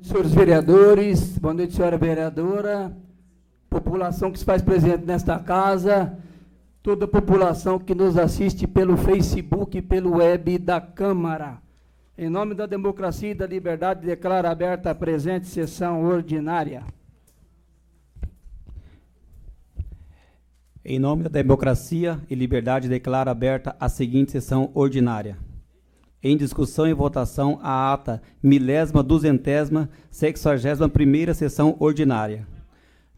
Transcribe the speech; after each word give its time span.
Senhores 0.00 0.32
vereadores, 0.32 1.38
boa 1.38 1.52
noite, 1.52 1.74
senhora 1.74 1.98
vereadora, 1.98 2.96
população 3.68 4.30
que 4.30 4.38
se 4.38 4.44
faz 4.44 4.62
presente 4.62 5.04
nesta 5.04 5.40
casa, 5.40 6.16
toda 6.80 7.06
a 7.06 7.08
população 7.08 7.80
que 7.80 7.96
nos 7.96 8.16
assiste 8.16 8.64
pelo 8.64 8.96
Facebook 8.96 9.76
e 9.76 9.82
pelo 9.82 10.18
web 10.18 10.56
da 10.56 10.80
Câmara. 10.80 11.60
Em 12.16 12.30
nome 12.30 12.54
da 12.54 12.64
democracia 12.64 13.32
e 13.32 13.34
da 13.34 13.44
liberdade, 13.44 14.06
declaro 14.06 14.46
aberta 14.46 14.92
a 14.92 14.94
presente 14.94 15.48
sessão 15.48 16.04
ordinária. 16.04 16.84
Em 20.84 21.00
nome 21.00 21.24
da 21.24 21.28
democracia 21.28 22.20
e 22.30 22.36
liberdade, 22.36 22.88
declaro 22.88 23.30
aberta 23.30 23.74
a 23.80 23.88
seguinte 23.88 24.30
sessão 24.30 24.70
ordinária. 24.74 25.47
Em 26.22 26.36
discussão 26.36 26.86
e 26.88 26.92
votação, 26.92 27.60
a 27.62 27.92
ata 27.92 28.20
milésima 28.42 29.02
duzentésima 29.04 29.88
sexagésima 30.10 30.88
primeira 30.88 31.32
sessão 31.32 31.76
ordinária. 31.78 32.46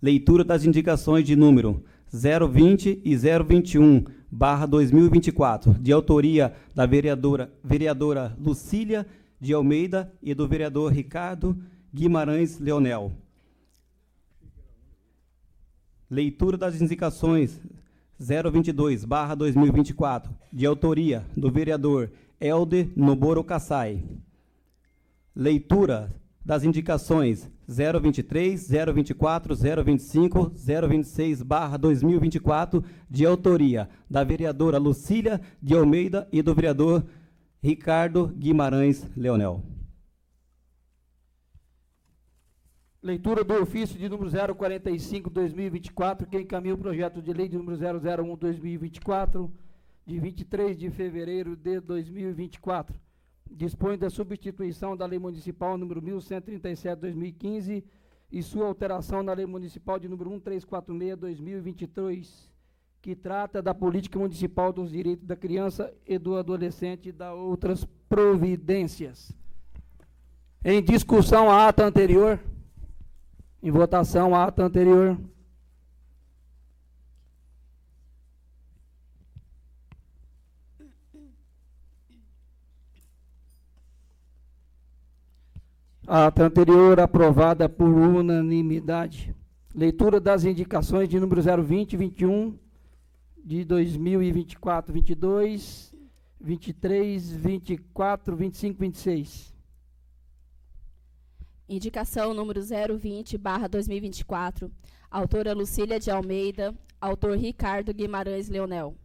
Leitura 0.03 0.45
das 0.45 0.67
indicações 0.67 1.25
de 1.25 1.35
número 1.35 1.83
020 2.13 3.01
e 3.03 3.17
021, 3.17 4.05
barra 4.31 4.67
2024, 4.67 5.75
de 5.75 5.93
autoria 5.93 6.55
da 6.75 6.85
vereadora, 6.85 7.51
vereadora 7.65 8.37
Lucília 8.39 9.07
de 9.41 9.55
Almeida 9.55 10.13
e 10.23 10.35
do 10.35 10.47
vereador 10.47 10.93
Ricardo 10.93 11.57
Guimarães 11.95 12.59
Leonel. 12.59 13.13
Leitura 16.11 16.59
das 16.59 16.81
indicações 16.83 17.59
022, 18.19 19.07
barra 19.07 19.35
2024, 19.35 20.31
de 20.53 20.67
autoria 20.67 21.25
do 21.35 21.51
vereador 21.51 22.11
Helder 22.41 22.91
Noboro 22.97 23.45
Kassai. 23.45 24.03
Leitura 25.37 26.15
das 26.43 26.65
indicações 26.65 27.51
023, 27.69 28.69
024, 28.69 29.55
025, 29.55 30.53
026, 30.57 31.43
barra 31.43 31.77
2024, 31.77 32.83
de 33.09 33.27
autoria 33.27 33.89
da 34.09 34.25
vereadora 34.25 34.79
Lucília 34.79 35.41
de 35.63 35.75
Almeida 35.75 36.27
e 36.33 36.41
do 36.43 36.55
vereador 36.55 37.05
Ricardo 37.63 38.29
Guimarães 38.29 39.07
Leonel. 39.15 39.63
Leitura 43.03 43.45
do 43.45 43.55
ofício 43.63 43.99
de 43.99 44.09
número 44.09 44.31
045-2024, 44.31 46.27
que 46.27 46.39
encaminha 46.39 46.75
o 46.75 46.79
projeto 46.79 47.23
de 47.23 47.33
lei 47.33 47.49
de 47.49 47.57
número 47.57 47.79
001-2024, 47.79 49.51
de 50.07 50.19
23 50.19 50.79
de 50.79 50.91
fevereiro 50.91 51.57
de 51.57 51.81
2024. 51.81 52.95
Dispõe 53.51 53.99
da 53.99 54.11
substituição 54.11 54.97
da 54.97 55.07
Lei 55.07 55.19
Municipal 55.19 55.77
número 55.77 56.01
1137/2015 56.01 57.83
e 58.31 58.43
sua 58.43 58.67
alteração 58.67 59.23
na 59.23 59.33
Lei 59.33 59.47
Municipal 59.47 59.99
de 59.99 60.09
número 60.09 60.31
1346/2023, 60.31 62.49
que 63.03 63.17
trata 63.17 63.61
da 63.61 63.75
política 63.75 64.19
municipal 64.19 64.73
dos 64.73 64.91
direitos 64.91 65.27
da 65.27 65.37
criança 65.37 65.93
e 66.07 66.17
do 66.19 66.37
adolescente 66.37 67.09
e 67.09 67.13
da 67.13 67.35
outras 67.35 67.85
providências. 68.09 69.33
Em 70.65 70.83
discussão 70.83 71.51
a 71.51 71.69
ata 71.69 71.85
anterior. 71.87 72.41
Em 73.63 73.71
votação 73.71 74.35
a 74.35 74.45
ata 74.45 74.63
anterior. 74.63 75.19
Ata 86.13 86.45
anterior 86.45 86.99
aprovada 86.99 87.69
por 87.69 87.89
unanimidade. 87.89 89.33
Leitura 89.73 90.19
das 90.19 90.45
indicações 90.45 91.09
de 91.09 91.21
número 91.21 91.41
020, 91.41 91.97
21 91.97 92.59
de 93.45 93.65
2024, 93.65 94.93
22, 94.93 95.95
23, 96.41 97.31
24, 97.31 98.37
25, 98.37 98.81
26. 98.81 99.55
Indicação 101.69 102.35
número 102.35 102.61
020, 102.61 103.39
barra 103.39 103.69
2024. 103.69 104.69
Autora 105.09 105.53
Lucília 105.53 106.01
de 106.01 106.11
Almeida. 106.11 106.75
Autor 107.01 107.39
Ricardo 107.39 107.95
Guimarães 107.95 108.49
Leonel. 108.49 108.97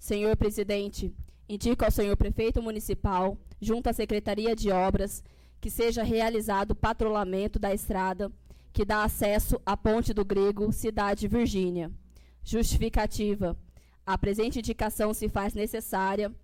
Senhor 0.00 0.36
Presidente, 0.36 1.14
indico 1.48 1.84
ao 1.84 1.92
senhor 1.92 2.16
Prefeito 2.16 2.60
Municipal, 2.60 3.38
junto 3.60 3.88
à 3.88 3.92
Secretaria 3.92 4.56
de 4.56 4.72
Obras, 4.72 5.22
que 5.60 5.70
seja 5.70 6.02
realizado 6.02 6.72
o 6.72 6.74
patrulhamento 6.74 7.58
da 7.58 7.74
estrada 7.74 8.32
que 8.72 8.84
dá 8.84 9.04
acesso 9.04 9.60
à 9.66 9.76
Ponte 9.76 10.14
do 10.14 10.24
Grego, 10.24 10.72
Cidade 10.72 11.28
Virgínia. 11.28 11.90
Justificativa. 12.42 13.56
A 14.06 14.16
presente 14.16 14.58
indicação 14.58 15.12
se 15.12 15.28
faz 15.28 15.54
necessária 15.54 16.34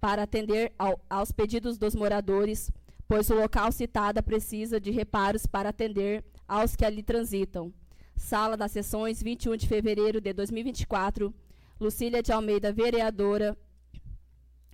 para 0.00 0.24
atender 0.24 0.72
ao, 0.78 1.00
aos 1.08 1.32
pedidos 1.32 1.78
dos 1.78 1.94
moradores, 1.94 2.70
pois 3.08 3.30
o 3.30 3.34
local 3.34 3.72
citado 3.72 4.22
precisa 4.22 4.80
de 4.80 4.90
reparos 4.90 5.46
para 5.46 5.70
atender 5.70 6.24
aos 6.46 6.76
que 6.76 6.84
ali 6.84 7.02
transitam. 7.02 7.72
Sala 8.14 8.56
das 8.56 8.72
Sessões, 8.72 9.22
21 9.22 9.56
de 9.56 9.66
fevereiro 9.66 10.20
de 10.20 10.32
2024. 10.32 11.34
Lucília 11.80 12.22
de 12.22 12.32
Almeida, 12.32 12.72
vereadora. 12.72 13.56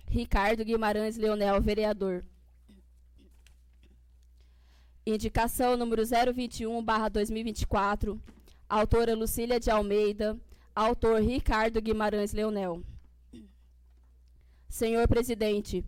Ricardo 0.07 0.63
Guimarães 0.63 1.17
Leonel, 1.17 1.61
vereador. 1.61 2.23
Indicação 5.05 5.75
número 5.75 6.03
021/2024. 6.03 8.17
Autora 8.69 9.13
Lucília 9.13 9.59
de 9.59 9.69
Almeida. 9.69 10.39
Autor 10.73 11.21
Ricardo 11.21 11.81
Guimarães 11.81 12.31
Leonel. 12.31 12.81
Senhor 14.69 15.05
Presidente, 15.07 15.83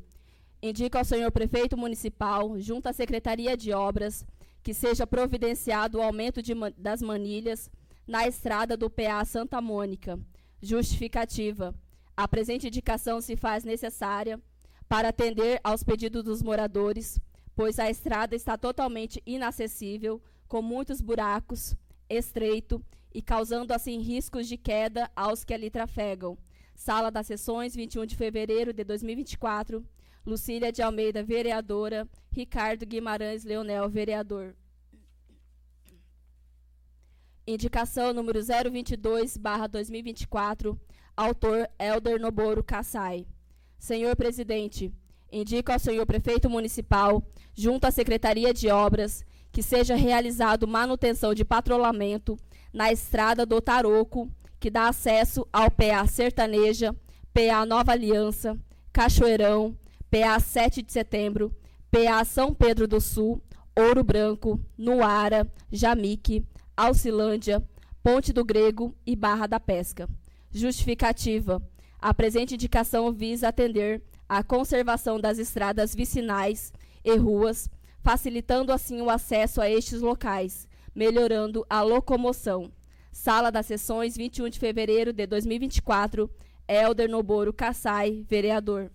indico 0.61 0.97
ao 0.97 1.05
senhor 1.05 1.31
Prefeito 1.31 1.77
Municipal, 1.77 2.59
junto 2.59 2.87
à 2.87 2.93
Secretaria 2.93 3.55
de 3.55 3.71
Obras, 3.71 4.25
que 4.61 4.73
seja 4.73 5.07
providenciado 5.07 5.97
o 5.97 6.01
aumento 6.01 6.41
de, 6.41 6.53
das 6.77 7.01
manilhas 7.01 7.71
na 8.05 8.27
estrada 8.27 8.75
do 8.75 8.89
PA 8.89 9.23
Santa 9.23 9.61
Mônica. 9.61 10.19
Justificativa. 10.61 11.73
A 12.17 12.27
presente 12.27 12.67
indicação 12.67 13.21
se 13.21 13.37
faz 13.37 13.63
necessária 13.63 14.41
para 14.89 15.07
atender 15.07 15.61
aos 15.63 15.83
pedidos 15.83 16.21
dos 16.21 16.43
moradores 16.43 17.17
pois 17.55 17.79
a 17.79 17.89
estrada 17.89 18.35
está 18.35 18.57
totalmente 18.57 19.21
inacessível, 19.25 20.21
com 20.47 20.61
muitos 20.61 21.01
buracos, 21.01 21.75
estreito 22.09 22.83
e 23.13 23.21
causando 23.21 23.73
assim 23.73 23.99
riscos 23.99 24.47
de 24.47 24.57
queda 24.57 25.09
aos 25.15 25.43
que 25.43 25.53
ali 25.53 25.69
trafegam. 25.69 26.37
Sala 26.75 27.09
das 27.09 27.27
Sessões, 27.27 27.73
21 27.73 28.05
de 28.05 28.15
fevereiro 28.15 28.73
de 28.73 28.83
2024. 28.83 29.83
Lucília 30.25 30.71
de 30.71 30.81
Almeida, 30.81 31.23
vereadora. 31.23 32.07
Ricardo 32.31 32.85
Guimarães 32.85 33.45
Leonel, 33.45 33.89
vereador. 33.89 34.53
Indicação 37.47 38.11
número 38.11 38.39
022, 38.43 39.37
barra 39.37 39.67
2024. 39.67 40.77
Autor 41.15 41.69
Elder 41.79 42.19
Noboro 42.19 42.63
Kassai. 42.63 43.25
Senhor 43.79 44.15
Presidente, 44.15 44.91
indico 45.35 45.71
ao 45.71 45.79
senhor 45.79 46.05
prefeito 46.05 46.49
municipal, 46.49 47.21
junto 47.53 47.85
à 47.85 47.91
Secretaria 47.91 48.53
de 48.53 48.69
Obras, 48.69 49.25
que 49.51 49.61
seja 49.61 49.95
realizado 49.95 50.67
manutenção 50.67 51.33
de 51.33 51.43
patrulhamento 51.43 52.37
na 52.73 52.91
estrada 52.91 53.45
do 53.45 53.59
Taroco, 53.61 54.29
que 54.59 54.69
dá 54.69 54.87
acesso 54.87 55.45
ao 55.51 55.69
PA 55.69 56.07
Sertaneja, 56.07 56.95
PA 57.33 57.65
Nova 57.65 57.91
Aliança, 57.91 58.57
Cachoeirão, 58.93 59.77
PA 60.09 60.39
7 60.39 60.81
de 60.81 60.91
Setembro, 60.91 61.53
PA 61.91 62.23
São 62.23 62.53
Pedro 62.53 62.87
do 62.87 63.01
Sul, 63.01 63.41
Ouro 63.75 64.03
Branco, 64.03 64.59
Nuara, 64.77 65.45
Jamique, 65.69 66.45
Alcilândia, 66.77 67.61
Ponte 68.01 68.31
do 68.31 68.45
Grego 68.45 68.95
e 69.05 69.15
Barra 69.15 69.47
da 69.47 69.59
Pesca. 69.59 70.07
Justificativa. 70.49 71.61
A 71.99 72.13
presente 72.13 72.53
indicação 72.53 73.11
visa 73.11 73.49
atender 73.49 74.01
a 74.27 74.43
conservação 74.43 75.19
das 75.19 75.37
estradas 75.37 75.93
vicinais 75.93 76.73
e 77.03 77.15
ruas, 77.15 77.69
facilitando 78.01 78.71
assim 78.71 79.01
o 79.01 79.09
acesso 79.09 79.61
a 79.61 79.69
estes 79.69 80.01
locais, 80.01 80.67
melhorando 80.93 81.65
a 81.69 81.81
locomoção. 81.81 82.71
Sala 83.11 83.51
das 83.51 83.67
Sessões, 83.67 84.17
21 84.17 84.49
de 84.49 84.59
fevereiro 84.59 85.13
de 85.13 85.25
2024. 85.25 86.29
Helder 86.67 87.09
Noboro 87.09 87.53
Kassai, 87.53 88.25
vereador. 88.27 88.91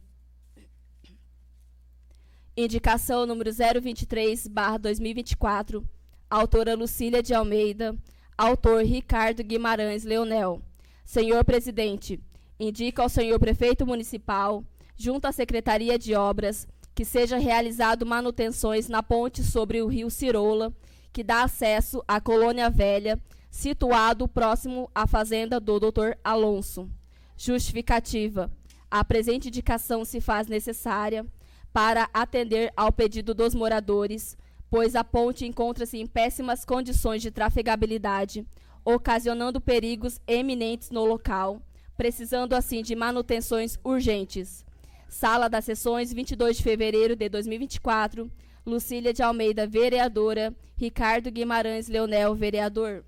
Indicação 2.56 3.24
número 3.24 3.50
023, 3.52 4.46
barra 4.48 4.78
2024. 4.78 5.88
Autora 6.28 6.74
Lucília 6.74 7.22
de 7.22 7.32
Almeida. 7.32 7.96
Autor 8.36 8.84
Ricardo 8.84 9.42
Guimarães 9.42 10.04
Leonel. 10.04 10.60
Senhor 11.04 11.44
Presidente, 11.44 12.20
indica 12.58 13.02
ao 13.02 13.08
senhor 13.08 13.38
Prefeito 13.38 13.86
Municipal 13.86 14.64
junto 15.00 15.24
à 15.24 15.32
Secretaria 15.32 15.98
de 15.98 16.14
Obras, 16.14 16.68
que 16.94 17.06
seja 17.06 17.38
realizado 17.38 18.04
manutenções 18.04 18.86
na 18.86 19.02
ponte 19.02 19.42
sobre 19.42 19.80
o 19.80 19.86
rio 19.86 20.10
Cirola, 20.10 20.74
que 21.10 21.24
dá 21.24 21.42
acesso 21.42 22.04
à 22.06 22.20
Colônia 22.20 22.68
Velha, 22.68 23.18
situado 23.50 24.28
próximo 24.28 24.90
à 24.94 25.06
fazenda 25.06 25.58
do 25.58 25.80
Dr. 25.80 26.18
Alonso. 26.22 26.86
Justificativa. 27.34 28.52
A 28.90 29.02
presente 29.02 29.48
indicação 29.48 30.04
se 30.04 30.20
faz 30.20 30.48
necessária 30.48 31.24
para 31.72 32.06
atender 32.12 32.70
ao 32.76 32.92
pedido 32.92 33.32
dos 33.32 33.54
moradores, 33.54 34.36
pois 34.68 34.94
a 34.94 35.02
ponte 35.02 35.46
encontra-se 35.46 35.96
em 35.96 36.06
péssimas 36.06 36.62
condições 36.62 37.22
de 37.22 37.30
trafegabilidade, 37.30 38.46
ocasionando 38.84 39.62
perigos 39.62 40.20
eminentes 40.26 40.90
no 40.90 41.06
local, 41.06 41.62
precisando 41.96 42.52
assim 42.52 42.82
de 42.82 42.94
manutenções 42.94 43.78
urgentes. 43.82 44.68
Sala 45.10 45.48
das 45.48 45.64
Sessões, 45.64 46.12
22 46.12 46.58
de 46.58 46.62
fevereiro 46.62 47.16
de 47.16 47.28
2024. 47.28 48.30
Lucília 48.64 49.12
de 49.12 49.22
Almeida, 49.24 49.66
vereadora. 49.66 50.54
Ricardo 50.76 51.32
Guimarães 51.32 51.88
Leonel, 51.88 52.32
vereador. 52.32 53.04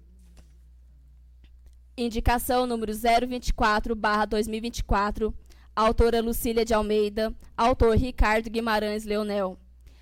Indicação 1.96 2.66
número 2.66 2.92
024, 2.92 3.94
barra 3.94 4.24
2024. 4.24 5.32
Autora 5.76 6.20
Lucília 6.20 6.64
de 6.64 6.74
Almeida. 6.74 7.32
Autor 7.56 7.96
Ricardo 7.96 8.50
Guimarães 8.50 9.04
Leonel. 9.04 9.56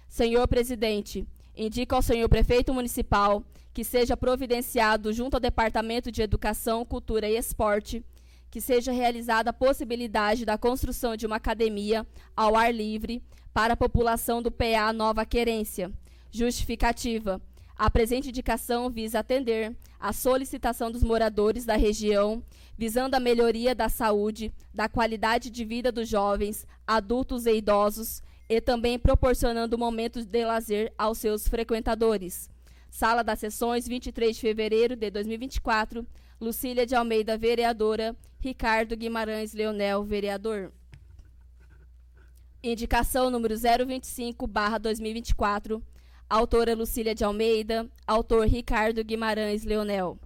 Senhor 0.09 0.49
Presidente, 0.49 1.27
indica 1.55 1.95
ao 1.95 2.03
senhor 2.03 2.31
prefeito 2.31 2.73
municipal 2.73 3.45
que 3.75 3.85
seja 3.85 4.17
providenciado 4.17 5.13
junto 5.13 5.35
ao 5.35 5.41
Departamento 5.41 6.11
de 6.11 6.23
Educação, 6.23 6.83
Cultura 6.83 7.29
e 7.29 7.37
Esporte 7.37 8.03
que 8.51 8.61
seja 8.61 8.91
realizada 8.91 9.51
a 9.51 9.53
possibilidade 9.55 10.45
da 10.45 10.59
construção 10.59 11.17
de 11.17 11.27
uma 11.27 11.37
academia 11.37 12.07
ao 12.37 12.57
ar 12.57 12.75
livre 12.75 13.23
para 13.55 13.75
a 13.75 13.77
população 13.77 14.43
do 14.43 14.51
PA 14.51 14.93
Nova 14.93 15.25
Querência. 15.25 15.93
Justificativa. 16.31 17.41
A 17.77 17.91
presente 17.91 18.29
indicação 18.29 18.91
visa 18.91 19.21
atender 19.21 19.75
à 19.99 20.13
solicitação 20.13 20.91
dos 20.91 21.03
moradores 21.03 21.65
da 21.65 21.77
região, 21.77 22.43
visando 22.77 23.15
a 23.15 23.21
melhoria 23.21 23.75
da 23.75 23.89
saúde, 23.89 24.53
da 24.75 24.89
qualidade 24.89 25.49
de 25.49 25.65
vida 25.65 25.91
dos 25.91 26.09
jovens, 26.09 26.67
adultos 26.87 27.47
e 27.47 27.55
idosos, 27.55 28.23
e 28.49 28.61
também 28.61 28.99
proporcionando 28.99 29.79
momentos 29.79 30.27
de 30.27 30.45
lazer 30.45 30.93
aos 30.99 31.19
seus 31.19 31.47
frequentadores. 31.49 32.51
Sala 32.91 33.23
das 33.23 33.39
Sessões, 33.39 33.87
23 33.87 34.35
de 34.35 34.41
fevereiro 34.41 34.97
de 34.97 35.11
2024. 35.11 36.05
Lucília 36.41 36.87
de 36.87 36.95
Almeida, 36.95 37.37
vereadora. 37.37 38.17
Ricardo 38.39 38.97
Guimarães 38.97 39.53
Leonel, 39.53 40.03
vereador. 40.03 40.73
Indicação 42.63 43.29
número 43.29 43.55
025, 43.57 44.47
barra 44.47 44.79
2024. 44.79 45.83
Autora 46.29 46.75
Lucília 46.75 47.15
de 47.15 47.25
Almeida. 47.25 47.87
Autor 48.07 48.47
Ricardo 48.47 49.05
Guimarães 49.05 49.65
Leonel. 49.65 50.19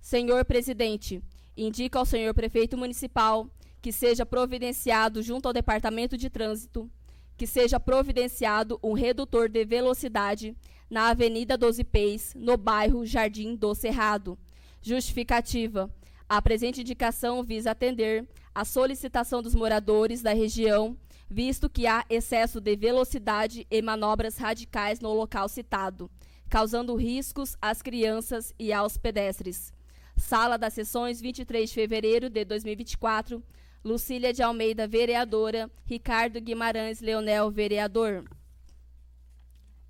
Senhor 0.00 0.44
Presidente, 0.44 1.20
indica 1.56 1.98
ao 1.98 2.06
senhor 2.06 2.32
prefeito 2.32 2.78
municipal 2.78 3.50
que 3.82 3.90
seja 3.90 4.24
providenciado 4.24 5.20
junto 5.20 5.46
ao 5.46 5.52
Departamento 5.52 6.16
de 6.16 6.30
Trânsito 6.30 6.88
que 7.36 7.46
seja 7.46 7.78
providenciado 7.78 8.78
um 8.82 8.94
redutor 8.94 9.48
de 9.48 9.64
velocidade 9.64 10.56
na 10.88 11.08
Avenida 11.08 11.58
Doze 11.58 11.84
Pés, 11.84 12.32
no 12.34 12.56
bairro 12.56 13.04
Jardim 13.04 13.54
do 13.54 13.74
Cerrado. 13.74 14.38
Justificativa. 14.86 15.92
A 16.28 16.40
presente 16.40 16.80
indicação 16.80 17.42
visa 17.42 17.72
atender 17.72 18.24
à 18.54 18.64
solicitação 18.64 19.42
dos 19.42 19.52
moradores 19.52 20.22
da 20.22 20.32
região, 20.32 20.96
visto 21.28 21.68
que 21.68 21.88
há 21.88 22.04
excesso 22.08 22.60
de 22.60 22.76
velocidade 22.76 23.66
e 23.68 23.82
manobras 23.82 24.36
radicais 24.36 25.00
no 25.00 25.12
local 25.12 25.48
citado, 25.48 26.08
causando 26.48 26.94
riscos 26.94 27.56
às 27.60 27.82
crianças 27.82 28.54
e 28.56 28.72
aos 28.72 28.96
pedestres. 28.96 29.72
Sala 30.16 30.56
das 30.56 30.74
Sessões, 30.74 31.20
23 31.20 31.68
de 31.68 31.74
fevereiro 31.74 32.30
de 32.30 32.44
2024, 32.44 33.42
Lucília 33.84 34.32
de 34.32 34.40
Almeida, 34.40 34.86
vereadora. 34.86 35.68
Ricardo 35.84 36.40
Guimarães 36.40 37.00
Leonel, 37.00 37.50
vereador. 37.50 38.22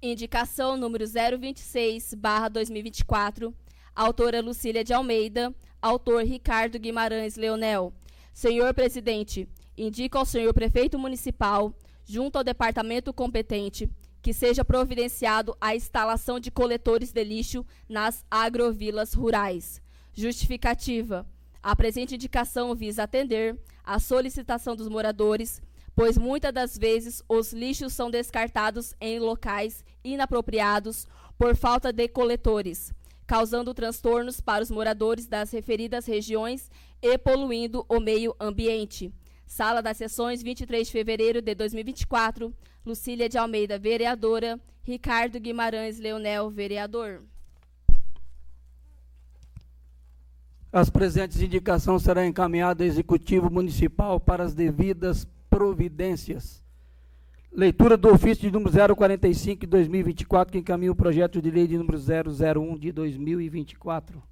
Indicação 0.00 0.74
número 0.74 1.04
026, 1.06 2.14
barra 2.14 2.48
2024. 2.48 3.54
Autora 3.96 4.42
Lucília 4.42 4.84
de 4.84 4.92
Almeida. 4.92 5.54
Autor 5.80 6.22
Ricardo 6.22 6.78
Guimarães 6.78 7.36
Leonel. 7.36 7.94
Senhor 8.34 8.74
presidente, 8.74 9.48
indico 9.74 10.18
ao 10.18 10.26
senhor 10.26 10.52
prefeito 10.52 10.98
municipal, 10.98 11.72
junto 12.04 12.36
ao 12.36 12.44
departamento 12.44 13.10
competente, 13.10 13.88
que 14.20 14.34
seja 14.34 14.62
providenciado 14.62 15.56
a 15.58 15.74
instalação 15.74 16.38
de 16.38 16.50
coletores 16.50 17.10
de 17.10 17.24
lixo 17.24 17.64
nas 17.88 18.22
agrovilas 18.30 19.14
rurais. 19.14 19.80
Justificativa. 20.12 21.26
A 21.62 21.74
presente 21.74 22.16
indicação 22.16 22.74
visa 22.74 23.04
atender 23.04 23.58
à 23.82 23.98
solicitação 23.98 24.76
dos 24.76 24.88
moradores, 24.90 25.62
pois 25.94 26.18
muitas 26.18 26.52
das 26.52 26.76
vezes 26.76 27.22
os 27.26 27.50
lixos 27.54 27.94
são 27.94 28.10
descartados 28.10 28.94
em 29.00 29.18
locais 29.18 29.82
inapropriados 30.04 31.06
por 31.38 31.56
falta 31.56 31.90
de 31.90 32.08
coletores, 32.08 32.92
causando 33.26 33.74
transtornos 33.74 34.40
para 34.40 34.62
os 34.62 34.70
moradores 34.70 35.26
das 35.26 35.50
referidas 35.50 36.06
regiões 36.06 36.70
e 37.02 37.18
poluindo 37.18 37.84
o 37.88 38.00
meio 38.00 38.34
ambiente. 38.38 39.12
Sala 39.46 39.80
das 39.80 39.96
Sessões, 39.96 40.42
23 40.42 40.86
de 40.86 40.92
fevereiro 40.92 41.40
de 41.40 41.54
2024. 41.54 42.52
Lucília 42.84 43.28
de 43.28 43.38
Almeida, 43.38 43.78
vereadora. 43.78 44.60
Ricardo 44.82 45.40
Guimarães 45.40 45.98
Leonel, 45.98 46.48
vereador. 46.48 47.22
As 50.72 50.90
presentes 50.90 51.40
indicações 51.40 52.02
serão 52.02 52.24
encaminhadas 52.24 52.86
ao 52.86 52.92
Executivo 52.92 53.50
Municipal 53.50 54.20
para 54.20 54.44
as 54.44 54.54
devidas 54.54 55.26
providências. 55.48 56.65
Leitura 57.56 57.96
do 57.96 58.12
ofício 58.12 58.42
de 58.42 58.50
número 58.50 58.94
045 58.94 59.60
de 59.60 59.66
2024, 59.66 60.52
que 60.52 60.58
encaminha 60.58 60.92
o 60.92 60.94
projeto 60.94 61.40
de 61.40 61.50
lei 61.50 61.66
de 61.66 61.78
número 61.78 61.96
001 61.98 62.78
de 62.78 62.92
2024. 62.92 64.22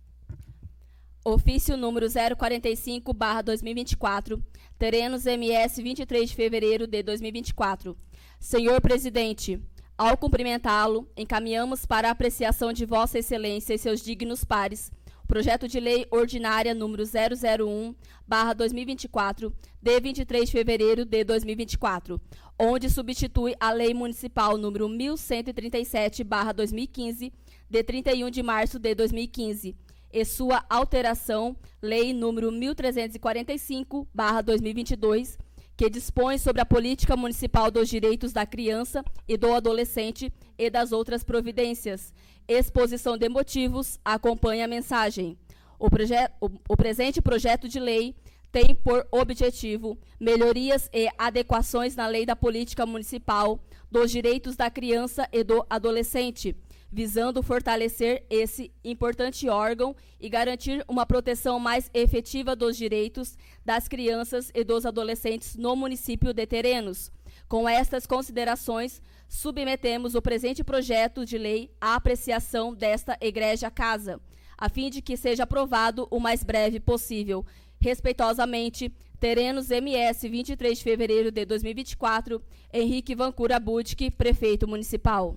Ofício 1.24 1.74
número 1.74 2.06
045, 2.06 3.14
barra 3.14 3.40
2024, 3.40 4.42
Terenos 4.78 5.24
MS, 5.24 5.82
23 5.82 6.28
de 6.28 6.36
fevereiro 6.36 6.86
de 6.86 7.02
2024. 7.02 7.96
Senhor 8.38 8.78
Presidente, 8.82 9.58
ao 9.96 10.18
cumprimentá-lo, 10.18 11.08
encaminhamos 11.16 11.86
para 11.86 12.08
a 12.08 12.10
apreciação 12.10 12.74
de 12.74 12.84
Vossa 12.84 13.20
Excelência 13.20 13.72
e 13.72 13.78
seus 13.78 14.02
dignos 14.02 14.44
pares 14.44 14.92
Projeto 15.26 15.66
de 15.66 15.80
Lei 15.80 16.06
Ordinária 16.10 16.74
número 16.74 17.02
001/2024, 17.02 19.50
de 19.80 20.00
23 20.00 20.44
de 20.44 20.52
fevereiro 20.52 21.06
de 21.06 21.24
2024, 21.24 22.20
onde 22.58 22.90
substitui 22.90 23.54
a 23.58 23.72
Lei 23.72 23.94
Municipal 23.94 24.58
número 24.58 24.86
1137/2015, 24.86 27.32
de 27.70 27.82
31 27.82 28.28
de 28.28 28.42
março 28.42 28.78
de 28.78 28.94
2015, 28.94 29.74
e 30.12 30.24
sua 30.26 30.62
alteração, 30.68 31.56
Lei 31.80 32.12
número 32.12 32.52
1345/2022, 32.52 35.38
que 35.76 35.90
dispõe 35.90 36.38
sobre 36.38 36.62
a 36.62 36.66
política 36.66 37.16
municipal 37.16 37.68
dos 37.70 37.88
direitos 37.88 38.32
da 38.32 38.46
criança 38.46 39.04
e 39.26 39.36
do 39.36 39.52
adolescente 39.52 40.32
e 40.56 40.70
das 40.70 40.92
outras 40.92 41.24
providências 41.24 42.14
exposição 42.48 43.16
de 43.16 43.28
motivos, 43.28 43.98
acompanha 44.04 44.64
a 44.64 44.68
mensagem. 44.68 45.38
O, 45.78 45.86
o, 45.86 46.50
o 46.68 46.76
presente 46.76 47.20
projeto 47.20 47.68
de 47.68 47.80
lei 47.80 48.14
tem 48.54 48.72
por 48.72 49.04
objetivo 49.10 49.98
melhorias 50.20 50.88
e 50.92 51.08
adequações 51.18 51.96
na 51.96 52.06
lei 52.06 52.24
da 52.24 52.36
política 52.36 52.86
municipal 52.86 53.58
dos 53.90 54.12
direitos 54.12 54.54
da 54.54 54.70
criança 54.70 55.28
e 55.32 55.42
do 55.42 55.66
adolescente, 55.68 56.56
visando 56.88 57.42
fortalecer 57.42 58.24
esse 58.30 58.70
importante 58.84 59.48
órgão 59.48 59.96
e 60.20 60.28
garantir 60.28 60.84
uma 60.86 61.04
proteção 61.04 61.58
mais 61.58 61.90
efetiva 61.92 62.54
dos 62.54 62.76
direitos 62.76 63.36
das 63.64 63.88
crianças 63.88 64.52
e 64.54 64.62
dos 64.62 64.86
adolescentes 64.86 65.56
no 65.56 65.74
município 65.74 66.32
de 66.32 66.46
Terenos. 66.46 67.10
Com 67.48 67.68
estas 67.68 68.06
considerações, 68.06 69.02
submetemos 69.28 70.14
o 70.14 70.22
presente 70.22 70.62
projeto 70.62 71.24
de 71.24 71.38
lei 71.38 71.70
à 71.80 71.94
apreciação 71.94 72.74
desta 72.74 73.16
Igreja 73.20 73.70
Casa, 73.70 74.20
a 74.56 74.68
fim 74.68 74.90
de 74.90 75.02
que 75.02 75.16
seja 75.16 75.42
aprovado 75.42 76.06
o 76.10 76.20
mais 76.20 76.42
breve 76.42 76.80
possível. 76.80 77.44
Respeitosamente, 77.80 78.92
Terenos 79.20 79.70
MS, 79.70 80.28
23 80.28 80.78
de 80.78 80.84
fevereiro 80.84 81.30
de 81.30 81.44
2024, 81.44 82.42
Henrique 82.72 83.14
Vancura 83.14 83.58
Budke, 83.58 84.10
prefeito 84.10 84.68
municipal. 84.68 85.36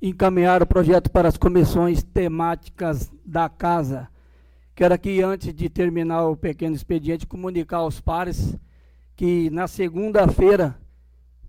Encaminhar 0.00 0.62
o 0.62 0.66
projeto 0.66 1.10
para 1.10 1.28
as 1.28 1.36
comissões 1.36 2.02
temáticas 2.02 3.12
da 3.24 3.48
Casa. 3.48 4.08
Quero 4.74 4.94
aqui, 4.94 5.22
antes 5.22 5.54
de 5.54 5.68
terminar 5.68 6.26
o 6.26 6.36
pequeno 6.36 6.74
expediente, 6.74 7.26
comunicar 7.26 7.78
aos 7.78 8.00
pares 8.00 8.56
que 9.14 9.50
na 9.50 9.68
segunda-feira 9.68 10.81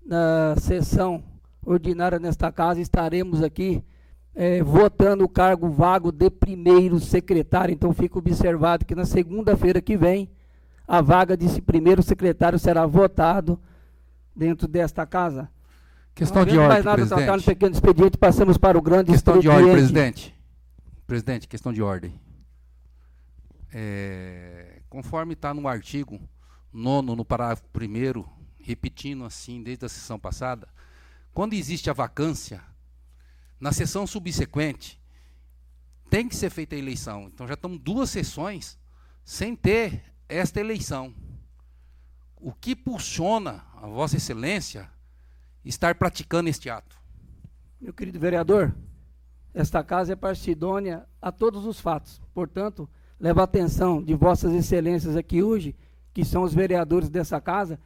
na 0.06 0.56
sessão 0.58 1.24
ordinária 1.66 2.20
nesta 2.20 2.52
casa, 2.52 2.82
estaremos 2.82 3.42
aqui 3.42 3.84
é, 4.36 4.62
votando 4.64 5.24
o 5.24 5.30
cargo 5.30 5.70
vago 5.70 6.12
de 6.12 6.30
primeiro 6.30 7.00
secretário. 7.00 7.74
Então 7.74 7.94
fica 7.94 8.18
observado 8.18 8.86
que 8.86 8.96
na 8.96 9.06
segunda-feira 9.06 9.82
que 9.82 9.96
vem, 9.96 10.30
a 10.88 11.02
vaga 11.02 11.38
desse 11.38 11.62
primeiro 11.62 12.04
secretário 12.04 12.60
será 12.60 12.86
votado 12.86 13.60
dentro 14.36 14.68
desta 14.68 15.06
casa. 15.06 15.50
Questão 16.14 16.46
de 16.46 16.52
ordem, 16.52 16.68
mais 16.68 16.86
nada 16.86 16.98
presidente. 16.98 17.18
tratar 17.18 17.38
no 17.38 17.44
pequeno 17.44 17.74
expediente, 17.74 18.18
passamos 18.18 18.58
para 18.58 18.78
o 18.78 18.82
grande 18.82 19.12
Questão 19.12 19.40
de 19.40 19.50
ordem, 19.50 19.72
presidente. 19.72 20.36
Presidente, 21.08 21.48
questão 21.48 21.74
de 21.74 21.82
ordem. 21.82 22.20
É, 23.74 24.82
conforme 24.90 25.34
está 25.34 25.54
no 25.54 25.68
artigo 25.68 26.20
nono, 26.72 27.16
no 27.16 27.26
parágrafo 27.26 27.64
primeiro, 27.74 28.28
repetindo 28.64 29.26
assim 29.26 29.62
desde 29.62 29.86
a 29.86 29.90
sessão 29.90 30.18
passada, 30.18 30.68
quando 31.34 31.54
existe 31.54 31.90
a 31.90 31.94
vacância, 31.94 32.64
na 33.60 33.72
sessão 33.72 34.06
subsequente, 34.08 35.02
tem 36.10 36.28
que 36.28 36.36
ser 36.36 36.50
feita 36.50 36.76
a 36.76 36.80
eleição. 36.80 37.30
Então 37.34 37.48
já 37.48 37.54
estamos 37.54 37.80
duas 37.80 38.10
sessões 38.10 38.78
sem 39.24 39.56
ter 39.56 40.04
esta 40.28 40.60
eleição. 40.60 41.14
O 42.36 42.52
que 42.52 42.76
pulsiona 42.76 43.64
a 43.76 43.88
Vossa 43.88 44.18
Excelência 44.18 44.90
estar 45.64 45.96
praticando 45.96 46.50
este 46.50 46.70
ato? 46.70 47.00
Meu 47.80 47.94
querido 47.94 48.20
vereador, 48.20 48.76
esta 49.54 49.84
casa 49.84 50.14
é 50.14 50.16
partidônia 50.16 51.08
a 51.22 51.32
todos 51.32 51.66
os 51.66 51.80
fatos. 51.80 52.22
Portanto, 52.34 52.90
leva 53.20 53.42
a 53.42 53.46
atenção 53.46 54.04
de 54.04 54.14
vossas 54.14 54.54
excelências 54.54 55.16
aqui 55.16 55.42
hoje, 55.42 55.76
que 56.14 56.26
são 56.26 56.44
os 56.44 56.54
vereadores 56.54 57.10
dessa 57.10 57.40
casa, 57.40 57.80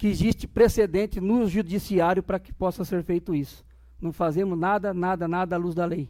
que 0.00 0.06
existe 0.08 0.48
precedente 0.48 1.20
no 1.20 1.46
judiciário 1.46 2.22
para 2.22 2.38
que 2.40 2.54
possa 2.54 2.86
ser 2.86 3.04
feito 3.04 3.34
isso. 3.34 3.62
Não 4.00 4.14
fazemos 4.14 4.58
nada, 4.58 4.94
nada, 4.94 5.28
nada 5.28 5.56
à 5.56 5.58
luz 5.58 5.74
da 5.74 5.84
lei. 5.84 6.08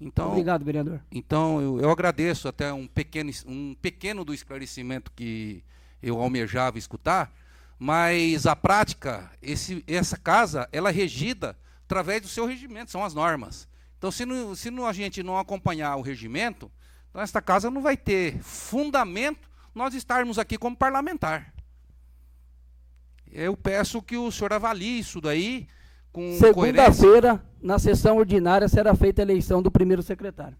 Então, 0.00 0.30
Obrigado, 0.30 0.64
vereador. 0.64 1.00
Então, 1.10 1.60
eu, 1.60 1.80
eu 1.80 1.90
agradeço 1.90 2.46
até 2.46 2.72
um 2.72 2.86
pequeno, 2.86 3.32
um 3.44 3.74
pequeno 3.74 4.24
do 4.24 4.32
esclarecimento 4.32 5.10
que 5.10 5.64
eu 6.00 6.20
almejava 6.20 6.78
escutar, 6.78 7.34
mas 7.76 8.46
a 8.46 8.54
prática, 8.54 9.28
esse, 9.42 9.82
essa 9.88 10.16
casa, 10.16 10.68
ela 10.70 10.90
é 10.90 10.92
regida 10.92 11.58
através 11.84 12.22
do 12.22 12.28
seu 12.28 12.46
regimento, 12.46 12.92
são 12.92 13.04
as 13.04 13.12
normas. 13.12 13.66
Então, 13.98 14.12
se, 14.12 14.24
não, 14.24 14.54
se 14.54 14.70
não- 14.70 14.86
a 14.86 14.92
gente 14.92 15.20
não 15.20 15.36
acompanhar 15.36 15.96
o 15.96 16.00
regimento, 16.00 16.70
então 17.10 17.20
esta 17.20 17.42
casa 17.42 17.72
não 17.72 17.82
vai 17.82 17.96
ter 17.96 18.38
fundamento 18.40 19.50
nós 19.74 19.94
estarmos 19.94 20.38
aqui 20.38 20.56
como 20.56 20.76
parlamentar. 20.76 21.52
Eu 23.32 23.56
peço 23.56 24.02
que 24.02 24.16
o 24.16 24.30
senhor 24.30 24.52
avalie 24.52 24.98
isso 24.98 25.20
daí 25.20 25.66
com. 26.12 26.36
Segunda-feira, 26.38 27.42
na 27.62 27.78
sessão 27.78 28.18
ordinária, 28.18 28.68
será 28.68 28.94
feita 28.94 29.22
a 29.22 29.24
eleição 29.24 29.62
do 29.62 29.70
primeiro 29.70 30.02
secretário. 30.02 30.56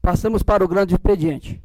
Passamos 0.00 0.42
para 0.42 0.64
o 0.64 0.68
grande 0.68 0.94
expediente. 0.94 1.62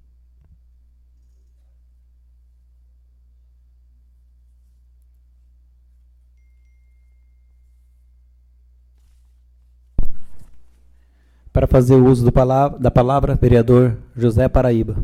Para 11.54 11.68
fazer 11.68 11.96
o 11.96 12.06
uso 12.06 12.26
do 12.26 12.32
palavra- 12.32 12.78
da 12.78 12.92
palavra, 12.92 13.36
vereador 13.36 13.98
José 14.16 14.50
Paraíba. 14.50 14.96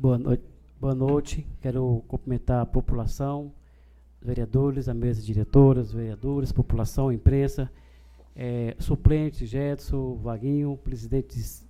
Boa 0.00 0.16
noite. 0.16 0.44
Boa 0.80 0.94
noite. 0.94 1.44
Quero 1.60 2.04
cumprimentar 2.06 2.60
a 2.60 2.66
população, 2.66 3.52
vereadores, 4.22 4.88
a 4.88 4.94
mesa 4.94 5.20
diretora, 5.20 5.80
os 5.80 5.92
vereadores, 5.92 6.52
população, 6.52 7.10
imprensa, 7.10 7.68
eh, 8.36 8.76
suplente, 8.78 9.44
Jetson, 9.44 10.14
Vaguinho, 10.14 10.78
presidentes 10.84 11.66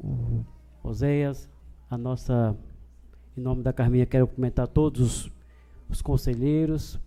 o 0.00 0.44
Oséias, 0.82 1.48
a 1.88 1.96
nossa, 1.96 2.58
em 3.36 3.40
nome 3.40 3.62
da 3.62 3.72
Carminha, 3.72 4.04
quero 4.04 4.26
cumprimentar 4.26 4.66
todos 4.66 5.00
os, 5.00 5.32
os 5.88 6.02
conselheiros 6.02 6.98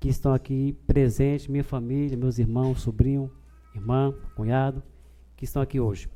que 0.00 0.08
estão 0.08 0.34
aqui 0.34 0.76
presentes, 0.84 1.46
minha 1.46 1.62
família, 1.62 2.16
meus 2.16 2.40
irmãos, 2.40 2.82
sobrinho, 2.82 3.30
irmã, 3.72 4.12
cunhado, 4.34 4.82
que 5.36 5.44
estão 5.44 5.62
aqui 5.62 5.78
hoje. 5.78 6.10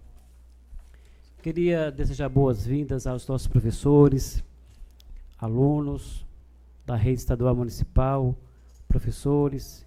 Queria 1.43 1.91
desejar 1.91 2.29
boas-vindas 2.29 3.05
aos 3.05 3.27
nossos 3.27 3.49
professores, 3.49 4.45
alunos 5.37 6.25
da 6.87 6.95
rede 6.95 7.19
estadual 7.19 7.57
municipal, 7.57 8.39
professores, 8.87 9.85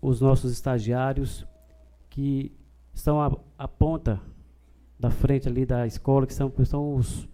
os 0.00 0.20
nossos 0.20 0.50
estagiários 0.50 1.46
que 2.10 2.50
estão 2.92 3.22
à, 3.22 3.32
à 3.56 3.68
ponta 3.68 4.20
da 4.98 5.08
frente 5.08 5.46
ali 5.46 5.64
da 5.64 5.86
escola, 5.86 6.26
que 6.26 6.34
são, 6.34 6.52
são 6.64 6.96
os 6.96 7.28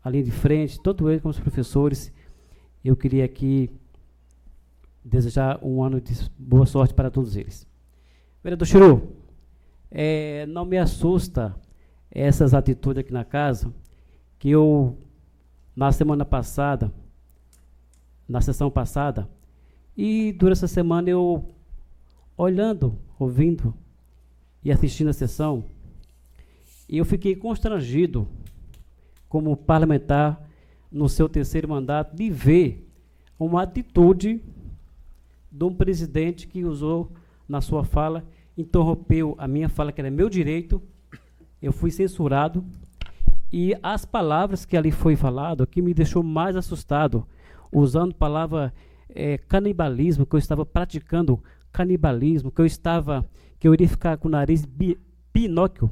ali 0.00 0.22
de 0.22 0.30
frente, 0.30 0.80
todos 0.80 1.04
eles 1.08 1.20
como 1.20 1.32
os 1.32 1.40
professores. 1.40 2.12
Eu 2.84 2.96
queria 2.96 3.24
aqui 3.24 3.68
desejar 5.04 5.58
um 5.60 5.82
ano 5.82 6.00
de 6.00 6.30
boa 6.38 6.66
sorte 6.66 6.94
para 6.94 7.10
todos 7.10 7.34
eles. 7.34 7.66
Vereador 8.44 8.64
Chiru, 8.64 9.16
eh, 9.90 10.46
não 10.46 10.64
me 10.64 10.78
assusta 10.78 11.52
essas 12.14 12.52
atitudes 12.52 13.00
aqui 13.00 13.12
na 13.12 13.24
casa, 13.24 13.72
que 14.38 14.50
eu, 14.50 14.98
na 15.74 15.90
semana 15.90 16.24
passada, 16.24 16.92
na 18.28 18.40
sessão 18.40 18.70
passada, 18.70 19.28
e 19.96 20.32
durante 20.32 20.58
essa 20.58 20.68
semana 20.68 21.08
eu, 21.08 21.48
olhando, 22.36 22.98
ouvindo 23.18 23.74
e 24.62 24.70
assistindo 24.70 25.08
a 25.08 25.12
sessão, 25.12 25.64
eu 26.88 27.04
fiquei 27.04 27.34
constrangido, 27.34 28.28
como 29.28 29.56
parlamentar, 29.56 30.48
no 30.90 31.08
seu 31.08 31.26
terceiro 31.26 31.66
mandato, 31.66 32.14
de 32.14 32.28
ver 32.28 32.86
uma 33.38 33.62
atitude 33.62 34.42
de 35.50 35.64
um 35.64 35.74
presidente 35.74 36.46
que 36.46 36.64
usou 36.64 37.10
na 37.48 37.62
sua 37.62 37.82
fala, 37.82 38.24
interrompeu 38.56 39.34
a 39.38 39.48
minha 39.48 39.70
fala, 39.70 39.90
que 39.90 40.00
era 40.02 40.10
meu 40.10 40.28
direito, 40.28 40.82
eu 41.62 41.72
fui 41.72 41.90
censurado 41.90 42.64
e 43.52 43.74
as 43.82 44.04
palavras 44.04 44.64
que 44.64 44.76
ali 44.76 44.90
foi 44.90 45.16
falado 45.16 45.66
que 45.66 45.80
me 45.80 45.94
deixou 45.94 46.22
mais 46.22 46.56
assustado 46.56 47.26
usando 47.70 48.14
palavra 48.14 48.72
eh, 49.08 49.38
canibalismo 49.38 50.26
que 50.26 50.34
eu 50.34 50.38
estava 50.38 50.66
praticando 50.66 51.42
canibalismo 51.72 52.50
que 52.50 52.60
eu 52.60 52.66
estava 52.66 53.26
que 53.58 53.68
eu 53.68 53.74
iria 53.74 53.88
ficar 53.88 54.16
com 54.18 54.28
o 54.28 54.30
nariz 54.30 54.64
bi, 54.64 54.98
pinóquio 55.32 55.90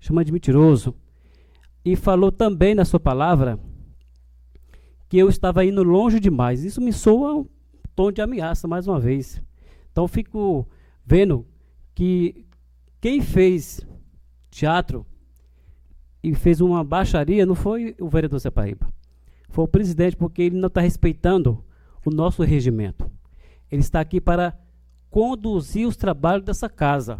chama 0.00 0.24
de 0.24 0.32
mentiroso. 0.32 0.94
E 1.84 1.96
falou 1.96 2.30
também 2.30 2.74
na 2.74 2.84
sua 2.84 3.00
palavra 3.00 3.58
que 5.08 5.16
eu 5.16 5.28
estava 5.28 5.64
indo 5.64 5.82
longe 5.82 6.20
demais. 6.20 6.64
Isso 6.64 6.80
me 6.80 6.92
soa 6.92 7.34
um 7.34 7.46
tom 7.94 8.12
de 8.12 8.20
ameaça 8.20 8.68
mais 8.68 8.86
uma 8.86 9.00
vez. 9.00 9.42
Então 9.90 10.06
fico 10.06 10.68
vendo 11.04 11.46
que 11.94 12.44
quem 13.00 13.20
fez 13.20 13.86
teatro 14.50 15.06
e 16.22 16.34
fez 16.34 16.60
uma 16.60 16.82
baixaria 16.82 17.46
não 17.46 17.54
foi 17.54 17.94
o 18.00 18.08
vereador 18.08 18.38
Zé 18.38 18.50
Paraíba. 18.50 18.92
Foi 19.48 19.64
o 19.64 19.68
presidente, 19.68 20.16
porque 20.16 20.42
ele 20.42 20.56
não 20.56 20.68
está 20.68 20.80
respeitando 20.80 21.64
o 22.04 22.10
nosso 22.10 22.42
regimento. 22.42 23.10
Ele 23.70 23.80
está 23.80 24.00
aqui 24.00 24.20
para 24.20 24.58
conduzir 25.10 25.86
os 25.86 25.96
trabalhos 25.96 26.44
dessa 26.44 26.68
casa. 26.68 27.18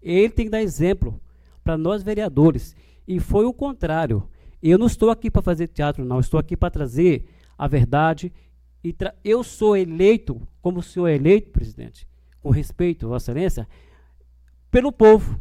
Ele 0.00 0.30
tem 0.30 0.46
que 0.46 0.50
dar 0.50 0.62
exemplo 0.62 1.20
para 1.64 1.76
nós 1.76 2.02
vereadores. 2.02 2.76
E 3.06 3.18
foi 3.18 3.44
o 3.44 3.52
contrário. 3.52 4.28
Eu 4.62 4.78
não 4.78 4.86
estou 4.86 5.10
aqui 5.10 5.30
para 5.30 5.42
fazer 5.42 5.68
teatro, 5.68 6.04
não. 6.04 6.20
Estou 6.20 6.38
aqui 6.38 6.56
para 6.56 6.70
trazer 6.70 7.26
a 7.58 7.66
verdade. 7.66 8.32
E 8.84 8.94
eu 9.24 9.42
sou 9.42 9.76
eleito, 9.76 10.40
como 10.62 10.78
o 10.78 10.82
senhor 10.82 11.08
é 11.08 11.16
eleito, 11.16 11.50
presidente, 11.50 12.06
com 12.40 12.50
respeito, 12.50 13.08
Vossa 13.08 13.32
Excelência, 13.32 13.68
pelo 14.70 14.92
povo 14.92 15.38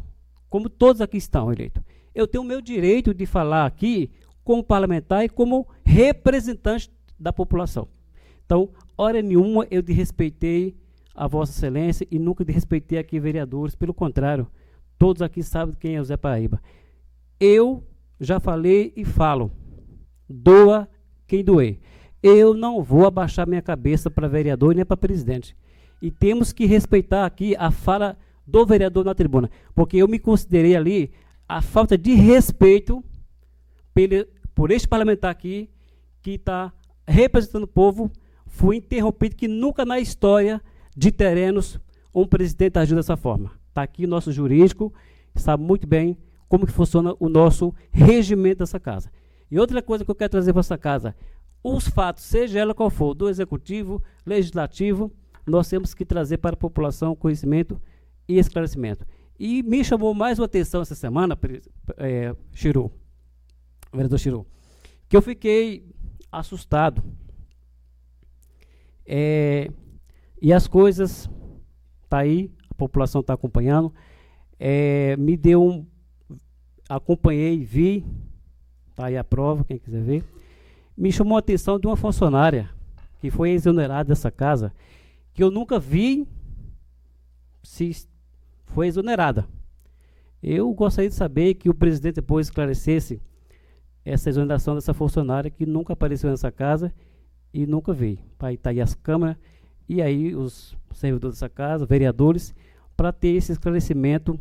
como 0.49 0.69
todos 0.69 1.01
aqui 1.01 1.17
estão 1.17 1.51
eleitos. 1.51 1.83
Eu 2.13 2.27
tenho 2.27 2.43
o 2.43 2.47
meu 2.47 2.61
direito 2.61 3.13
de 3.13 3.25
falar 3.25 3.65
aqui 3.65 4.11
como 4.43 4.63
parlamentar 4.63 5.25
e 5.25 5.29
como 5.29 5.67
representante 5.83 6.89
da 7.19 7.33
população. 7.33 7.87
Então, 8.45 8.69
hora 8.97 9.21
nenhuma 9.21 9.67
eu 9.71 9.81
desrespeitei 9.81 10.75
a 11.13 11.27
Vossa 11.27 11.51
Excelência 11.51 12.07
e 12.11 12.19
nunca 12.19 12.45
desrespeitei 12.45 12.99
aqui 12.99 13.19
vereadores, 13.19 13.75
pelo 13.75 13.93
contrário, 13.93 14.47
todos 14.97 15.21
aqui 15.21 15.41
sabem 15.41 15.75
quem 15.79 15.95
é 15.95 16.01
o 16.01 16.03
Zé 16.03 16.17
Paraíba. 16.17 16.61
Eu 17.39 17.83
já 18.19 18.39
falei 18.39 18.93
e 18.95 19.03
falo, 19.03 19.51
doa 20.29 20.87
quem 21.27 21.43
doer. 21.43 21.79
Eu 22.21 22.53
não 22.53 22.83
vou 22.83 23.05
abaixar 23.05 23.47
minha 23.47 23.61
cabeça 23.61 24.09
para 24.09 24.27
vereador 24.27 24.75
nem 24.75 24.85
para 24.85 24.97
presidente. 24.97 25.55
E 26.01 26.11
temos 26.11 26.51
que 26.51 26.65
respeitar 26.65 27.25
aqui 27.25 27.55
a 27.57 27.71
fala 27.71 28.17
do 28.45 28.65
vereador 28.65 29.03
na 29.03 29.15
tribuna, 29.15 29.49
porque 29.73 29.97
eu 29.97 30.07
me 30.07 30.19
considerei 30.19 30.75
ali 30.75 31.11
a 31.47 31.61
falta 31.61 31.97
de 31.97 32.13
respeito 32.13 33.03
pelo, 33.93 34.25
por 34.53 34.71
este 34.71 34.87
parlamentar 34.87 35.31
aqui, 35.31 35.69
que 36.21 36.31
está 36.31 36.73
representando 37.07 37.63
o 37.63 37.67
povo, 37.67 38.11
foi 38.45 38.77
interrompido, 38.77 39.35
que 39.35 39.47
nunca 39.47 39.85
na 39.85 39.99
história 39.99 40.61
de 40.95 41.11
terrenos 41.11 41.79
um 42.13 42.25
presidente 42.25 42.79
agiu 42.79 42.95
dessa 42.95 43.17
forma. 43.17 43.51
Está 43.69 43.83
aqui 43.83 44.05
o 44.05 44.07
nosso 44.07 44.31
jurídico, 44.31 44.93
sabe 45.35 45.63
muito 45.63 45.85
bem 45.85 46.17
como 46.47 46.65
que 46.65 46.71
funciona 46.71 47.13
o 47.19 47.27
nosso 47.27 47.73
regimento 47.91 48.59
dessa 48.59 48.79
casa. 48.79 49.11
E 49.51 49.59
outra 49.59 49.81
coisa 49.81 50.05
que 50.05 50.11
eu 50.11 50.15
quero 50.15 50.31
trazer 50.31 50.53
para 50.53 50.61
essa 50.61 50.77
casa, 50.77 51.15
os 51.63 51.87
fatos, 51.87 52.23
seja 52.23 52.59
ela 52.59 52.73
qual 52.73 52.89
for, 52.89 53.13
do 53.13 53.27
executivo, 53.27 54.01
legislativo, 54.25 55.11
nós 55.45 55.67
temos 55.67 55.93
que 55.93 56.05
trazer 56.05 56.37
para 56.37 56.53
a 56.53 56.57
população 56.57 57.15
conhecimento 57.15 57.79
e 58.27 58.37
esclarecimento. 58.37 59.05
E 59.37 59.61
me 59.63 59.83
chamou 59.83 60.13
mais 60.13 60.39
uma 60.39 60.45
atenção 60.45 60.81
essa 60.81 60.95
semana, 60.95 61.37
é, 61.97 62.33
vereador 63.91 64.19
Chiru, 64.19 64.45
que 65.09 65.15
eu 65.15 65.21
fiquei 65.21 65.85
assustado. 66.31 67.03
É, 69.05 69.69
e 70.41 70.53
as 70.53 70.67
coisas, 70.67 71.29
tá 72.09 72.19
aí, 72.19 72.51
a 72.69 72.73
população 72.75 73.21
está 73.21 73.33
acompanhando. 73.33 73.93
É, 74.59 75.15
me 75.17 75.35
deu 75.35 75.63
um. 75.63 75.85
Acompanhei, 76.87 77.63
vi, 77.63 78.05
tá 78.93 79.07
aí 79.07 79.17
a 79.17 79.23
prova, 79.23 79.65
quem 79.65 79.79
quiser 79.79 80.03
ver. 80.03 80.23
Me 80.95 81.11
chamou 81.11 81.35
a 81.35 81.39
atenção 81.39 81.79
de 81.79 81.87
uma 81.87 81.97
funcionária 81.97 82.69
que 83.19 83.31
foi 83.31 83.51
exonerada 83.51 84.09
dessa 84.09 84.29
casa, 84.29 84.71
que 85.33 85.43
eu 85.43 85.49
nunca 85.49 85.79
vi 85.79 86.27
se 87.63 88.07
foi 88.67 88.87
exonerada. 88.87 89.47
Eu 90.41 90.71
gostaria 90.73 91.09
de 91.09 91.15
saber 91.15 91.55
que 91.55 91.69
o 91.69 91.73
presidente 91.73 92.15
depois 92.15 92.47
esclarecesse 92.47 93.21
essa 94.03 94.29
exoneração 94.29 94.75
dessa 94.75 94.93
funcionária 94.93 95.49
que 95.49 95.65
nunca 95.65 95.93
apareceu 95.93 96.29
nessa 96.29 96.51
casa 96.51 96.93
e 97.53 97.65
nunca 97.65 97.93
veio. 97.93 98.19
Aí 98.39 98.55
está 98.55 98.69
aí 98.69 98.79
as 98.79 98.93
câmeras 98.93 99.37
e 99.89 100.01
aí 100.01 100.35
os 100.35 100.77
servidores 100.93 101.37
dessa 101.37 101.49
casa, 101.49 101.85
vereadores, 101.85 102.53
para 102.95 103.11
ter 103.11 103.29
esse 103.29 103.51
esclarecimento 103.51 104.39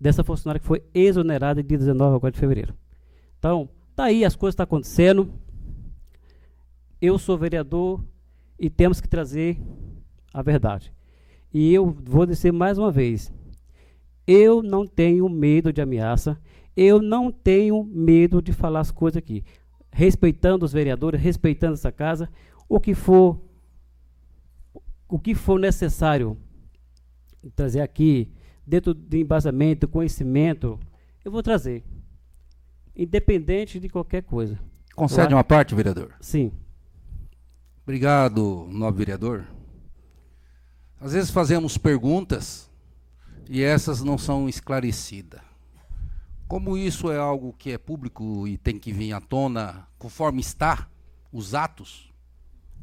dessa 0.00 0.24
funcionária 0.24 0.58
que 0.58 0.66
foi 0.66 0.82
exonerada 0.94 1.62
dia 1.62 1.76
19 1.76 2.16
agora 2.16 2.32
de 2.32 2.38
fevereiro. 2.38 2.74
Então, 3.38 3.68
tá 3.94 4.04
aí, 4.04 4.24
as 4.24 4.34
coisas 4.34 4.54
estão 4.54 4.64
tá 4.64 4.68
acontecendo. 4.68 5.30
Eu 7.00 7.18
sou 7.18 7.36
vereador 7.36 8.02
e 8.58 8.70
temos 8.70 9.00
que 9.00 9.08
trazer 9.08 9.60
a 10.32 10.42
verdade. 10.42 10.92
E 11.52 11.72
eu 11.74 11.90
vou 11.90 12.26
dizer 12.26 12.52
mais 12.52 12.78
uma 12.78 12.90
vez: 12.90 13.32
eu 14.26 14.62
não 14.62 14.86
tenho 14.86 15.28
medo 15.28 15.72
de 15.72 15.80
ameaça, 15.80 16.40
eu 16.76 17.02
não 17.02 17.32
tenho 17.32 17.84
medo 17.84 18.40
de 18.40 18.52
falar 18.52 18.80
as 18.80 18.90
coisas 18.90 19.16
aqui. 19.16 19.44
Respeitando 19.92 20.64
os 20.64 20.72
vereadores, 20.72 21.20
respeitando 21.20 21.74
essa 21.74 21.90
casa, 21.90 22.28
o 22.68 22.78
que 22.78 22.94
for 22.94 23.40
o 25.08 25.18
que 25.18 25.34
for 25.34 25.58
necessário 25.58 26.38
trazer 27.56 27.80
aqui, 27.80 28.30
dentro 28.64 28.94
de 28.94 29.18
embasamento, 29.18 29.88
conhecimento, 29.88 30.78
eu 31.24 31.32
vou 31.32 31.42
trazer. 31.42 31.82
Independente 32.94 33.80
de 33.80 33.88
qualquer 33.88 34.22
coisa. 34.22 34.58
Concede 34.94 35.34
uma 35.34 35.42
parte, 35.42 35.74
vereador? 35.74 36.14
Sim. 36.20 36.52
Obrigado, 37.82 38.68
nobre 38.70 38.98
vereador. 38.98 39.46
Às 41.00 41.14
vezes 41.14 41.30
fazemos 41.30 41.78
perguntas 41.78 42.70
e 43.48 43.62
essas 43.62 44.02
não 44.02 44.18
são 44.18 44.50
esclarecidas. 44.50 45.40
Como 46.46 46.76
isso 46.76 47.10
é 47.10 47.16
algo 47.16 47.54
que 47.54 47.70
é 47.70 47.78
público 47.78 48.46
e 48.46 48.58
tem 48.58 48.78
que 48.78 48.92
vir 48.92 49.14
à 49.14 49.20
tona 49.20 49.88
conforme 49.98 50.42
está 50.42 50.86
os 51.32 51.54
atos 51.54 52.12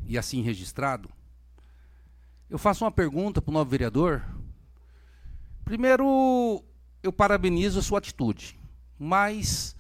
e 0.08 0.18
assim 0.18 0.42
registrado, 0.42 1.12
eu 2.50 2.58
faço 2.58 2.86
uma 2.86 2.92
pergunta 2.92 3.40
para 3.40 3.52
o 3.52 3.54
novo 3.54 3.70
vereador. 3.70 4.26
Primeiro, 5.64 6.64
eu 7.04 7.14
parabenizo 7.14 7.78
a 7.78 7.84
sua 7.84 8.00
atitude, 8.00 8.58
mas 8.98 9.76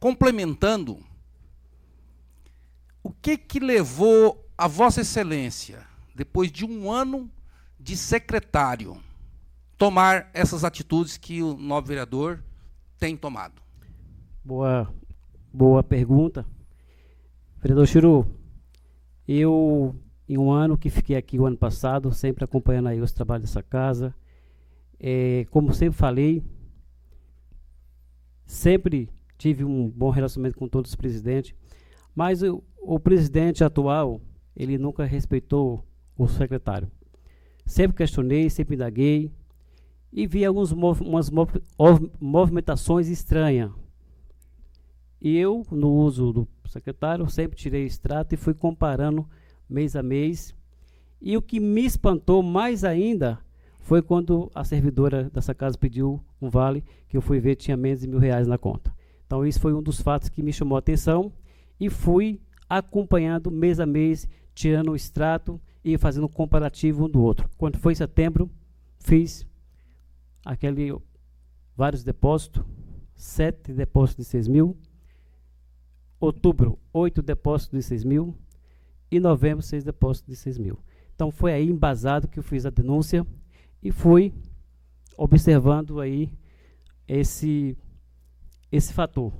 complementando, 0.00 0.98
o 3.04 3.12
que 3.12 3.36
que 3.36 3.60
levou 3.60 4.44
a 4.56 4.66
Vossa 4.66 5.02
Excelência, 5.02 5.86
depois 6.12 6.50
de 6.50 6.64
um 6.64 6.90
ano 6.90 7.30
de 7.88 7.96
secretário, 7.96 8.98
tomar 9.78 10.28
essas 10.34 10.62
atitudes 10.62 11.16
que 11.16 11.42
o 11.42 11.56
novo 11.56 11.86
vereador 11.86 12.44
tem 12.98 13.16
tomado? 13.16 13.62
Boa, 14.44 14.92
boa 15.50 15.82
pergunta. 15.82 16.44
Vereador 17.56 17.86
Chiru, 17.86 18.26
eu, 19.26 19.96
em 20.28 20.36
um 20.36 20.50
ano 20.50 20.76
que 20.76 20.90
fiquei 20.90 21.16
aqui 21.16 21.38
o 21.38 21.46
ano 21.46 21.56
passado, 21.56 22.12
sempre 22.12 22.44
acompanhando 22.44 22.88
aí 22.88 23.00
os 23.00 23.10
trabalhos 23.10 23.46
dessa 23.46 23.62
casa, 23.62 24.14
é, 25.00 25.46
como 25.50 25.72
sempre 25.72 25.96
falei, 25.96 26.44
sempre 28.44 29.08
tive 29.38 29.64
um 29.64 29.88
bom 29.88 30.10
relacionamento 30.10 30.58
com 30.58 30.68
todos 30.68 30.90
os 30.90 30.94
presidentes, 30.94 31.54
mas 32.14 32.42
o, 32.42 32.62
o 32.82 33.00
presidente 33.00 33.64
atual, 33.64 34.20
ele 34.54 34.76
nunca 34.76 35.06
respeitou 35.06 35.82
o 36.18 36.28
secretário. 36.28 36.90
Sempre 37.68 37.98
questionei, 37.98 38.48
sempre 38.48 38.76
indaguei, 38.76 39.30
e 40.10 40.26
vi 40.26 40.42
algumas 40.42 40.72
mov 40.72 41.02
mov 41.02 42.10
movimentações 42.18 43.08
estranhas. 43.08 43.70
E 45.20 45.36
eu, 45.36 45.66
no 45.70 45.92
uso 45.92 46.32
do 46.32 46.48
secretário, 46.66 47.28
sempre 47.28 47.58
tirei 47.58 47.84
extrato 47.84 48.34
e 48.34 48.38
fui 48.38 48.54
comparando 48.54 49.28
mês 49.68 49.94
a 49.94 50.02
mês. 50.02 50.54
E 51.20 51.36
o 51.36 51.42
que 51.42 51.60
me 51.60 51.84
espantou 51.84 52.42
mais 52.42 52.84
ainda 52.84 53.38
foi 53.80 54.00
quando 54.00 54.50
a 54.54 54.64
servidora 54.64 55.24
dessa 55.28 55.54
casa 55.54 55.76
pediu 55.76 56.24
um 56.40 56.48
vale, 56.48 56.82
que 57.06 57.18
eu 57.18 57.20
fui 57.20 57.38
ver 57.38 57.56
tinha 57.56 57.76
menos 57.76 58.00
de 58.00 58.08
mil 58.08 58.18
reais 58.18 58.48
na 58.48 58.56
conta. 58.56 58.96
Então, 59.26 59.44
isso 59.44 59.60
foi 59.60 59.74
um 59.74 59.82
dos 59.82 60.00
fatos 60.00 60.30
que 60.30 60.42
me 60.42 60.54
chamou 60.54 60.76
a 60.76 60.78
atenção 60.78 61.30
e 61.78 61.90
fui 61.90 62.40
acompanhando 62.66 63.50
mês 63.50 63.78
a 63.78 63.84
mês, 63.84 64.26
tirando 64.54 64.92
o 64.92 64.96
extrato 64.96 65.60
e 65.84 65.96
fazendo 65.96 66.24
um 66.24 66.30
comparativo 66.30 67.06
um 67.06 67.08
do 67.08 67.22
outro. 67.22 67.48
Quando 67.56 67.78
foi 67.78 67.94
setembro, 67.94 68.50
fiz 68.98 69.46
aquele 70.44 70.96
vários 71.76 72.02
depósitos, 72.02 72.64
sete 73.14 73.72
depósitos 73.72 74.24
de 74.24 74.30
6 74.30 74.48
mil, 74.48 74.76
outubro, 76.20 76.78
oito 76.92 77.22
depósitos 77.22 77.78
de 77.78 77.82
6 77.84 78.04
mil 78.04 78.36
e 79.10 79.20
novembro, 79.20 79.62
seis 79.62 79.84
depósitos 79.84 80.28
de 80.28 80.36
6 80.36 80.58
mil. 80.58 80.78
Então 81.14 81.30
foi 81.30 81.52
aí 81.52 81.68
embasado 81.68 82.28
que 82.28 82.38
eu 82.38 82.42
fiz 82.42 82.66
a 82.66 82.70
denúncia 82.70 83.26
e 83.82 83.90
fui 83.90 84.32
observando 85.16 86.00
aí 86.00 86.32
esse, 87.06 87.76
esse 88.70 88.92
fator. 88.92 89.32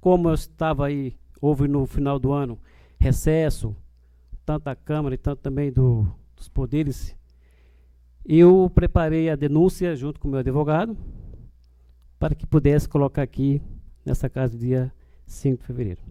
Como 0.00 0.28
eu 0.28 0.34
estava 0.34 0.86
aí, 0.86 1.16
houve 1.40 1.66
no 1.66 1.86
final 1.86 2.18
do 2.18 2.32
ano 2.32 2.58
recesso, 2.98 3.76
tanto 4.48 4.64
da 4.64 4.74
Câmara 4.74 5.14
e 5.14 5.18
tanto 5.18 5.42
também 5.42 5.70
do, 5.70 6.10
dos 6.34 6.48
poderes 6.48 7.14
eu 8.24 8.70
preparei 8.74 9.28
a 9.30 9.36
denúncia 9.36 9.94
junto 9.94 10.18
com 10.18 10.28
o 10.28 10.30
meu 10.30 10.40
advogado 10.40 10.96
para 12.18 12.34
que 12.34 12.46
pudesse 12.46 12.88
colocar 12.88 13.22
aqui 13.22 13.62
nessa 14.04 14.28
casa 14.28 14.56
dia 14.56 14.92
5 15.26 15.58
de 15.58 15.64
fevereiro. 15.64 16.02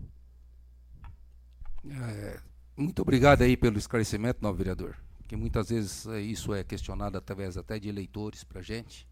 É, 1.90 2.40
muito 2.76 3.02
obrigado 3.02 3.42
aí 3.42 3.58
pelo 3.58 3.78
esclarecimento, 3.78 4.42
novo 4.42 4.58
vereador. 4.58 4.96
Que 5.28 5.36
muitas 5.36 5.70
vezes 5.70 6.08
é, 6.08 6.22
isso 6.22 6.54
é 6.54 6.64
questionado 6.64 7.18
através 7.18 7.58
até 7.58 7.80
de 7.80 7.90
eleitores 7.90 8.44
para 8.44 8.62
a 8.62 8.64
gente. 8.64 9.08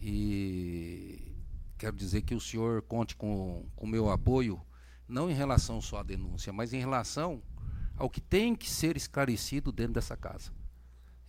E 0.00 1.34
quero 1.78 1.96
dizer 1.96 2.22
que 2.22 2.34
o 2.34 2.40
senhor 2.40 2.82
conte 2.82 3.16
com 3.16 3.66
o 3.76 3.86
meu 3.86 4.08
apoio, 4.08 4.60
não 5.08 5.28
em 5.28 5.34
relação 5.34 5.80
só 5.80 5.98
à 5.98 6.02
denúncia, 6.02 6.52
mas 6.52 6.72
em 6.72 6.78
relação 6.78 7.42
ao 8.00 8.10
que 8.10 8.20
tem 8.20 8.54
que 8.56 8.68
ser 8.68 8.96
esclarecido 8.96 9.70
dentro 9.70 9.94
dessa 9.94 10.16
casa 10.16 10.50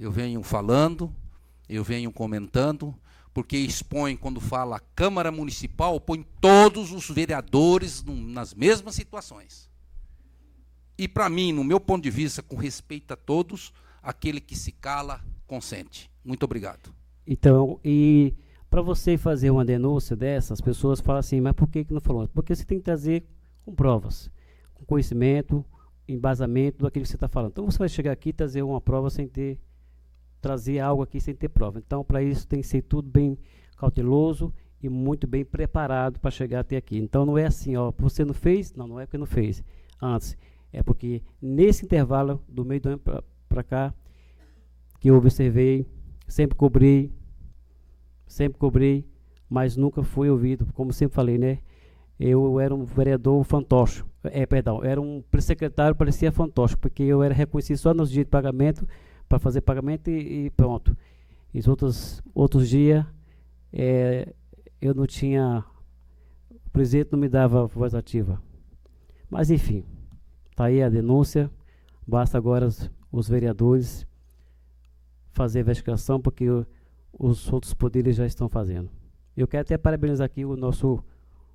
eu 0.02 0.12
venho 0.12 0.42
falando, 0.42 1.14
eu 1.70 1.84
venho 1.84 2.12
comentando, 2.12 2.96
porque 3.32 3.56
expõe, 3.56 4.18
quando 4.18 4.42
fala 4.42 4.80
Câmara 4.96 5.32
Municipal, 5.32 6.02
põe 6.02 6.26
todos 6.42 6.92
os 6.92 7.08
vereadores 7.08 8.04
nas 8.04 8.54
mesmas 8.56 8.96
situações. 8.96 9.70
E 10.98 11.08
para 11.08 11.30
mim, 11.30 11.54
no 11.54 11.64
meu 11.64 11.80
ponto 11.80 12.02
de 12.02 12.10
vista, 12.10 12.42
com 12.42 12.56
respeito 12.56 13.14
a 13.14 13.16
todos, 13.16 13.72
aquele 14.02 14.42
que 14.42 14.56
se 14.56 14.72
cala, 14.72 15.24
consente. 15.46 16.10
Muito 16.26 16.44
obrigado. 16.44 16.92
Então, 17.26 17.80
e 17.86 18.34
para 18.72 18.82
você 18.82 19.20
fazer 19.20 19.52
uma 19.52 19.64
denúncia 19.64 20.16
dessa, 20.16 20.52
as 20.54 20.62
pessoas 20.62 21.00
falam 21.00 21.20
assim, 21.20 21.40
mas 21.40 21.54
por 21.54 21.68
que, 21.68 21.86
que 21.86 21.94
não 21.94 22.02
falou? 22.02 22.28
Porque 22.28 22.56
você 22.56 22.66
tem 22.66 22.80
que 22.80 22.84
trazer 22.84 23.24
com 23.64 23.74
provas, 23.74 24.32
com 24.74 24.84
conhecimento, 24.84 25.64
embasamento 26.08 26.84
daquilo 26.84 27.04
que 27.04 27.10
você 27.10 27.16
está 27.16 27.28
falando. 27.28 27.52
Então 27.52 27.66
você 27.66 27.78
vai 27.78 27.90
chegar 27.90 28.12
aqui 28.12 28.30
e 28.30 28.34
trazer 28.34 28.62
uma 28.62 28.82
prova 28.82 29.10
sem 29.10 29.28
ter 29.28 29.60
trazer 30.42 30.80
algo 30.80 31.04
aqui 31.04 31.22
sem 31.22 31.36
ter 31.36 31.50
prova. 31.50 31.78
Então, 31.78 32.04
para 32.04 32.24
isso 32.24 32.48
tem 32.48 32.62
que 32.62 32.68
ser 32.68 32.82
tudo 32.82 33.08
bem 33.08 33.38
cauteloso 33.78 34.52
e 34.82 34.90
muito 34.90 35.28
bem 35.28 35.46
preparado 35.46 36.20
para 36.20 36.32
chegar 36.32 36.62
até 36.62 36.76
aqui. 36.76 36.98
Então 36.98 37.26
não 37.26 37.38
é 37.38 37.46
assim, 37.46 37.76
ó, 37.76 37.94
você 37.98 38.26
não 38.26 38.34
fez? 38.34 38.74
Não, 38.74 38.88
não 38.88 39.00
é 39.00 39.06
porque 39.06 39.18
não 39.18 39.28
fez. 39.28 39.64
Antes, 40.02 40.36
é 40.74 40.82
porque 40.82 41.22
nesse 41.40 41.86
intervalo 41.86 42.44
do 42.50 42.66
meio 42.66 42.82
do 42.82 42.90
ano 42.90 43.02
para 43.48 43.64
cá 43.64 43.94
que 45.00 45.10
eu 45.10 45.16
observei, 45.16 45.86
sempre 46.28 46.58
cobrei, 46.58 47.12
sempre 48.26 48.58
cobrei, 48.58 49.06
mas 49.50 49.76
nunca 49.76 50.04
fui 50.04 50.30
ouvido, 50.30 50.66
como 50.74 50.92
sempre 50.92 51.16
falei, 51.16 51.38
né? 51.38 51.60
Eu 52.24 52.60
era 52.60 52.74
um 52.74 52.86
vereador 52.86 53.44
fantoche, 53.44 54.04
é, 54.24 54.46
perdão, 54.46 54.84
era 54.84 55.02
um 55.02 55.24
secretário, 55.40 55.96
parecia 55.96 56.32
fantoche, 56.32 56.78
porque 56.78 57.02
eu 57.02 57.24
era 57.24 57.34
reconhecido 57.34 57.78
só 57.78 57.96
nos 57.96 58.12
dias 58.12 58.26
de 58.26 58.30
pagamento, 58.30 58.88
para 59.28 59.40
fazer 59.40 59.62
pagamento 59.62 60.08
e, 60.08 60.46
e, 60.46 60.50
pronto. 60.52 60.96
E 61.52 61.58
os 61.58 61.68
outros, 61.68 62.22
outros 62.36 62.70
dias, 62.70 63.04
é, 63.74 64.36
eu 64.80 64.94
não 64.94 65.08
tinha, 65.08 65.66
o 66.52 66.70
presidente 66.70 67.12
não 67.12 67.18
me 67.18 67.28
dava 67.28 67.66
voz 67.66 67.96
ativa. 67.96 68.40
Mas 69.28 69.50
enfim, 69.50 69.84
está 70.52 70.66
aí 70.66 70.84
a 70.84 70.90
denúncia, 70.90 71.50
basta 72.06 72.38
agora 72.38 72.68
os, 72.68 72.88
os 73.12 73.28
vereadores 73.28 74.06
fazer 75.32 75.58
a 75.58 75.62
investigação, 75.62 76.22
porque 76.22 76.46
os 77.18 77.52
outros 77.52 77.74
poderes 77.74 78.16
já 78.16 78.28
estão 78.28 78.48
fazendo. 78.48 78.92
Eu 79.36 79.48
quero 79.48 79.62
até 79.62 79.76
parabenizar 79.76 80.26
aqui 80.26 80.46
o 80.46 80.56
nosso 80.56 81.04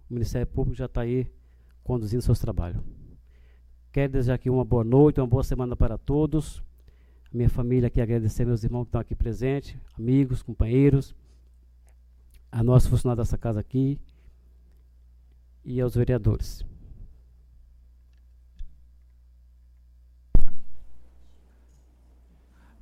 Ministério 0.08 0.46
Público, 0.46 0.76
já 0.76 0.86
está 0.86 1.02
aí 1.02 1.30
conduzindo 1.82 2.22
seus 2.22 2.38
trabalhos. 2.38 2.80
Quero 3.92 4.12
desejar 4.12 4.34
aqui 4.34 4.50
uma 4.50 4.64
boa 4.64 4.84
noite, 4.84 5.20
uma 5.20 5.26
boa 5.26 5.42
semana 5.42 5.74
para 5.74 5.96
todos. 5.96 6.62
minha 7.32 7.48
família 7.48 7.88
aqui, 7.88 8.00
agradecer 8.00 8.44
meus 8.44 8.62
irmãos 8.62 8.84
que 8.84 8.88
estão 8.88 9.00
aqui 9.00 9.14
presentes, 9.14 9.76
amigos, 9.98 10.42
companheiros 10.42 11.14
a 12.50 12.62
nosso 12.62 12.88
funcionário 12.88 13.22
dessa 13.22 13.36
casa 13.36 13.60
aqui 13.60 13.98
e 15.64 15.80
aos 15.80 15.94
vereadores. 15.94 16.64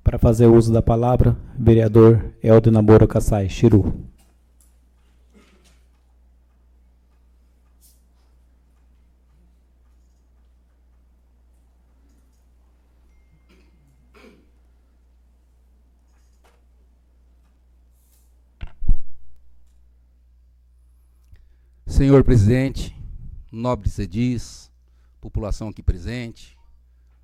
Para 0.02 0.18
fazer 0.18 0.46
uso 0.46 0.72
da 0.72 0.82
palavra, 0.82 1.36
vereador 1.58 2.32
Helder 2.42 2.72
Namoro 2.72 3.08
Kassai, 3.08 3.48
Chiru. 3.48 4.06
Senhor 21.94 22.24
presidente, 22.24 22.92
nobre 23.52 23.88
Cedis, 23.88 24.68
população 25.20 25.68
aqui 25.68 25.80
presente, 25.80 26.58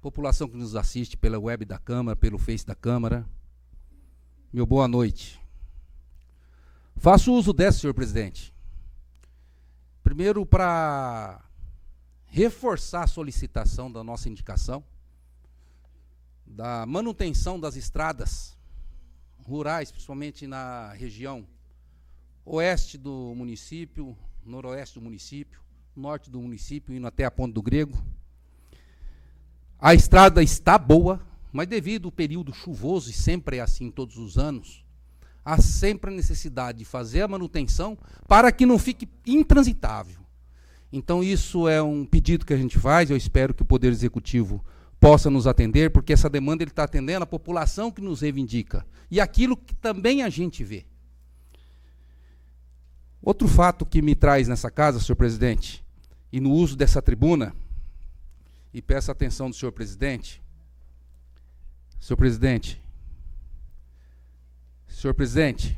população 0.00 0.48
que 0.48 0.56
nos 0.56 0.76
assiste 0.76 1.16
pela 1.16 1.40
web 1.40 1.64
da 1.64 1.76
Câmara, 1.76 2.14
pelo 2.14 2.38
Face 2.38 2.64
da 2.64 2.76
Câmara, 2.76 3.28
meu 4.52 4.64
boa 4.64 4.86
noite. 4.86 5.40
Faço 6.94 7.32
uso 7.32 7.52
dessa, 7.52 7.80
senhor 7.80 7.94
presidente. 7.94 8.54
Primeiro, 10.04 10.46
para 10.46 11.44
reforçar 12.26 13.02
a 13.02 13.08
solicitação 13.08 13.90
da 13.90 14.04
nossa 14.04 14.28
indicação 14.28 14.84
da 16.46 16.86
manutenção 16.86 17.58
das 17.58 17.74
estradas 17.74 18.56
rurais, 19.36 19.90
principalmente 19.90 20.46
na 20.46 20.92
região 20.92 21.44
oeste 22.44 22.96
do 22.96 23.34
município, 23.34 24.16
noroeste 24.44 24.98
do 24.98 25.04
município, 25.04 25.60
norte 25.94 26.30
do 26.30 26.40
município, 26.40 26.94
indo 26.94 27.06
até 27.06 27.24
a 27.24 27.30
Ponte 27.30 27.52
do 27.52 27.62
Grego. 27.62 28.02
A 29.78 29.94
estrada 29.94 30.42
está 30.42 30.78
boa, 30.78 31.20
mas 31.52 31.66
devido 31.66 32.06
ao 32.06 32.12
período 32.12 32.52
chuvoso, 32.52 33.10
e 33.10 33.12
sempre 33.12 33.56
é 33.56 33.60
assim 33.60 33.90
todos 33.90 34.16
os 34.16 34.38
anos, 34.38 34.84
há 35.44 35.60
sempre 35.60 36.10
a 36.10 36.14
necessidade 36.14 36.78
de 36.78 36.84
fazer 36.84 37.22
a 37.22 37.28
manutenção 37.28 37.96
para 38.28 38.52
que 38.52 38.66
não 38.66 38.78
fique 38.78 39.08
intransitável. 39.26 40.20
Então, 40.92 41.22
isso 41.22 41.68
é 41.68 41.80
um 41.82 42.04
pedido 42.04 42.44
que 42.44 42.52
a 42.52 42.58
gente 42.58 42.78
faz, 42.78 43.10
eu 43.10 43.16
espero 43.16 43.54
que 43.54 43.62
o 43.62 43.66
Poder 43.66 43.92
Executivo 43.92 44.64
possa 44.98 45.30
nos 45.30 45.46
atender, 45.46 45.90
porque 45.90 46.12
essa 46.12 46.28
demanda 46.28 46.62
ele 46.62 46.70
está 46.70 46.84
atendendo 46.84 47.22
a 47.22 47.26
população 47.26 47.90
que 47.90 48.02
nos 48.02 48.20
reivindica 48.20 48.86
e 49.10 49.18
aquilo 49.18 49.56
que 49.56 49.74
também 49.74 50.22
a 50.22 50.28
gente 50.28 50.62
vê. 50.62 50.84
Outro 53.22 53.46
fato 53.46 53.84
que 53.84 54.00
me 54.00 54.14
traz 54.14 54.48
nessa 54.48 54.70
casa, 54.70 54.98
senhor 54.98 55.16
presidente, 55.16 55.84
e 56.32 56.40
no 56.40 56.50
uso 56.50 56.76
dessa 56.76 57.02
tribuna, 57.02 57.54
e 58.72 58.80
peço 58.80 59.10
a 59.10 59.12
atenção 59.12 59.50
do 59.50 59.56
senhor 59.56 59.72
presidente. 59.72 60.42
Senhor 62.00 62.16
presidente, 62.16 62.80
senhor 64.88 65.12
presidente, 65.12 65.76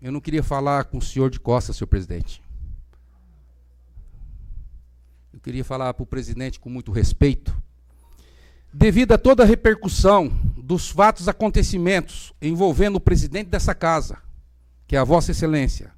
eu 0.00 0.12
não 0.12 0.20
queria 0.20 0.42
falar 0.42 0.84
com 0.84 0.98
o 0.98 1.02
senhor 1.02 1.30
de 1.30 1.40
costas, 1.40 1.76
senhor 1.76 1.86
presidente. 1.86 2.42
Eu 5.32 5.40
queria 5.40 5.64
falar 5.64 5.94
para 5.94 6.02
o 6.02 6.06
presidente 6.06 6.60
com 6.60 6.68
muito 6.68 6.92
respeito. 6.92 7.56
Devido 8.72 9.12
a 9.12 9.18
toda 9.18 9.42
a 9.42 9.46
repercussão 9.46 10.28
dos 10.56 10.90
fatos, 10.90 11.28
acontecimentos 11.28 12.32
envolvendo 12.42 12.96
o 12.96 13.00
presidente 13.00 13.48
dessa 13.48 13.74
casa, 13.74 14.18
que 14.86 14.96
é 14.96 14.98
a 14.98 15.04
Vossa 15.04 15.30
Excelência, 15.30 15.92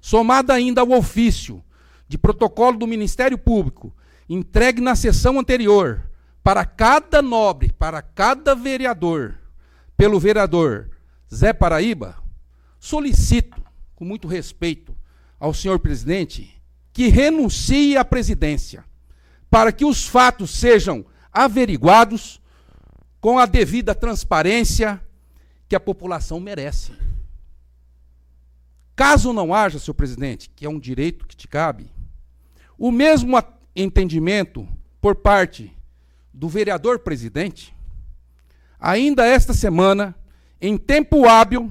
somada 0.00 0.54
ainda 0.54 0.80
ao 0.80 0.90
ofício 0.92 1.62
de 2.08 2.18
protocolo 2.18 2.78
do 2.78 2.86
Ministério 2.86 3.38
Público, 3.38 3.94
entregue 4.28 4.80
na 4.80 4.96
sessão 4.96 5.38
anterior, 5.38 6.10
para 6.42 6.64
cada 6.64 7.20
nobre, 7.20 7.72
para 7.72 8.00
cada 8.00 8.54
vereador, 8.54 9.38
pelo 9.96 10.18
vereador 10.18 10.90
Zé 11.32 11.52
Paraíba, 11.52 12.16
solicito, 12.78 13.62
com 13.94 14.04
muito 14.04 14.26
respeito 14.26 14.96
ao 15.38 15.54
senhor 15.54 15.78
presidente, 15.78 16.60
que 16.92 17.08
renuncie 17.08 17.96
à 17.96 18.04
presidência, 18.04 18.84
para 19.50 19.70
que 19.70 19.84
os 19.84 20.06
fatos 20.06 20.50
sejam 20.50 21.04
averiguados 21.32 22.40
com 23.20 23.38
a 23.38 23.46
devida 23.46 23.94
transparência 23.94 25.00
que 25.68 25.76
a 25.76 25.80
população 25.80 26.40
merece. 26.40 26.92
Caso 29.00 29.32
não 29.32 29.54
haja, 29.54 29.78
senhor 29.78 29.94
presidente, 29.94 30.50
que 30.54 30.66
é 30.66 30.68
um 30.68 30.78
direito 30.78 31.26
que 31.26 31.34
te 31.34 31.48
cabe, 31.48 31.90
o 32.76 32.92
mesmo 32.92 33.34
entendimento 33.74 34.68
por 35.00 35.16
parte 35.16 35.74
do 36.34 36.50
vereador 36.50 36.98
presidente, 36.98 37.74
ainda 38.78 39.24
esta 39.24 39.54
semana, 39.54 40.14
em 40.60 40.76
tempo 40.76 41.26
hábil 41.26 41.70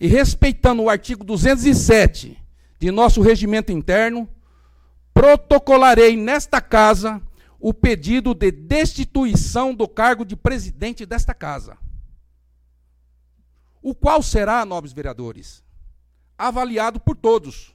e 0.00 0.06
respeitando 0.06 0.82
o 0.82 0.88
artigo 0.88 1.22
207 1.24 2.42
de 2.78 2.90
nosso 2.90 3.20
regimento 3.20 3.70
interno, 3.70 4.26
protocolarei 5.12 6.16
nesta 6.16 6.58
casa 6.58 7.20
o 7.60 7.74
pedido 7.74 8.32
de 8.32 8.50
destituição 8.50 9.74
do 9.74 9.86
cargo 9.86 10.24
de 10.24 10.34
presidente 10.34 11.04
desta 11.04 11.34
casa. 11.34 11.76
O 13.82 13.94
qual 13.94 14.22
será, 14.22 14.64
nobres 14.64 14.94
vereadores, 14.94 15.65
avaliado 16.38 17.00
por 17.00 17.16
todos. 17.16 17.74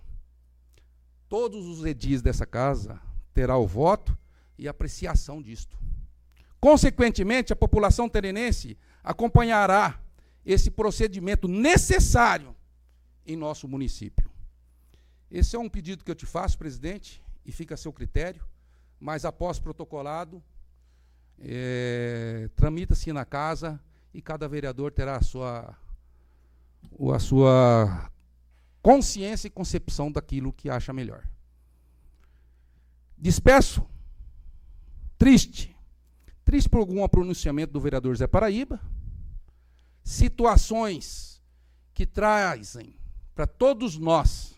Todos 1.28 1.68
os 1.68 1.86
edis 1.86 2.22
dessa 2.22 2.46
casa 2.46 3.00
terá 3.34 3.58
o 3.58 3.68
voto 3.68 4.18
e 4.58 4.68
apreciação 4.68 5.42
disto. 5.42 5.78
Consequentemente, 6.60 7.52
a 7.52 7.56
população 7.56 8.08
terenense 8.08 8.78
acompanhará 9.04 10.00
esse 10.46 10.70
procedimento 10.70 11.48
necessário 11.48 12.56
em 13.26 13.36
nosso 13.36 13.68
município. 13.68 14.30
Esse 15.30 15.56
é 15.56 15.60
um 15.60 15.70
pedido 15.70 16.04
que 16.04 16.12
eu 16.12 16.16
te 16.16 16.26
faço, 16.26 16.58
presidente, 16.58 17.24
e 17.46 17.52
fica 17.52 17.74
a 17.74 17.78
seu 17.78 17.92
critério, 17.92 18.46
mas 19.00 19.26
após 19.26 19.60
protocolado, 19.60 20.44
é, 21.40 22.50
tramita-se 22.56 23.12
na 23.12 23.26
casa 23.26 23.80
e 24.14 24.22
cada 24.22 24.48
vereador 24.48 24.92
terá 24.92 25.16
a 25.16 25.22
sua, 25.22 25.76
a 27.14 27.20
sua 27.20 28.12
consciência 28.82 29.48
e 29.48 29.52
concepção 29.52 30.12
daquilo 30.12 30.54
que 30.54 30.70
acha 30.70 30.92
melhor. 30.92 31.28
Despeço, 33.18 33.86
triste, 35.18 35.76
triste 36.44 36.70
por 36.70 36.80
algum 36.80 37.08
pronunciamento 37.08 37.72
do 37.72 37.80
vereador 37.80 38.16
Zé 38.16 38.26
Paraíba, 38.26 38.82
situações 40.04 41.42
que 41.94 42.06
trazem 42.06 42.96
para 43.36 43.46
todos 43.46 43.98
nós 43.98 44.56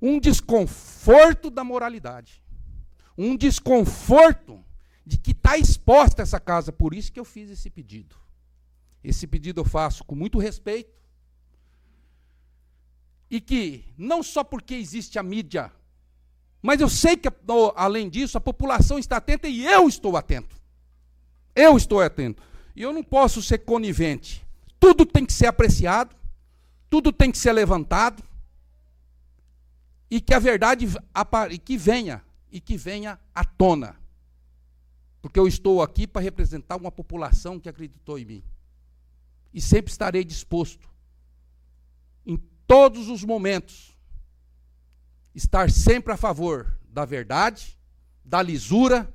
um 0.00 0.18
desconforto 0.18 1.50
da 1.50 1.64
moralidade, 1.64 2.42
um 3.18 3.36
desconforto 3.36 4.64
de 5.04 5.18
que 5.18 5.32
está 5.32 5.58
exposta 5.58 6.22
essa 6.22 6.38
casa. 6.38 6.72
Por 6.72 6.94
isso 6.94 7.12
que 7.12 7.20
eu 7.20 7.24
fiz 7.24 7.50
esse 7.50 7.68
pedido. 7.68 8.16
Esse 9.02 9.26
pedido 9.26 9.60
eu 9.60 9.64
faço 9.64 10.04
com 10.04 10.14
muito 10.14 10.38
respeito. 10.38 10.99
E 13.30 13.40
que, 13.40 13.84
não 13.96 14.22
só 14.22 14.42
porque 14.42 14.74
existe 14.74 15.18
a 15.18 15.22
mídia, 15.22 15.72
mas 16.60 16.80
eu 16.80 16.88
sei 16.88 17.16
que, 17.16 17.28
além 17.76 18.08
disso, 18.10 18.36
a 18.36 18.40
população 18.40 18.98
está 18.98 19.16
atenta 19.18 19.48
e 19.48 19.64
eu 19.64 19.88
estou 19.88 20.16
atento. 20.16 20.56
Eu 21.54 21.76
estou 21.76 22.00
atento. 22.00 22.42
E 22.74 22.82
eu 22.82 22.92
não 22.92 23.02
posso 23.02 23.42
ser 23.42 23.58
conivente. 23.58 24.44
Tudo 24.78 25.06
tem 25.06 25.24
que 25.24 25.32
ser 25.32 25.46
apreciado, 25.46 26.14
tudo 26.88 27.12
tem 27.12 27.30
que 27.30 27.38
ser 27.38 27.52
levantado, 27.52 28.22
e 30.10 30.20
que 30.20 30.34
a 30.34 30.40
verdade 30.40 30.86
que 31.64 31.76
venha, 31.78 32.22
e 32.50 32.60
que 32.60 32.76
venha 32.76 33.18
à 33.32 33.44
tona. 33.44 33.96
Porque 35.22 35.38
eu 35.38 35.46
estou 35.46 35.82
aqui 35.82 36.06
para 36.06 36.20
representar 36.20 36.76
uma 36.76 36.90
população 36.90 37.60
que 37.60 37.68
acreditou 37.68 38.18
em 38.18 38.24
mim. 38.24 38.44
E 39.54 39.60
sempre 39.60 39.92
estarei 39.92 40.24
disposto, 40.24 40.89
todos 42.70 43.08
os 43.08 43.24
momentos, 43.24 43.98
estar 45.34 45.68
sempre 45.72 46.12
a 46.12 46.16
favor 46.16 46.78
da 46.88 47.04
verdade, 47.04 47.76
da 48.24 48.40
lisura 48.40 49.12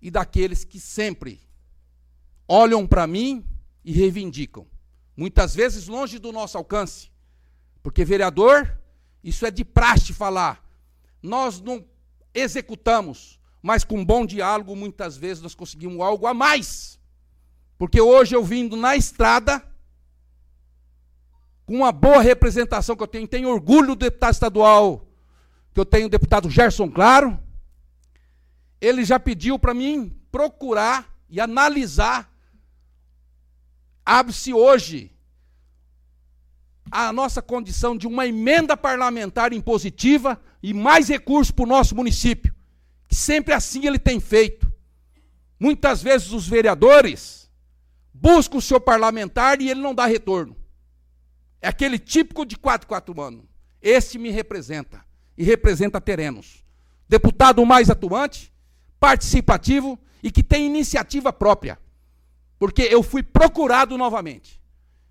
e 0.00 0.10
daqueles 0.10 0.64
que 0.64 0.80
sempre 0.80 1.42
olham 2.48 2.86
para 2.86 3.06
mim 3.06 3.44
e 3.84 3.92
reivindicam. 3.92 4.66
Muitas 5.14 5.54
vezes 5.54 5.88
longe 5.88 6.18
do 6.18 6.32
nosso 6.32 6.56
alcance. 6.56 7.10
Porque 7.82 8.02
vereador, 8.02 8.80
isso 9.22 9.44
é 9.44 9.50
de 9.50 9.62
praxe 9.62 10.14
falar. 10.14 10.66
Nós 11.22 11.60
não 11.60 11.84
executamos, 12.32 13.38
mas 13.60 13.84
com 13.84 14.02
bom 14.02 14.24
diálogo, 14.24 14.74
muitas 14.74 15.18
vezes 15.18 15.42
nós 15.42 15.54
conseguimos 15.54 16.00
algo 16.00 16.26
a 16.26 16.32
mais. 16.32 16.98
Porque 17.76 18.00
hoje 18.00 18.34
eu 18.34 18.42
vindo 18.42 18.74
na 18.74 18.96
estrada, 18.96 19.62
com 21.68 21.74
uma 21.74 21.92
boa 21.92 22.22
representação 22.22 22.96
que 22.96 23.02
eu 23.02 23.06
tenho, 23.06 23.28
tenho 23.28 23.50
orgulho 23.50 23.88
do 23.88 23.96
deputado 23.96 24.32
estadual, 24.32 25.06
que 25.74 25.78
eu 25.78 25.84
tenho 25.84 26.06
o 26.06 26.08
deputado 26.08 26.48
Gerson 26.48 26.90
Claro, 26.90 27.38
ele 28.80 29.04
já 29.04 29.20
pediu 29.20 29.58
para 29.58 29.74
mim 29.74 30.16
procurar 30.32 31.14
e 31.28 31.38
analisar. 31.38 32.32
Abre-se 34.02 34.54
hoje 34.54 35.14
a 36.90 37.12
nossa 37.12 37.42
condição 37.42 37.98
de 37.98 38.06
uma 38.06 38.26
emenda 38.26 38.74
parlamentar 38.74 39.52
impositiva 39.52 40.40
e 40.62 40.72
mais 40.72 41.06
recursos 41.06 41.50
para 41.50 41.64
o 41.64 41.68
nosso 41.68 41.94
município. 41.94 42.54
Que 43.06 43.14
sempre 43.14 43.52
assim 43.52 43.86
ele 43.86 43.98
tem 43.98 44.20
feito. 44.20 44.72
Muitas 45.60 46.02
vezes 46.02 46.32
os 46.32 46.48
vereadores 46.48 47.50
buscam 48.14 48.56
o 48.56 48.62
seu 48.62 48.80
parlamentar 48.80 49.60
e 49.60 49.68
ele 49.68 49.82
não 49.82 49.94
dá 49.94 50.06
retorno. 50.06 50.57
É 51.60 51.68
aquele 51.68 51.98
típico 51.98 52.44
de 52.44 52.56
4 52.56 52.86
4 52.86 53.20
anos. 53.20 53.44
Esse 53.80 54.18
me 54.18 54.30
representa. 54.30 55.04
E 55.36 55.44
representa 55.44 56.00
Terenos. 56.00 56.64
Deputado 57.08 57.64
mais 57.64 57.90
atuante, 57.90 58.52
participativo 58.98 59.98
e 60.22 60.30
que 60.30 60.42
tem 60.42 60.66
iniciativa 60.66 61.32
própria. 61.32 61.78
Porque 62.58 62.82
eu 62.82 63.02
fui 63.02 63.22
procurado 63.22 63.96
novamente. 63.96 64.60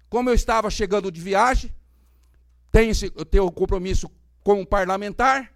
Como 0.09 0.29
eu 0.29 0.33
estava 0.33 0.69
chegando 0.69 1.11
de 1.11 1.21
viagem, 1.21 1.73
tenho, 2.71 2.91
esse, 2.91 3.11
eu 3.15 3.25
tenho 3.25 3.45
um 3.45 3.51
compromisso 3.51 4.09
com 4.43 4.61
o 4.61 4.65
parlamentar, 4.65 5.51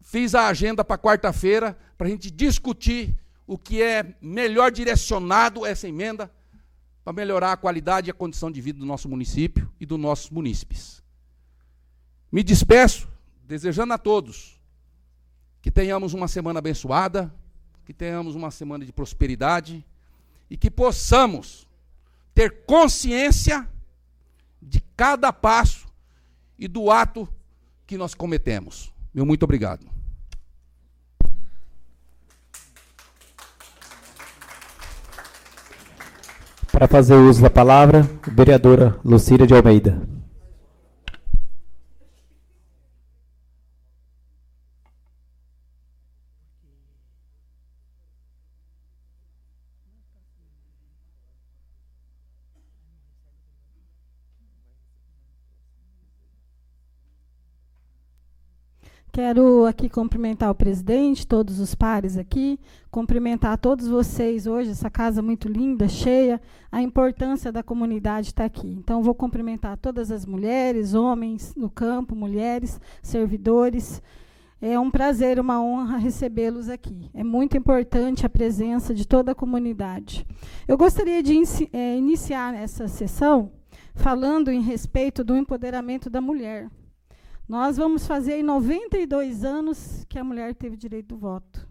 fiz 0.00 0.34
a 0.34 0.48
agenda 0.48 0.84
para 0.84 0.98
quarta-feira 0.98 1.76
para 1.96 2.06
a 2.06 2.10
gente 2.10 2.30
discutir 2.30 3.16
o 3.46 3.58
que 3.58 3.82
é 3.82 4.16
melhor 4.20 4.70
direcionado 4.70 5.66
essa 5.66 5.86
emenda 5.86 6.30
para 7.04 7.12
melhorar 7.12 7.52
a 7.52 7.56
qualidade 7.56 8.08
e 8.08 8.10
a 8.10 8.14
condição 8.14 8.50
de 8.50 8.60
vida 8.60 8.78
do 8.78 8.86
nosso 8.86 9.08
município 9.08 9.70
e 9.78 9.84
dos 9.84 10.00
nossos 10.00 10.30
munícipes. 10.30 11.02
Me 12.32 12.42
despeço, 12.42 13.06
desejando 13.46 13.92
a 13.92 13.98
todos 13.98 14.58
que 15.60 15.70
tenhamos 15.70 16.14
uma 16.14 16.26
semana 16.26 16.58
abençoada, 16.58 17.32
que 17.84 17.92
tenhamos 17.92 18.34
uma 18.34 18.50
semana 18.50 18.84
de 18.84 18.92
prosperidade 18.92 19.84
e 20.48 20.56
que 20.56 20.70
possamos 20.70 21.68
ter 22.34 22.64
consciência 22.64 23.68
de 24.60 24.80
cada 24.96 25.32
passo 25.32 25.86
e 26.58 26.66
do 26.66 26.90
ato 26.90 27.28
que 27.86 27.98
nós 27.98 28.14
cometemos. 28.14 28.92
Meu 29.12 29.26
muito 29.26 29.42
obrigado. 29.42 29.93
Para 36.84 36.98
fazer 36.98 37.14
uso 37.14 37.40
da 37.40 37.48
palavra, 37.48 38.06
vereadora 38.30 38.94
Lucília 39.02 39.46
de 39.46 39.54
Almeida. 39.54 40.13
Quero 59.14 59.64
aqui 59.64 59.88
cumprimentar 59.88 60.50
o 60.50 60.54
presidente, 60.56 61.24
todos 61.24 61.60
os 61.60 61.72
pares 61.72 62.18
aqui, 62.18 62.58
cumprimentar 62.90 63.56
todos 63.56 63.86
vocês 63.86 64.44
hoje, 64.44 64.72
essa 64.72 64.90
casa 64.90 65.22
muito 65.22 65.46
linda, 65.46 65.86
cheia, 65.86 66.40
a 66.70 66.82
importância 66.82 67.52
da 67.52 67.62
comunidade 67.62 68.26
estar 68.26 68.44
aqui. 68.44 68.66
Então, 68.66 69.04
vou 69.04 69.14
cumprimentar 69.14 69.76
todas 69.76 70.10
as 70.10 70.26
mulheres, 70.26 70.94
homens 70.94 71.54
no 71.56 71.70
campo, 71.70 72.16
mulheres, 72.16 72.80
servidores. 73.04 74.02
É 74.60 74.76
um 74.80 74.90
prazer, 74.90 75.38
uma 75.38 75.62
honra 75.62 75.96
recebê-los 75.96 76.68
aqui. 76.68 77.08
É 77.14 77.22
muito 77.22 77.56
importante 77.56 78.26
a 78.26 78.28
presença 78.28 78.92
de 78.92 79.06
toda 79.06 79.30
a 79.30 79.34
comunidade. 79.34 80.26
Eu 80.66 80.76
gostaria 80.76 81.22
de 81.22 81.40
é, 81.72 81.96
iniciar 81.96 82.52
essa 82.52 82.88
sessão 82.88 83.52
falando 83.94 84.50
em 84.50 84.60
respeito 84.60 85.22
do 85.22 85.36
empoderamento 85.36 86.10
da 86.10 86.20
mulher. 86.20 86.68
Nós 87.46 87.76
vamos 87.76 88.06
fazer 88.06 88.42
92 88.42 89.44
anos 89.44 90.06
que 90.08 90.18
a 90.18 90.24
mulher 90.24 90.54
teve 90.54 90.78
direito 90.78 91.08
do 91.08 91.18
voto. 91.18 91.68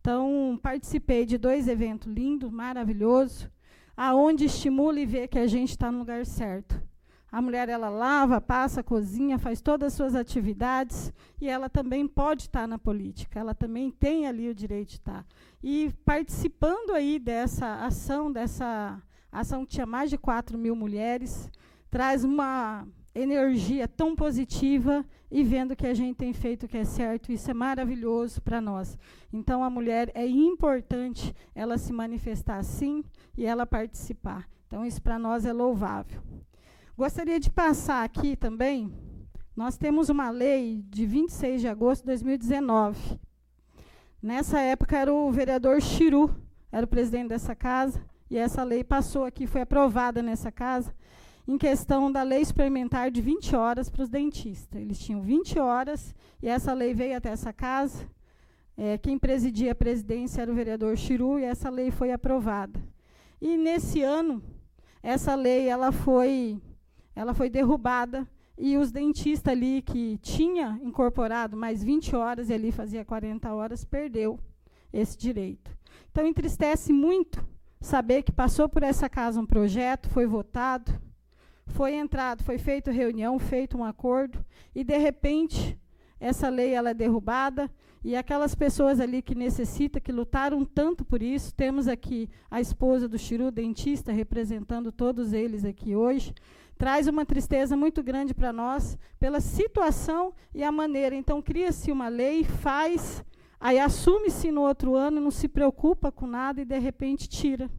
Então, 0.00 0.58
participei 0.62 1.26
de 1.26 1.36
dois 1.36 1.66
eventos 1.66 2.06
lindos, 2.06 2.48
maravilhosos, 2.48 3.50
aonde 3.96 4.44
estimula 4.44 5.00
e 5.00 5.04
vê 5.04 5.26
que 5.26 5.38
a 5.38 5.48
gente 5.48 5.70
está 5.70 5.90
no 5.90 5.98
lugar 5.98 6.24
certo. 6.24 6.80
A 7.30 7.42
mulher 7.42 7.68
ela 7.68 7.88
lava, 7.88 8.40
passa, 8.40 8.84
cozinha, 8.84 9.36
faz 9.36 9.60
todas 9.60 9.88
as 9.88 9.94
suas 9.94 10.14
atividades 10.14 11.12
e 11.40 11.48
ela 11.48 11.68
também 11.68 12.06
pode 12.06 12.42
estar 12.42 12.68
na 12.68 12.78
política. 12.78 13.40
Ela 13.40 13.54
também 13.54 13.90
tem 13.90 14.28
ali 14.28 14.48
o 14.48 14.54
direito 14.54 14.90
de 14.90 14.94
estar. 14.94 15.26
E 15.60 15.92
participando 16.04 16.92
aí 16.92 17.18
dessa 17.18 17.84
ação, 17.84 18.30
dessa 18.30 19.02
ação 19.30 19.66
que 19.66 19.72
tinha 19.72 19.86
mais 19.86 20.08
de 20.08 20.16
4 20.16 20.56
mil 20.56 20.76
mulheres, 20.76 21.50
traz 21.90 22.24
uma 22.24 22.86
energia 23.14 23.88
tão 23.88 24.14
positiva 24.14 25.04
e 25.30 25.42
vendo 25.42 25.76
que 25.76 25.86
a 25.86 25.94
gente 25.94 26.16
tem 26.16 26.32
feito 26.32 26.66
o 26.66 26.68
que 26.68 26.78
é 26.78 26.84
certo, 26.84 27.32
isso 27.32 27.50
é 27.50 27.54
maravilhoso 27.54 28.40
para 28.42 28.60
nós. 28.60 28.96
Então 29.32 29.62
a 29.62 29.70
mulher 29.70 30.10
é 30.14 30.26
importante 30.26 31.34
ela 31.54 31.78
se 31.78 31.92
manifestar 31.92 32.58
assim 32.58 33.04
e 33.36 33.44
ela 33.44 33.66
participar. 33.66 34.48
Então 34.66 34.84
isso 34.84 35.02
para 35.02 35.18
nós 35.18 35.44
é 35.44 35.52
louvável. 35.52 36.20
Gostaria 36.96 37.40
de 37.40 37.50
passar 37.50 38.04
aqui 38.04 38.36
também, 38.36 38.92
nós 39.56 39.76
temos 39.76 40.08
uma 40.08 40.30
lei 40.30 40.84
de 40.88 41.06
26 41.06 41.60
de 41.60 41.68
agosto 41.68 42.02
de 42.02 42.08
2019. 42.08 43.18
Nessa 44.22 44.60
época 44.60 44.98
era 44.98 45.12
o 45.12 45.30
vereador 45.32 45.80
Chiru, 45.80 46.34
era 46.70 46.84
o 46.84 46.88
presidente 46.88 47.30
dessa 47.30 47.54
casa, 47.54 48.04
e 48.30 48.36
essa 48.36 48.62
lei 48.62 48.84
passou 48.84 49.24
aqui, 49.24 49.46
foi 49.46 49.62
aprovada 49.62 50.22
nessa 50.22 50.52
casa 50.52 50.94
em 51.50 51.58
questão 51.58 52.12
da 52.12 52.22
lei 52.22 52.40
experimentar 52.40 53.10
de 53.10 53.20
20 53.20 53.56
horas 53.56 53.90
para 53.90 54.02
os 54.02 54.08
dentistas. 54.08 54.80
Eles 54.80 55.00
tinham 55.00 55.20
20 55.20 55.58
horas 55.58 56.14
e 56.40 56.46
essa 56.46 56.72
lei 56.72 56.94
veio 56.94 57.16
até 57.16 57.30
essa 57.30 57.52
casa. 57.52 58.08
É, 58.76 58.96
quem 58.96 59.18
presidia 59.18 59.72
a 59.72 59.74
presidência 59.74 60.42
era 60.42 60.52
o 60.52 60.54
vereador 60.54 60.96
Chiru 60.96 61.40
e 61.40 61.42
essa 61.42 61.68
lei 61.68 61.90
foi 61.90 62.12
aprovada. 62.12 62.80
E 63.40 63.56
nesse 63.56 64.00
ano, 64.00 64.40
essa 65.02 65.34
lei 65.34 65.66
ela 65.66 65.90
foi, 65.90 66.62
ela 67.16 67.34
foi 67.34 67.50
derrubada 67.50 68.28
e 68.56 68.76
os 68.76 68.92
dentistas 68.92 69.50
ali 69.50 69.82
que 69.82 70.18
tinha 70.18 70.78
incorporado 70.84 71.56
mais 71.56 71.82
20 71.82 72.14
horas 72.14 72.48
e 72.48 72.54
ali 72.54 72.70
fazia 72.70 73.04
40 73.04 73.52
horas, 73.52 73.84
perdeu 73.84 74.38
esse 74.92 75.18
direito. 75.18 75.76
Então 76.12 76.24
entristece 76.24 76.92
muito 76.92 77.44
saber 77.80 78.22
que 78.22 78.30
passou 78.30 78.68
por 78.68 78.84
essa 78.84 79.08
casa 79.08 79.40
um 79.40 79.46
projeto, 79.46 80.08
foi 80.10 80.28
votado, 80.28 81.09
foi 81.70 81.94
entrado, 81.94 82.44
foi 82.44 82.58
feita 82.58 82.90
reunião, 82.90 83.38
feito 83.38 83.78
um 83.78 83.84
acordo, 83.84 84.44
e 84.74 84.84
de 84.84 84.98
repente 84.98 85.78
essa 86.20 86.48
lei 86.48 86.74
ela 86.74 86.90
é 86.90 86.94
derrubada 86.94 87.70
E 88.02 88.16
aquelas 88.16 88.54
pessoas 88.54 88.98
ali 88.98 89.20
que 89.20 89.34
necessitam, 89.34 90.00
que 90.00 90.10
lutaram 90.10 90.64
tanto 90.64 91.04
por 91.04 91.22
isso, 91.22 91.54
temos 91.54 91.86
aqui 91.86 92.30
a 92.50 92.58
esposa 92.58 93.06
do 93.06 93.18
Chiru, 93.18 93.50
dentista, 93.50 94.10
representando 94.10 94.90
todos 94.90 95.34
eles 95.34 95.66
aqui 95.66 95.94
hoje, 95.94 96.34
traz 96.78 97.06
uma 97.06 97.26
tristeza 97.26 97.76
muito 97.76 98.02
grande 98.02 98.32
para 98.32 98.54
nós 98.54 98.96
pela 99.18 99.38
situação 99.38 100.32
e 100.54 100.64
a 100.64 100.72
maneira. 100.72 101.14
Então, 101.14 101.42
cria-se 101.42 101.92
uma 101.92 102.08
lei, 102.08 102.42
faz, 102.42 103.22
aí 103.60 103.78
assume-se 103.78 104.50
no 104.50 104.62
outro 104.62 104.94
ano, 104.94 105.20
não 105.20 105.30
se 105.30 105.46
preocupa 105.46 106.10
com 106.10 106.26
nada 106.26 106.62
e, 106.62 106.64
de 106.64 106.78
repente, 106.78 107.28
tira. 107.28 107.70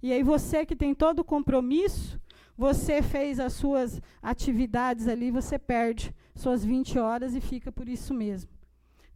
E 0.00 0.12
aí 0.12 0.22
você 0.22 0.64
que 0.64 0.76
tem 0.76 0.94
todo 0.94 1.18
o 1.18 1.24
compromisso, 1.24 2.20
você 2.58 3.00
fez 3.00 3.38
as 3.38 3.52
suas 3.52 4.02
atividades 4.20 5.06
ali, 5.06 5.30
você 5.30 5.56
perde 5.56 6.12
suas 6.34 6.64
20 6.64 6.98
horas 6.98 7.36
e 7.36 7.40
fica 7.40 7.70
por 7.70 7.88
isso 7.88 8.12
mesmo. 8.12 8.50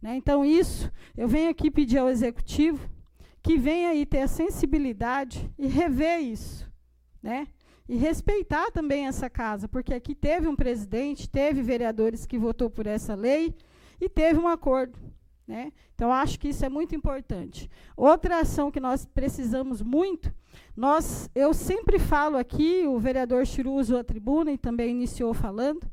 Né? 0.01 0.15
Então, 0.15 0.45
isso, 0.45 0.89
eu 1.17 1.27
venho 1.27 1.49
aqui 1.49 1.69
pedir 1.69 1.97
ao 1.97 2.09
executivo 2.09 2.89
que 3.41 3.57
venha 3.57 3.89
aí 3.89 4.05
ter 4.05 4.21
a 4.21 4.27
sensibilidade 4.29 5.51
e 5.59 5.67
rever 5.67 6.21
isso. 6.21 6.71
Né? 7.21 7.49
E 7.87 7.97
respeitar 7.97 8.71
também 8.71 9.07
essa 9.07 9.29
casa, 9.29 9.67
porque 9.67 9.93
aqui 9.93 10.15
teve 10.15 10.47
um 10.47 10.55
presidente, 10.55 11.29
teve 11.29 11.61
vereadores 11.61 12.25
que 12.25 12.37
votou 12.37 12.69
por 12.69 12.87
essa 12.87 13.13
lei 13.13 13.53
e 13.99 14.07
teve 14.07 14.39
um 14.39 14.47
acordo. 14.47 14.97
Né? 15.45 15.73
Então, 15.93 16.13
acho 16.13 16.39
que 16.39 16.47
isso 16.47 16.63
é 16.63 16.69
muito 16.69 16.95
importante. 16.95 17.69
Outra 17.97 18.39
ação 18.39 18.71
que 18.71 18.79
nós 18.79 19.05
precisamos 19.05 19.81
muito, 19.81 20.33
nós, 20.75 21.29
eu 21.35 21.53
sempre 21.53 21.99
falo 21.99 22.37
aqui, 22.37 22.85
o 22.87 22.99
vereador 22.99 23.45
Chiru 23.45 23.73
usou 23.73 23.99
a 23.99 24.03
tribuna 24.03 24.51
e 24.51 24.57
também 24.57 24.89
iniciou 24.89 25.33
falando, 25.33 25.85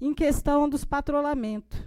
em 0.00 0.12
questão 0.12 0.68
dos 0.68 0.84
patrolamentos. 0.84 1.80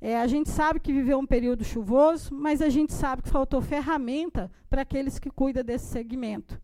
É, 0.00 0.20
a 0.20 0.26
gente 0.26 0.48
sabe 0.48 0.78
que 0.78 0.92
viveu 0.92 1.18
um 1.18 1.26
período 1.26 1.64
chuvoso, 1.64 2.32
mas 2.32 2.62
a 2.62 2.68
gente 2.68 2.92
sabe 2.92 3.22
que 3.22 3.28
faltou 3.28 3.60
ferramenta 3.60 4.50
para 4.70 4.82
aqueles 4.82 5.18
que 5.18 5.30
cuidam 5.30 5.64
desse 5.64 5.86
segmento, 5.86 6.60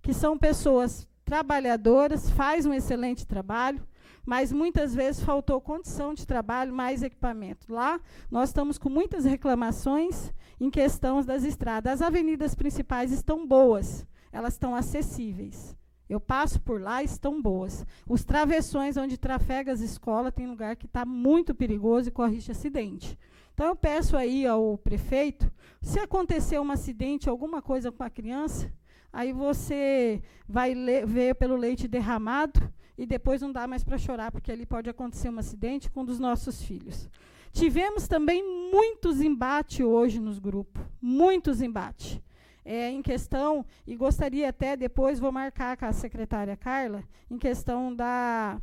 que 0.00 0.12
são 0.12 0.38
pessoas 0.38 1.08
trabalhadoras, 1.24 2.30
faz 2.30 2.64
um 2.64 2.72
excelente 2.72 3.26
trabalho, 3.26 3.82
mas 4.24 4.52
muitas 4.52 4.94
vezes 4.94 5.22
faltou 5.22 5.60
condição 5.60 6.14
de 6.14 6.26
trabalho, 6.26 6.72
mais 6.72 7.02
equipamento. 7.02 7.72
Lá, 7.72 8.00
nós 8.30 8.50
estamos 8.50 8.78
com 8.78 8.88
muitas 8.88 9.24
reclamações 9.24 10.32
em 10.60 10.70
questões 10.70 11.26
das 11.26 11.44
estradas. 11.44 11.94
As 11.94 12.02
avenidas 12.02 12.54
principais 12.54 13.10
estão 13.10 13.46
boas, 13.46 14.06
elas 14.36 14.52
estão 14.52 14.76
acessíveis. 14.76 15.74
Eu 16.08 16.20
passo 16.20 16.60
por 16.60 16.78
lá, 16.78 17.02
estão 17.02 17.40
boas. 17.40 17.86
Os 18.06 18.22
travessões 18.22 18.98
onde 18.98 19.16
trafega 19.16 19.72
as 19.72 19.80
escolas 19.80 20.34
tem 20.34 20.46
lugar 20.46 20.76
que 20.76 20.84
está 20.84 21.06
muito 21.06 21.54
perigoso 21.54 22.08
e 22.08 22.12
corre 22.12 22.36
acidente. 22.50 23.18
Então 23.54 23.66
eu 23.68 23.74
peço 23.74 24.14
aí 24.14 24.46
ao 24.46 24.76
prefeito, 24.76 25.50
se 25.80 25.98
acontecer 25.98 26.60
um 26.60 26.70
acidente, 26.70 27.30
alguma 27.30 27.62
coisa 27.62 27.90
com 27.90 28.02
a 28.04 28.10
criança, 28.10 28.70
aí 29.10 29.32
você 29.32 30.22
vai 30.46 30.74
ver 31.06 31.34
pelo 31.36 31.56
leite 31.56 31.88
derramado 31.88 32.60
e 32.98 33.06
depois 33.06 33.40
não 33.40 33.50
dá 33.50 33.66
mais 33.66 33.82
para 33.82 33.96
chorar, 33.96 34.30
porque 34.30 34.52
ali 34.52 34.66
pode 34.66 34.90
acontecer 34.90 35.30
um 35.30 35.38
acidente 35.38 35.90
com 35.90 36.02
um 36.02 36.04
dos 36.04 36.18
nossos 36.18 36.62
filhos. 36.62 37.08
Tivemos 37.52 38.06
também 38.06 38.44
muitos 38.70 39.22
embates 39.22 39.80
hoje 39.80 40.20
nos 40.20 40.38
grupos, 40.38 40.82
muitos 41.00 41.62
embates 41.62 42.20
é, 42.66 42.90
em 42.90 43.00
questão, 43.00 43.64
e 43.86 43.94
gostaria 43.94 44.48
até 44.48 44.76
depois, 44.76 45.20
vou 45.20 45.30
marcar 45.30 45.76
com 45.76 45.86
a 45.86 45.92
secretária 45.92 46.56
Carla, 46.56 47.04
em 47.30 47.38
questão 47.38 47.94
da, 47.94 48.60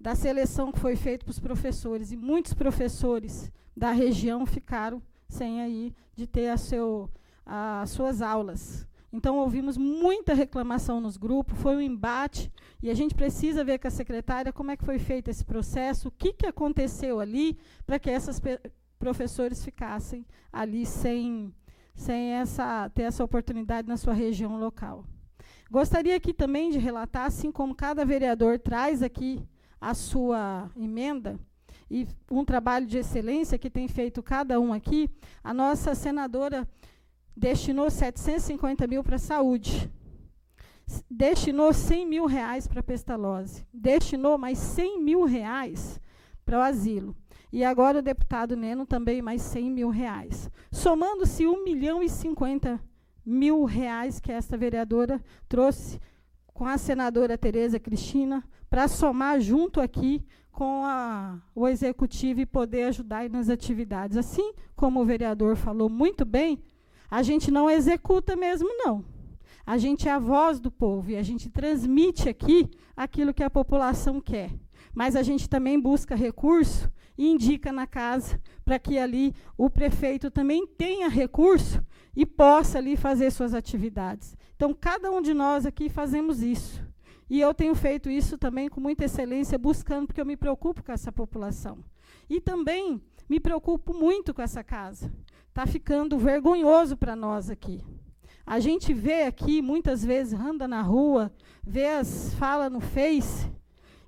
da 0.00 0.14
seleção 0.14 0.70
que 0.70 0.78
foi 0.78 0.94
feita 0.94 1.24
para 1.24 1.32
os 1.32 1.40
professores. 1.40 2.12
E 2.12 2.16
muitos 2.16 2.54
professores 2.54 3.50
da 3.76 3.90
região 3.90 4.46
ficaram 4.46 5.02
sem 5.28 5.60
aí 5.60 5.92
de 6.14 6.28
ter 6.28 6.48
a 6.48 6.56
seu, 6.56 7.10
as 7.44 7.90
suas 7.90 8.22
aulas. 8.22 8.86
Então, 9.12 9.38
ouvimos 9.38 9.76
muita 9.76 10.32
reclamação 10.32 11.00
nos 11.00 11.16
grupos, 11.16 11.58
foi 11.58 11.74
um 11.74 11.80
embate, 11.80 12.52
e 12.80 12.88
a 12.88 12.94
gente 12.94 13.16
precisa 13.16 13.64
ver 13.64 13.80
com 13.80 13.88
a 13.88 13.90
secretária 13.90 14.52
como 14.52 14.70
é 14.70 14.76
que 14.76 14.84
foi 14.84 15.00
feito 15.00 15.28
esse 15.28 15.44
processo, 15.44 16.06
o 16.06 16.12
que, 16.12 16.32
que 16.32 16.46
aconteceu 16.46 17.18
ali, 17.18 17.58
para 17.84 17.98
que 17.98 18.08
esses 18.08 18.40
professores 19.00 19.64
ficassem 19.64 20.24
ali 20.52 20.86
sem, 20.86 21.52
sem 21.94 22.32
essa, 22.32 22.88
ter 22.90 23.02
essa 23.02 23.24
oportunidade 23.24 23.88
na 23.88 23.96
sua 23.96 24.14
região 24.14 24.58
local. 24.58 25.04
Gostaria 25.70 26.16
aqui 26.16 26.32
também 26.32 26.70
de 26.70 26.78
relatar, 26.78 27.26
assim 27.26 27.52
como 27.52 27.74
cada 27.74 28.04
vereador 28.04 28.58
traz 28.58 29.02
aqui 29.02 29.42
a 29.80 29.94
sua 29.94 30.70
emenda, 30.76 31.38
e 31.90 32.06
um 32.30 32.44
trabalho 32.44 32.86
de 32.86 32.98
excelência 32.98 33.58
que 33.58 33.70
tem 33.70 33.88
feito 33.88 34.22
cada 34.22 34.60
um 34.60 34.72
aqui, 34.72 35.10
a 35.42 35.52
nossa 35.52 35.94
senadora 35.94 36.68
destinou 37.36 37.90
750 37.90 38.86
mil 38.86 39.02
para 39.02 39.16
a 39.16 39.18
saúde, 39.18 39.90
destinou 41.10 41.72
100 41.72 42.06
mil 42.06 42.26
reais 42.26 42.68
para 42.68 42.80
a 42.80 42.82
pestalose, 42.82 43.64
destinou 43.72 44.36
mais 44.36 44.58
100 44.58 45.00
mil 45.00 45.24
reais 45.24 46.00
para 46.44 46.58
o 46.58 46.62
asilo. 46.62 47.16
E 47.52 47.64
agora 47.64 47.98
o 47.98 48.02
deputado 48.02 48.56
Neno 48.56 48.86
também 48.86 49.20
mais 49.20 49.42
100 49.42 49.70
mil 49.70 49.88
reais. 49.88 50.50
Somando-se 50.70 51.46
1 51.46 51.64
milhão 51.64 52.02
e 52.02 52.08
50 52.08 52.80
mil 53.24 53.64
reais 53.64 54.20
que 54.20 54.30
esta 54.30 54.56
vereadora 54.56 55.20
trouxe 55.48 56.00
com 56.46 56.66
a 56.66 56.78
senadora 56.78 57.38
Tereza 57.38 57.80
Cristina 57.80 58.44
para 58.68 58.86
somar 58.86 59.40
junto 59.40 59.80
aqui 59.80 60.24
com 60.52 60.84
a, 60.84 61.40
o 61.54 61.66
executivo 61.66 62.40
e 62.40 62.46
poder 62.46 62.84
ajudar 62.84 63.28
nas 63.28 63.48
atividades. 63.48 64.16
Assim 64.16 64.52
como 64.76 65.00
o 65.00 65.04
vereador 65.04 65.56
falou 65.56 65.88
muito 65.88 66.24
bem, 66.24 66.62
a 67.10 67.22
gente 67.22 67.50
não 67.50 67.68
executa 67.68 68.36
mesmo, 68.36 68.68
não. 68.76 69.04
A 69.66 69.78
gente 69.78 70.08
é 70.08 70.12
a 70.12 70.18
voz 70.18 70.60
do 70.60 70.70
povo 70.70 71.10
e 71.10 71.16
a 71.16 71.22
gente 71.22 71.48
transmite 71.48 72.28
aqui 72.28 72.70
aquilo 72.96 73.34
que 73.34 73.42
a 73.42 73.50
população 73.50 74.20
quer. 74.20 74.50
Mas 74.94 75.16
a 75.16 75.22
gente 75.22 75.48
também 75.48 75.78
busca 75.78 76.14
recurso 76.14 76.90
e 77.16 77.28
indica 77.28 77.72
na 77.72 77.86
casa 77.86 78.40
para 78.64 78.78
que 78.78 78.98
ali 78.98 79.34
o 79.56 79.68
prefeito 79.68 80.30
também 80.30 80.66
tenha 80.66 81.08
recurso 81.08 81.84
e 82.16 82.24
possa 82.24 82.78
ali 82.78 82.96
fazer 82.96 83.30
suas 83.30 83.54
atividades. 83.54 84.36
Então, 84.56 84.74
cada 84.74 85.10
um 85.10 85.22
de 85.22 85.32
nós 85.32 85.64
aqui 85.64 85.88
fazemos 85.88 86.42
isso. 86.42 86.84
E 87.28 87.40
eu 87.40 87.54
tenho 87.54 87.74
feito 87.74 88.10
isso 88.10 88.36
também 88.36 88.68
com 88.68 88.80
muita 88.80 89.04
excelência, 89.04 89.56
buscando, 89.56 90.08
porque 90.08 90.20
eu 90.20 90.26
me 90.26 90.36
preocupo 90.36 90.82
com 90.82 90.90
essa 90.90 91.12
população. 91.12 91.78
E 92.28 92.40
também 92.40 93.00
me 93.28 93.38
preocupo 93.38 93.94
muito 93.94 94.34
com 94.34 94.42
essa 94.42 94.64
casa. 94.64 95.12
Está 95.48 95.64
ficando 95.66 96.18
vergonhoso 96.18 96.96
para 96.96 97.14
nós 97.14 97.48
aqui. 97.48 97.80
A 98.44 98.58
gente 98.58 98.92
vê 98.92 99.22
aqui, 99.22 99.62
muitas 99.62 100.04
vezes, 100.04 100.38
anda 100.38 100.66
na 100.66 100.82
rua, 100.82 101.32
vê 101.62 101.86
as 101.86 102.34
fala 102.34 102.68
no 102.68 102.80
Face, 102.80 103.48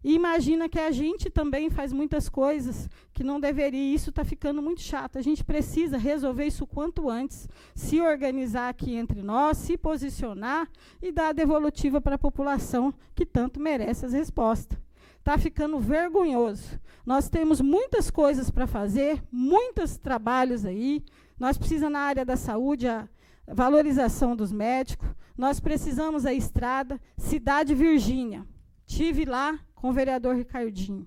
e 0.05 0.15
imagina 0.15 0.69
que 0.69 0.81
a 0.81 0.91
gente 0.91 1.31
também 1.31 1.71
faz 1.71 1.93
muitas 1.93 2.29
coisas 2.29 2.89
que 3.13 3.23
não 3.23 3.39
deveria, 3.39 3.95
isso 3.95 4.11
está 4.11 4.25
ficando 4.25 4.61
muito 4.61 4.81
chato. 4.81 5.17
A 5.17 5.23
gente 5.23 5.45
precisa 5.45 5.97
resolver 5.97 6.47
isso 6.47 6.67
quanto 6.67 7.09
antes, 7.09 7.49
se 7.75 8.01
organizar 8.01 8.69
aqui 8.69 8.97
entre 8.97 9.23
nós, 9.23 9.59
se 9.59 9.79
posicionar 9.79 10.69
e 11.01 11.13
dar 11.13 11.29
a 11.29 11.33
devolutiva 11.33 12.01
para 12.01 12.17
a 12.17 12.19
população 12.19 12.93
que 13.15 13.25
tanto 13.25 13.61
merece 13.61 14.05
as 14.05 14.13
respostas. 14.13 14.77
Está 15.19 15.39
ficando 15.39 15.79
vergonhoso. 15.79 16.81
Nós 17.07 17.29
temos 17.29 17.61
muitas 17.61 18.11
coisas 18.11 18.51
para 18.51 18.67
fazer, 18.67 19.23
muitos 19.31 19.97
trabalhos 19.97 20.65
aí. 20.65 21.01
Nós 21.39 21.57
precisamos, 21.57 21.93
na 21.93 22.01
área 22.01 22.25
da 22.25 22.37
saúde, 22.37 22.89
a 22.89 23.09
valorização 23.47 24.35
dos 24.35 24.51
médicos. 24.51 25.09
Nós 25.39 25.61
precisamos 25.61 26.27
a 26.27 26.35
estrada. 26.35 27.01
Cidade 27.17 27.73
Virgínia. 27.73 28.45
Tive 28.85 29.25
lá 29.25 29.61
com 29.83 29.89
o 29.89 29.93
vereador 29.93 30.37
Ricardinho. 30.37 31.05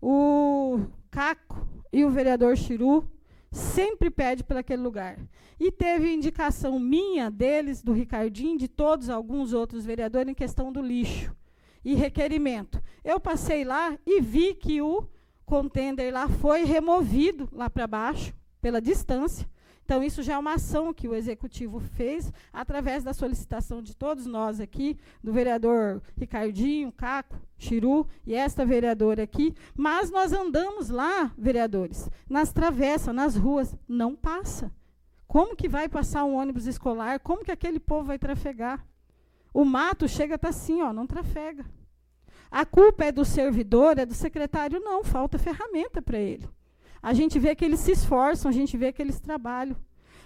O 0.00 0.80
Caco 1.10 1.66
e 1.90 2.04
o 2.04 2.10
vereador 2.10 2.54
Chiru 2.54 3.10
sempre 3.50 4.10
pede 4.10 4.44
para 4.44 4.60
aquele 4.60 4.82
lugar. 4.82 5.18
E 5.58 5.72
teve 5.72 6.12
indicação 6.12 6.78
minha, 6.78 7.30
deles, 7.30 7.82
do 7.82 7.92
Ricardinho, 7.92 8.58
de 8.58 8.68
todos 8.68 9.08
alguns 9.08 9.54
outros 9.54 9.86
vereadores, 9.86 10.30
em 10.30 10.34
questão 10.34 10.70
do 10.70 10.82
lixo 10.82 11.34
e 11.82 11.94
requerimento. 11.94 12.78
Eu 13.02 13.18
passei 13.18 13.64
lá 13.64 13.98
e 14.06 14.20
vi 14.20 14.54
que 14.54 14.82
o 14.82 15.08
contender 15.46 16.12
lá 16.12 16.28
foi 16.28 16.64
removido 16.64 17.48
lá 17.50 17.70
para 17.70 17.86
baixo, 17.86 18.34
pela 18.60 18.82
distância, 18.82 19.48
então, 19.84 20.04
isso 20.04 20.22
já 20.22 20.34
é 20.34 20.38
uma 20.38 20.54
ação 20.54 20.94
que 20.94 21.08
o 21.08 21.14
executivo 21.16 21.80
fez 21.80 22.32
através 22.52 23.02
da 23.02 23.12
solicitação 23.12 23.82
de 23.82 23.96
todos 23.96 24.24
nós 24.24 24.60
aqui, 24.60 24.96
do 25.22 25.32
vereador 25.32 26.00
Ricardinho, 26.16 26.92
Caco, 26.92 27.36
Chiru 27.58 28.06
e 28.24 28.32
esta 28.32 28.64
vereadora 28.64 29.24
aqui. 29.24 29.52
Mas 29.74 30.08
nós 30.08 30.32
andamos 30.32 30.90
lá, 30.90 31.32
vereadores, 31.36 32.08
nas 32.28 32.52
travessas, 32.52 33.12
nas 33.12 33.34
ruas, 33.34 33.74
não 33.88 34.14
passa. 34.14 34.72
Como 35.26 35.56
que 35.56 35.68
vai 35.68 35.88
passar 35.88 36.24
um 36.24 36.36
ônibus 36.36 36.66
escolar? 36.66 37.18
Como 37.18 37.44
que 37.44 37.50
aquele 37.50 37.80
povo 37.80 38.06
vai 38.06 38.18
trafegar? 38.18 38.86
O 39.52 39.64
mato 39.64 40.06
chega 40.06 40.38
tá 40.38 40.50
assim, 40.50 40.80
ó, 40.82 40.92
não 40.92 41.06
trafega. 41.06 41.64
A 42.48 42.64
culpa 42.64 43.04
é 43.04 43.12
do 43.12 43.24
servidor, 43.24 43.98
é 43.98 44.06
do 44.06 44.14
secretário? 44.14 44.80
Não, 44.80 45.02
falta 45.02 45.38
ferramenta 45.38 46.00
para 46.00 46.18
ele. 46.18 46.48
A 47.02 47.14
gente 47.14 47.38
vê 47.38 47.54
que 47.54 47.64
eles 47.64 47.80
se 47.80 47.92
esforçam, 47.92 48.48
a 48.48 48.52
gente 48.52 48.76
vê 48.76 48.92
que 48.92 49.00
eles 49.00 49.20
trabalham. 49.20 49.76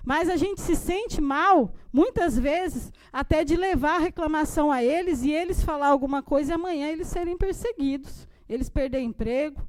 Mas 0.04 0.28
a 0.28 0.36
gente 0.36 0.60
se 0.60 0.76
sente 0.76 1.20
mal, 1.20 1.72
muitas 1.92 2.38
vezes, 2.38 2.92
até 3.10 3.42
de 3.42 3.56
levar 3.56 3.96
a 3.96 4.00
reclamação 4.00 4.70
a 4.70 4.84
eles 4.84 5.22
e 5.22 5.32
eles 5.32 5.62
falar 5.62 5.88
alguma 5.88 6.22
coisa 6.22 6.52
e 6.52 6.54
amanhã 6.54 6.88
eles 6.88 7.08
serem 7.08 7.38
perseguidos, 7.38 8.28
eles 8.46 8.68
perderem 8.68 9.08
emprego, 9.08 9.66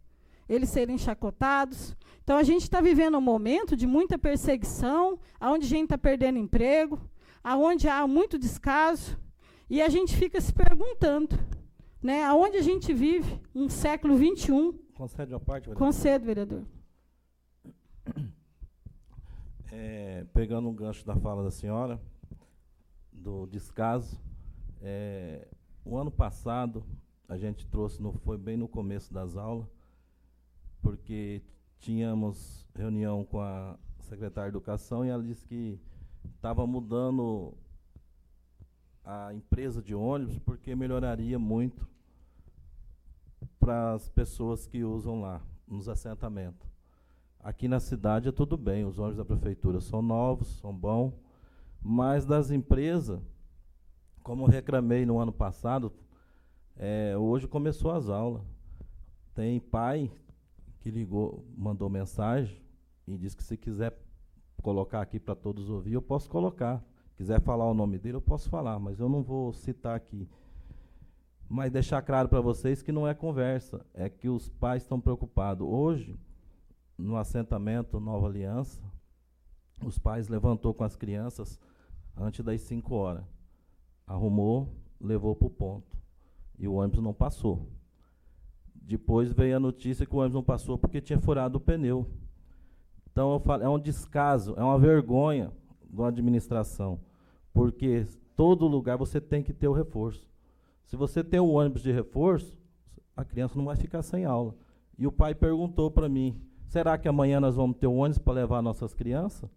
eles 0.49 0.69
serem 0.69 0.97
chacotados. 0.97 1.95
Então 2.21 2.35
a 2.37 2.43
gente 2.43 2.63
está 2.63 2.81
vivendo 2.81 3.17
um 3.17 3.21
momento 3.21 3.77
de 3.77 3.87
muita 3.87 4.17
perseguição, 4.17 5.17
onde 5.39 5.67
a 5.67 5.69
gente 5.69 5.85
está 5.85 5.97
perdendo 5.97 6.37
emprego, 6.37 6.99
aonde 7.41 7.87
há 7.87 8.05
muito 8.05 8.37
descaso, 8.37 9.17
e 9.69 9.81
a 9.81 9.87
gente 9.87 10.15
fica 10.17 10.41
se 10.41 10.51
perguntando, 10.51 11.39
né, 12.03 12.23
aonde 12.23 12.57
a 12.57 12.61
gente 12.61 12.93
vive, 12.93 13.39
um 13.53 13.69
século 13.69 14.17
XXI. 14.17 14.73
Concede 14.95 15.33
uma 15.33 15.39
parte, 15.39 15.65
vereador? 15.65 15.87
Concedo, 15.87 16.25
vereador. 16.25 16.74
É, 19.71 20.25
pegando 20.33 20.69
um 20.69 20.73
gancho 20.73 21.05
da 21.05 21.15
fala 21.17 21.43
da 21.43 21.51
senhora, 21.51 21.99
do 23.11 23.45
descaso, 23.47 24.17
é, 24.81 25.47
o 25.83 25.97
ano 25.97 26.09
passado 26.09 26.85
a 27.27 27.37
gente 27.37 27.65
trouxe, 27.67 28.01
no, 28.01 28.13
foi 28.19 28.37
bem 28.37 28.55
no 28.55 28.67
começo 28.67 29.13
das 29.13 29.35
aulas, 29.35 29.67
porque 30.81 31.41
tínhamos 31.79 32.65
reunião 32.75 33.25
com 33.25 33.41
a 33.41 33.77
secretária 34.01 34.51
de 34.51 34.57
Educação 34.57 35.05
e 35.05 35.09
ela 35.09 35.23
disse 35.23 35.45
que 35.45 35.79
estava 36.35 36.65
mudando 36.65 37.53
a 39.03 39.33
empresa 39.33 39.81
de 39.81 39.93
ônibus 39.93 40.39
porque 40.39 40.75
melhoraria 40.75 41.37
muito 41.37 41.87
para 43.59 43.93
as 43.93 44.07
pessoas 44.09 44.67
que 44.67 44.83
usam 44.83 45.21
lá, 45.21 45.41
nos 45.67 45.89
assentamentos. 45.89 46.74
Aqui 47.45 47.67
na 47.67 47.79
cidade 47.79 48.27
é 48.27 48.31
tudo 48.31 48.57
bem, 48.57 48.85
os 48.85 48.97
ônibus 48.97 49.17
da 49.17 49.23
prefeitura 49.23 49.79
são 49.79 50.01
novos, 50.01 50.47
são 50.57 50.73
bons, 50.73 51.13
mas 51.79 52.25
das 52.25 52.49
empresas, 52.49 53.21
como 54.23 54.47
reclamei 54.47 55.05
no 55.05 55.19
ano 55.19 55.31
passado, 55.31 55.93
é, 56.75 57.15
hoje 57.15 57.47
começou 57.47 57.91
as 57.91 58.09
aulas. 58.09 58.41
Tem 59.35 59.59
pai 59.59 60.11
que 60.79 60.89
ligou, 60.89 61.45
mandou 61.55 61.87
mensagem 61.87 62.59
e 63.05 63.15
disse 63.15 63.37
que 63.37 63.43
se 63.43 63.55
quiser 63.55 63.95
colocar 64.63 65.01
aqui 65.01 65.19
para 65.19 65.35
todos 65.35 65.69
ouvir, 65.69 65.93
eu 65.93 66.01
posso 66.01 66.27
colocar. 66.27 66.83
Quiser 67.15 67.39
falar 67.41 67.69
o 67.69 67.75
nome 67.75 67.99
dele, 67.99 68.17
eu 68.17 68.21
posso 68.21 68.49
falar, 68.49 68.79
mas 68.79 68.99
eu 68.99 69.07
não 69.07 69.21
vou 69.21 69.53
citar 69.53 69.95
aqui. 69.95 70.27
Mas 71.47 71.71
deixar 71.71 72.01
claro 72.01 72.27
para 72.27 72.41
vocês 72.41 72.81
que 72.81 72.91
não 72.91 73.07
é 73.07 73.13
conversa, 73.13 73.85
é 73.93 74.09
que 74.09 74.29
os 74.29 74.49
pais 74.49 74.81
estão 74.81 74.99
preocupados. 74.99 75.67
Hoje, 75.67 76.17
no 76.97 77.17
assentamento 77.17 77.99
Nova 77.99 78.27
Aliança, 78.27 78.81
os 79.83 79.97
pais 79.97 80.27
levantou 80.27 80.73
com 80.73 80.83
as 80.83 80.95
crianças 80.95 81.59
antes 82.15 82.43
das 82.43 82.61
5 82.61 82.93
horas. 82.95 83.23
Arrumou, 84.07 84.73
levou 84.99 85.35
para 85.35 85.47
o 85.47 85.49
ponto. 85.49 85.97
E 86.57 86.67
o 86.67 86.75
ônibus 86.75 87.03
não 87.03 87.13
passou. 87.13 87.67
Depois 88.73 89.31
veio 89.33 89.57
a 89.57 89.59
notícia 89.59 90.05
que 90.05 90.15
o 90.15 90.19
ônibus 90.19 90.35
não 90.35 90.43
passou 90.43 90.77
porque 90.77 91.01
tinha 91.01 91.19
furado 91.19 91.57
o 91.57 91.61
pneu. 91.61 92.07
Então 93.11 93.33
eu 93.33 93.39
falo, 93.39 93.63
é 93.63 93.69
um 93.69 93.79
descaso, 93.79 94.53
é 94.57 94.63
uma 94.63 94.77
vergonha 94.77 95.51
da 95.89 96.07
administração. 96.07 96.99
Porque 97.53 98.05
todo 98.35 98.67
lugar 98.67 98.97
você 98.97 99.19
tem 99.19 99.41
que 99.41 99.53
ter 99.53 99.67
o 99.67 99.73
reforço. 99.73 100.29
Se 100.85 100.95
você 100.95 101.23
tem 101.23 101.39
o 101.39 101.49
ônibus 101.49 101.81
de 101.81 101.91
reforço, 101.91 102.57
a 103.15 103.25
criança 103.25 103.57
não 103.57 103.65
vai 103.65 103.75
ficar 103.75 104.01
sem 104.01 104.25
aula. 104.25 104.55
E 104.97 105.07
o 105.07 105.11
pai 105.11 105.33
perguntou 105.33 105.89
para 105.89 106.07
mim: 106.07 106.39
Será 106.67 106.97
que 106.97 107.07
amanhã 107.07 107.39
nós 107.39 107.55
vamos 107.55 107.77
ter 107.77 107.87
um 107.87 107.97
ônibus 107.97 108.17
para 108.17 108.33
levar 108.33 108.61
nossas 108.61 108.93
crianças? 108.93 109.49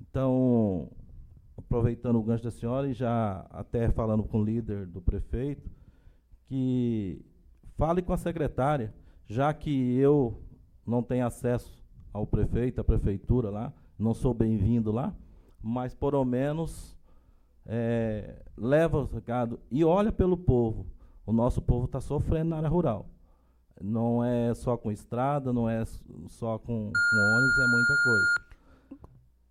Então, 0.00 0.90
aproveitando 1.56 2.16
o 2.16 2.22
gancho 2.22 2.44
da 2.44 2.50
senhora 2.50 2.88
e 2.88 2.92
já 2.92 3.46
até 3.50 3.90
falando 3.90 4.22
com 4.22 4.40
o 4.40 4.44
líder 4.44 4.86
do 4.86 5.00
prefeito, 5.00 5.68
que 6.46 7.24
fale 7.76 8.02
com 8.02 8.12
a 8.12 8.16
secretária, 8.16 8.94
já 9.26 9.52
que 9.52 9.96
eu 9.98 10.40
não 10.86 11.02
tenho 11.02 11.26
acesso 11.26 11.84
ao 12.12 12.26
prefeito, 12.26 12.80
à 12.80 12.84
prefeitura 12.84 13.50
lá, 13.50 13.72
não 13.98 14.14
sou 14.14 14.32
bem-vindo 14.32 14.92
lá, 14.92 15.14
mas 15.62 15.94
por 15.94 16.24
menos 16.24 16.96
é, 17.66 18.42
leva 18.56 18.98
o 18.98 19.04
recado 19.04 19.58
e 19.70 19.84
olha 19.84 20.12
pelo 20.12 20.36
povo. 20.36 20.86
O 21.26 21.32
nosso 21.32 21.60
povo 21.60 21.86
está 21.86 22.00
sofrendo 22.00 22.50
na 22.50 22.58
área 22.58 22.68
rural. 22.68 23.06
Não 23.80 24.24
é 24.24 24.54
só 24.54 24.76
com 24.76 24.90
estrada, 24.90 25.52
não 25.52 25.68
é 25.68 25.84
só 26.28 26.58
com, 26.58 26.90
com 26.92 27.16
ônibus, 27.16 27.58
é 27.58 27.66
muita 27.66 27.96
coisa. 28.02 28.26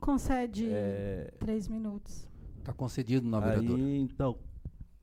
Concede 0.01 0.69
é, 0.71 1.31
três 1.39 1.67
minutos. 1.67 2.27
Está 2.59 2.73
concedido 2.73 3.27
na 3.27 3.39
vereadora. 3.39 3.81
Aí, 3.81 3.99
então, 3.99 4.37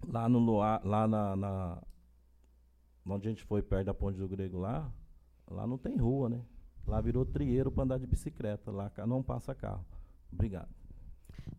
lá 0.06 0.28
no 0.28 0.38
Luar, 0.38 0.80
lá 0.84 1.06
na, 1.06 1.36
na, 1.36 1.82
onde 3.06 3.28
a 3.28 3.30
gente 3.30 3.44
foi 3.44 3.62
perto 3.62 3.86
da 3.86 3.94
Ponte 3.94 4.18
do 4.18 4.28
Grego 4.28 4.58
lá, 4.58 4.90
lá 5.48 5.66
não 5.66 5.78
tem 5.78 5.96
rua, 5.96 6.28
né? 6.28 6.40
Lá 6.86 7.00
virou 7.00 7.24
trieiro 7.24 7.70
para 7.70 7.84
andar 7.84 7.98
de 7.98 8.06
bicicleta, 8.06 8.70
lá 8.70 8.90
não 9.06 9.22
passa 9.22 9.54
carro. 9.54 9.84
Obrigado. 10.32 10.68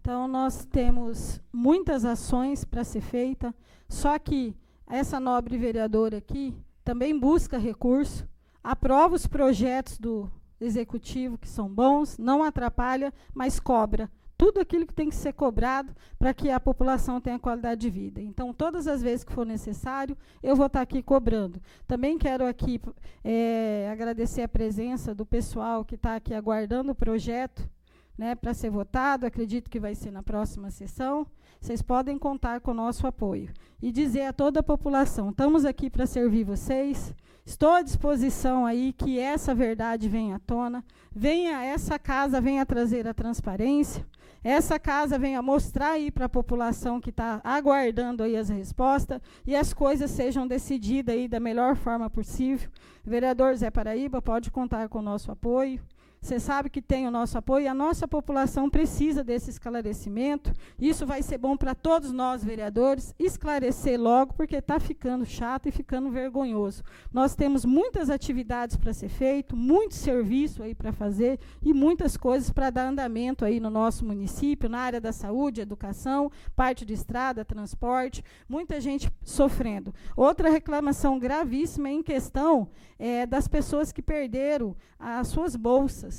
Então 0.01 0.28
nós 0.28 0.66
temos 0.66 1.41
muitas 1.51 2.03
ações 2.03 2.66
para 2.66 2.84
ser 2.84 3.01
feita, 3.01 3.55
só 3.88 4.20
que 4.20 4.55
essa 4.86 5.20
nobre 5.20 5.57
vereadora 5.57 6.18
aqui 6.18 6.53
também 6.84 7.17
busca 7.17 7.57
recurso, 7.57 8.27
aprova 8.63 9.15
os 9.15 9.27
projetos 9.27 9.97
do 9.97 10.29
executivo 10.59 11.38
que 11.38 11.47
são 11.47 11.67
bons, 11.67 12.17
não 12.17 12.43
atrapalha, 12.43 13.13
mas 13.34 13.59
cobra 13.59 14.09
tudo 14.38 14.59
aquilo 14.59 14.86
que 14.86 14.93
tem 14.93 15.09
que 15.09 15.15
ser 15.15 15.31
cobrado 15.31 15.95
para 16.19 16.34
que 16.34 16.49
a 16.49 16.59
população 16.59 17.21
tenha 17.21 17.39
qualidade 17.39 17.79
de 17.79 17.89
vida. 17.89 18.21
Então, 18.21 18.53
todas 18.53 18.88
as 18.88 19.01
vezes 19.01 19.23
que 19.23 19.31
for 19.31 19.45
necessário, 19.45 20.17
eu 20.41 20.53
vou 20.55 20.65
estar 20.65 20.81
aqui 20.81 21.01
cobrando. 21.01 21.61
Também 21.88 22.17
quero 22.17 22.45
aqui 22.45 22.81
é, 23.23 23.88
agradecer 23.89 24.41
a 24.41 24.47
presença 24.47 25.15
do 25.15 25.25
pessoal 25.25 25.86
que 25.86 25.95
está 25.95 26.15
aqui 26.15 26.34
aguardando 26.34 26.91
o 26.91 26.95
projeto 26.95 27.69
né, 28.18 28.36
para 28.36 28.53
ser 28.53 28.70
votado. 28.70 29.26
Acredito 29.26 29.70
que 29.70 29.80
vai 29.80 29.95
ser 29.95 30.11
na 30.11 30.24
próxima 30.24 30.72
sessão. 30.72 31.26
Vocês 31.59 31.82
podem 31.82 32.18
contar 32.18 32.59
com 32.59 32.72
o 32.72 32.76
nosso 32.76 33.07
apoio. 33.07 33.51
E 33.82 33.91
dizer 33.91 34.24
a 34.24 34.34
toda 34.34 34.59
a 34.59 34.64
população: 34.64 35.30
estamos 35.30 35.66
aqui 35.66 35.89
para 35.89 36.05
servir 36.05 36.43
vocês. 36.43 37.14
Estou 37.45 37.72
à 37.72 37.82
disposição 37.82 38.66
aí 38.66 38.93
que 38.93 39.20
essa 39.20 39.53
verdade 39.53 40.07
venha 40.07 40.38
à 40.38 40.39
tona. 40.39 40.84
Venha, 41.14 41.64
essa 41.64 41.99
casa 41.99 42.39
venha 42.39 42.66
trazer 42.66 43.07
a 43.07 43.14
transparência. 43.14 44.05
Essa 44.43 44.78
casa 44.78 45.18
venha 45.18 45.41
mostrar 45.41 45.91
aí 45.91 46.11
para 46.11 46.26
a 46.26 46.30
população 46.30 46.99
que 46.99 47.09
está 47.09 47.39
aguardando 47.43 48.24
aí 48.24 48.36
as 48.36 48.49
respostas 48.49 49.22
e 49.45 49.55
as 49.55 49.74
coisas 49.74 50.11
sejam 50.11 50.45
decididas 50.45 51.16
aí 51.16 51.30
da 51.30 51.39
melhor 51.39 51.78
forma 51.78 52.09
possível. 52.09 52.70
Vereador 53.05 53.55
Zé 53.55 53.72
Paraíba, 53.72 54.22
pode 54.22 54.51
contar 54.51 54.89
com 54.89 54.99
o 54.99 55.01
nosso 55.01 55.32
apoio. 55.32 55.82
Você 56.24 56.39
sabe 56.39 56.69
que 56.69 56.82
tem 56.82 57.05
o 57.05 57.11
nosso 57.11 57.38
apoio, 57.38 57.69
a 57.69 57.74
nossa 57.74 58.07
população 58.07 58.69
precisa 58.69 59.26
desse 59.26 59.49
esclarecimento. 59.49 60.53
Isso 60.80 61.05
vai 61.05 61.21
ser 61.21 61.38
bom 61.38 61.57
para 61.57 61.76
todos 61.76 62.13
nós, 62.13 62.41
vereadores, 62.41 63.13
esclarecer 63.19 63.99
logo, 63.99 64.34
porque 64.34 64.55
está 64.55 64.80
ficando 64.80 65.26
chato 65.26 65.67
e 65.67 65.71
ficando 65.71 66.09
vergonhoso. 66.09 66.82
Nós 67.11 67.36
temos 67.36 67.65
muitas 67.65 68.09
atividades 68.09 68.78
para 68.78 68.93
ser 68.93 69.09
feito, 69.09 69.53
muito 69.53 69.95
serviço 69.95 70.63
aí 70.63 70.74
para 70.74 70.93
fazer 70.93 71.41
e 71.61 71.74
muitas 71.74 72.15
coisas 72.15 72.49
para 72.49 72.69
dar 72.69 72.88
andamento 72.88 73.43
aí 73.43 73.59
no 73.59 73.69
nosso 73.69 74.05
município, 74.05 74.69
na 74.69 74.80
área 74.80 75.01
da 75.01 75.11
saúde, 75.11 75.59
educação, 75.59 76.32
parte 76.55 76.86
de 76.86 76.93
estrada, 76.93 77.43
transporte, 77.43 78.24
muita 78.47 78.80
gente 78.80 79.11
sofrendo. 79.26 79.93
Outra 80.15 80.49
reclamação 80.49 81.19
gravíssima 81.19 81.89
em 81.89 82.01
questão 82.01 82.69
é 82.97 83.26
das 83.26 83.45
pessoas 83.49 83.91
que 83.91 84.01
perderam 84.01 84.74
as 84.97 85.28
suas 85.28 85.57
bolsas. 85.57 86.12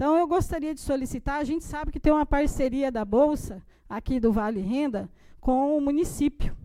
Então, 0.00 0.16
eu 0.16 0.26
gostaria 0.26 0.72
de 0.72 0.80
solicitar, 0.80 1.40
a 1.40 1.44
gente 1.44 1.62
sabe 1.62 1.92
que 1.92 2.00
tem 2.00 2.10
uma 2.10 2.24
parceria 2.24 2.90
da 2.90 3.04
Bolsa, 3.04 3.62
aqui 3.86 4.18
do 4.18 4.32
Vale 4.32 4.62
Renda, 4.62 5.10
com 5.42 5.76
o 5.76 5.80
município. 5.82 6.56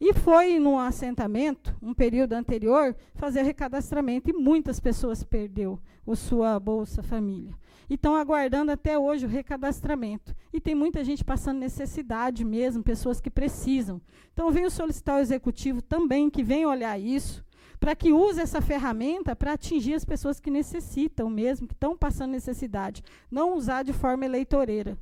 E 0.00 0.14
foi 0.14 0.60
num 0.60 0.78
assentamento, 0.78 1.74
um 1.82 1.92
período 1.92 2.34
anterior, 2.34 2.94
fazer 3.16 3.42
recadastramento, 3.42 4.30
e 4.30 4.32
muitas 4.32 4.78
pessoas 4.78 5.24
perdeu 5.24 5.80
a 6.06 6.14
sua 6.14 6.60
Bolsa 6.60 7.02
Família. 7.02 7.58
E 7.90 7.94
estão 7.94 8.14
aguardando 8.14 8.70
até 8.70 8.96
hoje 8.96 9.26
o 9.26 9.28
recadastramento. 9.28 10.32
E 10.52 10.60
tem 10.60 10.76
muita 10.76 11.02
gente 11.02 11.24
passando 11.24 11.58
necessidade 11.58 12.44
mesmo, 12.44 12.84
pessoas 12.84 13.20
que 13.20 13.30
precisam. 13.30 14.00
Então, 14.32 14.52
venho 14.52 14.70
solicitar 14.70 15.16
ao 15.16 15.20
Executivo 15.20 15.82
também 15.82 16.30
que 16.30 16.44
venha 16.44 16.68
olhar 16.68 16.96
isso, 17.00 17.44
para 17.86 17.94
que 17.94 18.12
use 18.12 18.40
essa 18.40 18.60
ferramenta 18.60 19.36
para 19.36 19.52
atingir 19.52 19.94
as 19.94 20.04
pessoas 20.04 20.40
que 20.40 20.50
necessitam 20.50 21.30
mesmo, 21.30 21.68
que 21.68 21.72
estão 21.72 21.96
passando 21.96 22.32
necessidade. 22.32 23.00
Não 23.30 23.54
usar 23.54 23.84
de 23.84 23.92
forma 23.92 24.24
eleitoreira. 24.24 24.98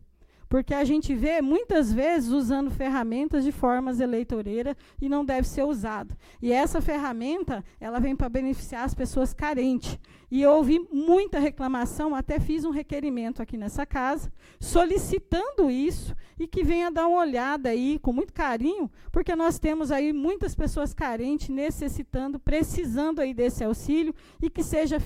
Porque 0.55 0.73
a 0.73 0.85
gente 0.85 1.17
vê 1.17 1.43
muitas 1.43 1.93
vezes 1.93 2.31
usando 2.31 2.71
ferramentas 2.71 3.43
de 3.43 3.51
formas 3.51 3.99
eleitoreiras 3.99 4.77
e 5.03 5.09
não 5.09 5.25
deve 5.25 5.49
ser 5.49 5.65
usado. 5.65 6.17
E 6.41 6.53
essa 6.53 6.81
ferramenta, 6.81 7.65
ela 7.81 7.99
vem 7.99 8.15
para 8.15 8.29
beneficiar 8.29 8.85
as 8.85 8.95
pessoas 8.95 9.35
carentes. 9.35 9.99
E 10.31 10.41
eu 10.43 10.53
ouvi 10.53 10.79
muita 10.93 11.41
reclamação, 11.41 12.15
até 12.15 12.39
fiz 12.39 12.65
um 12.65 12.71
requerimento 12.71 13.43
aqui 13.43 13.57
nessa 13.57 13.85
casa, 13.85 14.33
solicitando 14.61 15.69
isso 15.69 16.15
e 16.39 16.47
que 16.47 16.63
venha 16.63 16.89
dar 16.89 17.09
uma 17.09 17.19
olhada 17.19 17.71
aí 17.71 17.99
com 17.99 18.13
muito 18.13 18.33
carinho, 18.33 18.89
porque 19.11 19.35
nós 19.35 19.59
temos 19.59 19.91
aí 19.91 20.13
muitas 20.13 20.55
pessoas 20.55 20.95
carentes 20.95 21.49
necessitando, 21.49 22.39
precisando 22.39 23.19
aí 23.19 23.35
desse 23.35 23.65
auxílio 23.65 24.15
e 24.41 24.49
que 24.49 24.63
seja 24.63 24.99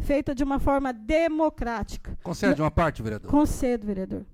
feita 0.00 0.34
de 0.34 0.42
uma 0.42 0.58
forma 0.58 0.92
democrática. 0.92 2.18
Concede 2.24 2.60
uma 2.60 2.70
parte, 2.70 3.00
vereador? 3.00 3.30
Concedo, 3.30 3.86
vereador. 3.86 4.26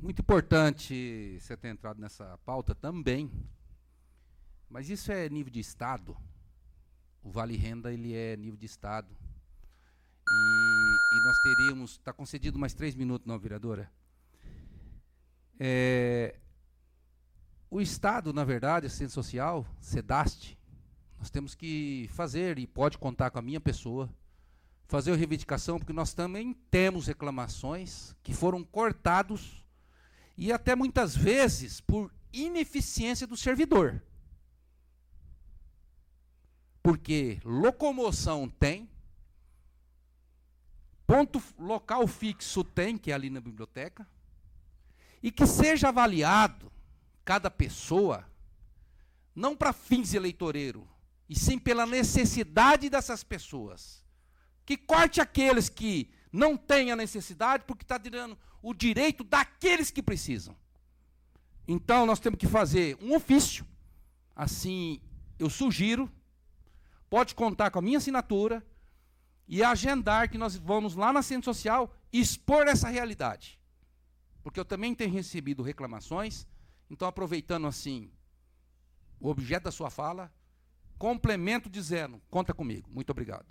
Muito 0.00 0.20
importante 0.20 1.38
você 1.40 1.56
ter 1.56 1.68
entrado 1.68 1.98
nessa 1.98 2.38
pauta 2.44 2.74
também. 2.74 3.30
Mas 4.68 4.90
isso 4.90 5.10
é 5.10 5.28
nível 5.28 5.50
de 5.50 5.60
Estado. 5.60 6.16
O 7.22 7.30
Vale 7.30 7.56
Renda 7.56 7.92
ele 7.92 8.14
é 8.14 8.36
nível 8.36 8.58
de 8.58 8.66
Estado. 8.66 9.16
E, 10.28 11.16
e 11.16 11.24
nós 11.24 11.38
teríamos. 11.38 11.92
Está 11.92 12.12
concedido 12.12 12.58
mais 12.58 12.74
três 12.74 12.94
minutos, 12.94 13.26
não, 13.26 13.38
vereadora? 13.38 13.90
É, 15.58 16.36
o 17.70 17.80
Estado, 17.80 18.34
na 18.34 18.44
verdade, 18.44 18.86
assistência 18.86 19.14
social, 19.14 19.66
SEDAST, 19.80 20.58
nós 21.18 21.30
temos 21.30 21.54
que 21.54 22.06
fazer, 22.12 22.58
e 22.58 22.66
pode 22.66 22.98
contar 22.98 23.30
com 23.30 23.38
a 23.38 23.42
minha 23.42 23.60
pessoa, 23.60 24.10
fazer 24.86 25.12
a 25.12 25.16
reivindicação, 25.16 25.78
porque 25.78 25.94
nós 25.94 26.12
também 26.12 26.52
temos 26.70 27.06
reclamações 27.06 28.14
que 28.22 28.34
foram 28.34 28.62
cortados 28.62 29.65
e 30.36 30.52
até 30.52 30.74
muitas 30.74 31.16
vezes 31.16 31.80
por 31.80 32.12
ineficiência 32.32 33.26
do 33.26 33.36
servidor. 33.36 34.02
Porque 36.82 37.40
locomoção 37.44 38.48
tem, 38.48 38.88
ponto 41.06 41.42
local 41.58 42.06
fixo 42.06 42.62
tem, 42.62 42.98
que 42.98 43.10
é 43.10 43.14
ali 43.14 43.30
na 43.30 43.40
biblioteca, 43.40 44.06
e 45.22 45.30
que 45.30 45.46
seja 45.46 45.88
avaliado 45.88 46.70
cada 47.24 47.50
pessoa, 47.50 48.24
não 49.34 49.56
para 49.56 49.72
fins 49.72 50.14
eleitoreiros, 50.14 50.84
e 51.28 51.36
sim 51.36 51.58
pela 51.58 51.86
necessidade 51.86 52.88
dessas 52.88 53.24
pessoas. 53.24 54.04
Que 54.64 54.76
corte 54.76 55.20
aqueles 55.20 55.68
que 55.68 56.10
não 56.32 56.56
têm 56.56 56.92
a 56.92 56.96
necessidade, 56.96 57.64
porque 57.66 57.82
está 57.82 57.98
tirando 57.98 58.38
o 58.66 58.74
direito 58.74 59.22
daqueles 59.22 59.92
que 59.92 60.02
precisam. 60.02 60.52
Então, 61.68 62.04
nós 62.04 62.18
temos 62.18 62.36
que 62.36 62.48
fazer 62.48 62.98
um 63.00 63.14
ofício. 63.14 63.64
Assim, 64.34 65.00
eu 65.38 65.48
sugiro, 65.48 66.10
pode 67.08 67.32
contar 67.36 67.70
com 67.70 67.78
a 67.78 67.82
minha 67.82 67.98
assinatura 67.98 68.66
e 69.46 69.62
agendar 69.62 70.28
que 70.28 70.36
nós 70.36 70.56
vamos 70.56 70.96
lá 70.96 71.12
na 71.12 71.22
Centro 71.22 71.44
Social 71.44 71.94
expor 72.12 72.66
essa 72.66 72.88
realidade. 72.88 73.56
Porque 74.42 74.58
eu 74.58 74.64
também 74.64 74.96
tenho 74.96 75.12
recebido 75.12 75.62
reclamações, 75.62 76.44
então 76.90 77.06
aproveitando 77.06 77.68
assim 77.68 78.10
o 79.20 79.28
objeto 79.28 79.66
da 79.66 79.70
sua 79.70 79.90
fala, 79.90 80.28
complemento 80.98 81.70
dizendo, 81.70 82.20
conta 82.28 82.52
comigo. 82.52 82.90
Muito 82.92 83.10
obrigado. 83.10 83.46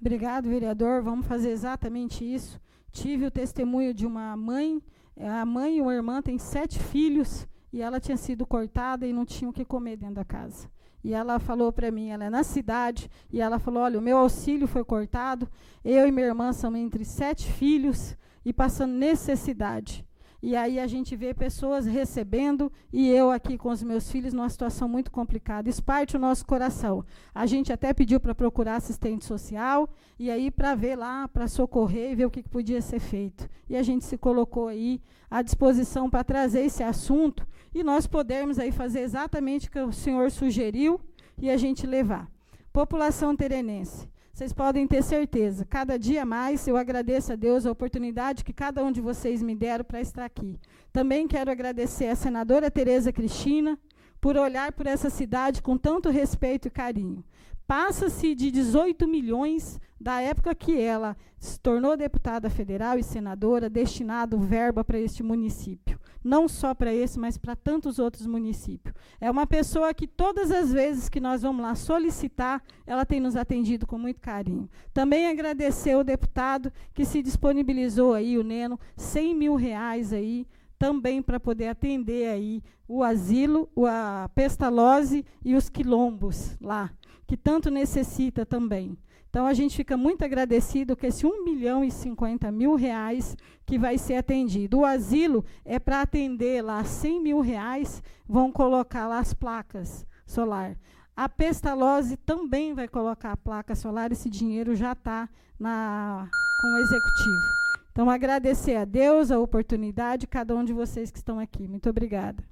Obrigado, 0.00 0.48
vereador. 0.48 1.02
Vamos 1.02 1.26
fazer 1.26 1.50
exatamente 1.50 2.24
isso. 2.24 2.60
Tive 2.92 3.26
o 3.26 3.30
testemunho 3.30 3.94
de 3.94 4.06
uma 4.06 4.36
mãe, 4.36 4.82
eh, 5.16 5.28
a 5.28 5.44
mãe 5.44 5.78
e 5.78 5.80
uma 5.80 5.94
irmã 5.94 6.20
têm 6.20 6.38
sete 6.38 6.78
filhos, 6.78 7.46
e 7.72 7.80
ela 7.80 8.00
tinha 8.00 8.16
sido 8.16 8.44
cortada 8.44 9.06
e 9.06 9.12
não 9.12 9.24
tinha 9.24 9.48
o 9.48 9.52
que 9.52 9.64
comer 9.64 9.96
dentro 9.96 10.16
da 10.16 10.24
casa. 10.24 10.68
E 11.02 11.14
ela 11.14 11.38
falou 11.38 11.72
para 11.72 11.90
mim, 11.90 12.08
ela 12.08 12.24
é 12.24 12.30
na 12.30 12.42
cidade, 12.42 13.10
e 13.32 13.40
ela 13.40 13.58
falou: 13.58 13.82
olha, 13.82 13.98
o 13.98 14.02
meu 14.02 14.18
auxílio 14.18 14.66
foi 14.66 14.84
cortado, 14.84 15.48
eu 15.84 16.06
e 16.06 16.12
minha 16.12 16.26
irmã 16.26 16.52
somos 16.52 16.78
entre 16.78 17.04
sete 17.04 17.50
filhos 17.50 18.16
e 18.44 18.52
passando 18.52 18.92
necessidade. 18.92 20.04
E 20.42 20.56
aí 20.56 20.80
a 20.80 20.86
gente 20.86 21.14
vê 21.14 21.34
pessoas 21.34 21.84
recebendo 21.84 22.72
e 22.90 23.08
eu 23.10 23.30
aqui 23.30 23.58
com 23.58 23.68
os 23.68 23.82
meus 23.82 24.10
filhos 24.10 24.32
numa 24.32 24.48
situação 24.48 24.88
muito 24.88 25.10
complicada. 25.10 25.68
Isso 25.68 25.82
parte 25.82 26.16
o 26.16 26.20
nosso 26.20 26.46
coração. 26.46 27.04
A 27.34 27.44
gente 27.44 27.72
até 27.72 27.92
pediu 27.92 28.18
para 28.18 28.34
procurar 28.34 28.76
assistente 28.76 29.26
social 29.26 29.88
e 30.18 30.30
aí 30.30 30.50
para 30.50 30.74
ver 30.74 30.96
lá, 30.96 31.28
para 31.28 31.46
socorrer 31.46 32.12
e 32.12 32.14
ver 32.14 32.24
o 32.24 32.30
que, 32.30 32.42
que 32.42 32.48
podia 32.48 32.80
ser 32.80 33.00
feito. 33.00 33.48
E 33.68 33.76
a 33.76 33.82
gente 33.82 34.04
se 34.04 34.16
colocou 34.16 34.68
aí 34.68 35.00
à 35.30 35.42
disposição 35.42 36.08
para 36.08 36.24
trazer 36.24 36.60
esse 36.60 36.82
assunto 36.82 37.46
e 37.74 37.84
nós 37.84 38.06
podermos 38.06 38.58
aí 38.58 38.72
fazer 38.72 39.00
exatamente 39.00 39.68
o 39.68 39.70
que 39.70 39.78
o 39.78 39.92
senhor 39.92 40.30
sugeriu 40.30 40.98
e 41.36 41.50
a 41.50 41.56
gente 41.58 41.86
levar. 41.86 42.30
População 42.72 43.36
terenense. 43.36 44.08
Vocês 44.32 44.52
podem 44.52 44.86
ter 44.86 45.02
certeza, 45.02 45.66
cada 45.66 45.98
dia 45.98 46.24
mais 46.24 46.66
eu 46.66 46.76
agradeço 46.76 47.32
a 47.32 47.36
Deus 47.36 47.66
a 47.66 47.70
oportunidade 47.70 48.44
que 48.44 48.52
cada 48.52 48.82
um 48.82 48.90
de 48.90 49.00
vocês 49.00 49.42
me 49.42 49.54
deram 49.54 49.84
para 49.84 50.00
estar 50.00 50.24
aqui. 50.24 50.58
Também 50.92 51.28
quero 51.28 51.50
agradecer 51.50 52.06
a 52.06 52.16
senadora 52.16 52.70
Tereza 52.70 53.12
Cristina 53.12 53.78
por 54.20 54.36
olhar 54.36 54.72
por 54.72 54.86
essa 54.86 55.10
cidade 55.10 55.60
com 55.60 55.76
tanto 55.76 56.10
respeito 56.10 56.68
e 56.68 56.70
carinho. 56.70 57.24
Passa-se 57.70 58.34
de 58.34 58.50
18 58.50 59.06
milhões 59.06 59.78
da 60.00 60.20
época 60.20 60.52
que 60.56 60.76
ela 60.76 61.16
se 61.38 61.56
tornou 61.60 61.96
deputada 61.96 62.50
federal 62.50 62.98
e 62.98 63.02
senadora, 63.04 63.70
destinado 63.70 64.40
verba 64.40 64.82
para 64.82 64.98
este 64.98 65.22
município 65.22 65.96
não 66.22 66.48
só 66.48 66.74
para 66.74 66.92
esse, 66.92 67.18
mas 67.18 67.38
para 67.38 67.56
tantos 67.56 67.98
outros 67.98 68.26
municípios. 68.26 68.94
É 69.20 69.30
uma 69.30 69.46
pessoa 69.46 69.94
que 69.94 70.06
todas 70.06 70.50
as 70.50 70.70
vezes 70.70 71.08
que 71.08 71.20
nós 71.20 71.42
vamos 71.42 71.62
lá 71.62 71.74
solicitar, 71.74 72.62
ela 72.86 73.06
tem 73.06 73.20
nos 73.20 73.36
atendido 73.36 73.86
com 73.86 73.96
muito 73.96 74.20
carinho. 74.20 74.68
Também 74.92 75.28
agradecer 75.28 75.94
o 75.94 76.04
deputado 76.04 76.70
que 76.92 77.06
se 77.06 77.22
disponibilizou 77.22 78.12
aí, 78.12 78.36
o 78.36 78.42
Neno, 78.42 78.78
100 78.96 79.34
mil 79.34 79.54
reais 79.54 80.12
aí, 80.12 80.46
também 80.78 81.22
para 81.22 81.38
poder 81.38 81.68
atender 81.68 82.28
aí 82.28 82.62
o 82.88 83.04
asilo, 83.04 83.68
a 83.86 84.28
pestalose 84.34 85.24
e 85.44 85.54
os 85.54 85.68
quilombos 85.68 86.56
lá, 86.60 86.90
que 87.30 87.36
tanto 87.36 87.70
necessita 87.70 88.44
também. 88.44 88.98
Então, 89.28 89.46
a 89.46 89.54
gente 89.54 89.76
fica 89.76 89.96
muito 89.96 90.24
agradecido 90.24 90.96
com 90.96 91.06
esse 91.06 91.24
1 91.24 91.44
milhão 91.44 91.84
e 91.84 91.88
50 91.88 92.50
mil 92.50 92.74
reais 92.74 93.36
que 93.64 93.78
vai 93.78 93.98
ser 93.98 94.16
atendido. 94.16 94.80
O 94.80 94.84
asilo 94.84 95.44
é 95.64 95.78
para 95.78 96.02
atender 96.02 96.60
lá 96.60 96.82
100 96.82 97.22
mil 97.22 97.40
reais, 97.40 98.02
vão 98.28 98.50
colocar 98.50 99.06
lá 99.06 99.20
as 99.20 99.32
placas 99.32 100.04
solar. 100.26 100.76
A 101.16 101.28
Pestalose 101.28 102.16
também 102.16 102.74
vai 102.74 102.88
colocar 102.88 103.30
a 103.30 103.36
placa 103.36 103.76
solar, 103.76 104.10
esse 104.10 104.28
dinheiro 104.28 104.74
já 104.74 104.90
está 104.90 105.28
com 105.56 106.66
o 106.66 106.78
executivo. 106.78 107.46
Então, 107.92 108.10
agradecer 108.10 108.74
a 108.74 108.84
Deus 108.84 109.30
a 109.30 109.38
oportunidade, 109.38 110.26
cada 110.26 110.52
um 110.56 110.64
de 110.64 110.72
vocês 110.72 111.12
que 111.12 111.18
estão 111.18 111.38
aqui. 111.38 111.68
Muito 111.68 111.88
obrigada. 111.88 112.42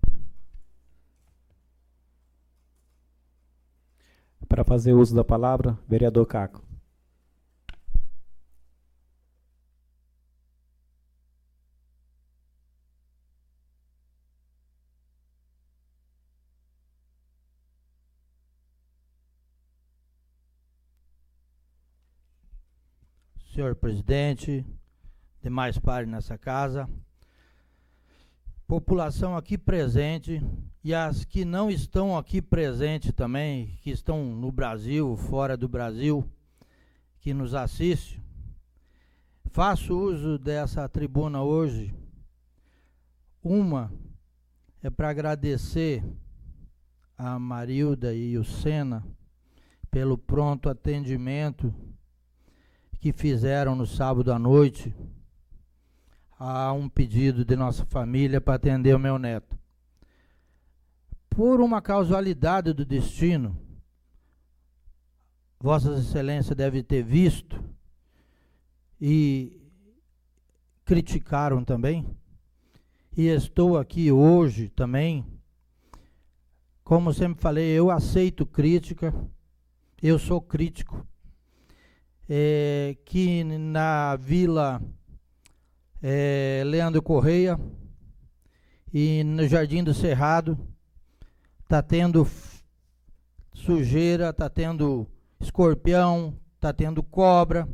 Para 4.46 4.64
fazer 4.64 4.92
uso 4.92 5.14
da 5.14 5.24
palavra, 5.24 5.78
vereador 5.88 6.26
Caco. 6.26 6.68
senhor 23.58 23.74
presidente, 23.74 24.64
demais 25.42 25.76
pares 25.80 26.08
nessa 26.08 26.38
casa, 26.38 26.88
população 28.68 29.34
aqui 29.34 29.56
presente 29.56 30.42
e 30.84 30.92
as 30.94 31.24
que 31.24 31.42
não 31.42 31.70
estão 31.70 32.18
aqui 32.18 32.42
presentes 32.42 33.12
também, 33.14 33.78
que 33.80 33.90
estão 33.90 34.36
no 34.36 34.52
Brasil, 34.52 35.16
fora 35.16 35.56
do 35.56 35.66
Brasil, 35.66 36.22
que 37.18 37.32
nos 37.32 37.54
assiste. 37.54 38.22
Faço 39.46 39.98
uso 39.98 40.38
dessa 40.38 40.86
tribuna 40.86 41.42
hoje. 41.42 41.94
Uma 43.42 43.90
é 44.82 44.90
para 44.90 45.08
agradecer 45.08 46.04
a 47.16 47.38
Marilda 47.38 48.14
e 48.14 48.36
o 48.36 48.44
Sena 48.44 49.02
pelo 49.90 50.18
pronto 50.18 50.68
atendimento 50.68 51.74
que 53.00 53.14
fizeram 53.14 53.74
no 53.74 53.86
sábado 53.86 54.30
à 54.30 54.38
noite 54.38 54.94
a 56.38 56.72
um 56.72 56.88
pedido 56.88 57.44
de 57.44 57.56
nossa 57.56 57.84
família 57.84 58.40
para 58.40 58.54
atender 58.54 58.94
o 58.94 58.98
meu 58.98 59.18
neto. 59.18 59.58
Por 61.28 61.60
uma 61.60 61.82
causalidade 61.82 62.72
do 62.72 62.84
destino, 62.84 63.56
Vossas 65.60 66.06
Excelências 66.06 66.56
devem 66.56 66.84
ter 66.84 67.02
visto 67.02 67.62
e 69.00 69.60
criticaram 70.84 71.64
também. 71.64 72.06
e 73.16 73.26
estou 73.26 73.76
aqui 73.76 74.12
hoje 74.12 74.68
também, 74.68 75.26
como 76.84 77.12
sempre 77.12 77.42
falei, 77.42 77.68
eu 77.70 77.90
aceito 77.90 78.46
crítica, 78.46 79.12
eu 80.00 80.18
sou 80.18 80.40
crítico. 80.40 81.04
É, 82.30 82.96
que 83.04 83.42
na 83.42 84.14
Vila 84.16 84.82
é, 86.02 86.62
Leandro 86.64 87.02
Correia 87.02 87.58
e 88.92 89.22
no 89.24 89.46
Jardim 89.46 89.82
do 89.82 89.92
Cerrado 89.92 90.58
está 91.62 91.82
tendo 91.82 92.26
sujeira, 93.52 94.30
está 94.30 94.48
tendo 94.48 95.06
escorpião, 95.40 96.34
está 96.54 96.72
tendo 96.72 97.02
cobra. 97.02 97.68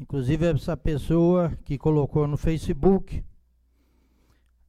Inclusive 0.00 0.46
essa 0.46 0.76
pessoa 0.76 1.56
que 1.64 1.78
colocou 1.78 2.26
no 2.26 2.36
Facebook 2.36 3.24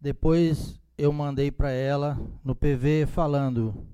depois 0.03 0.77
eu 0.97 1.13
mandei 1.13 1.49
para 1.49 1.71
ela 1.71 2.19
no 2.43 2.53
PV 2.53 3.05
falando 3.05 3.87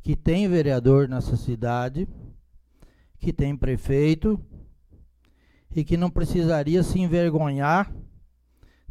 que 0.00 0.14
tem 0.14 0.46
vereador 0.46 1.08
nessa 1.08 1.36
cidade, 1.36 2.06
que 3.18 3.32
tem 3.32 3.56
prefeito 3.56 4.40
e 5.74 5.84
que 5.84 5.96
não 5.96 6.10
precisaria 6.10 6.82
se 6.82 6.98
envergonhar 6.98 7.92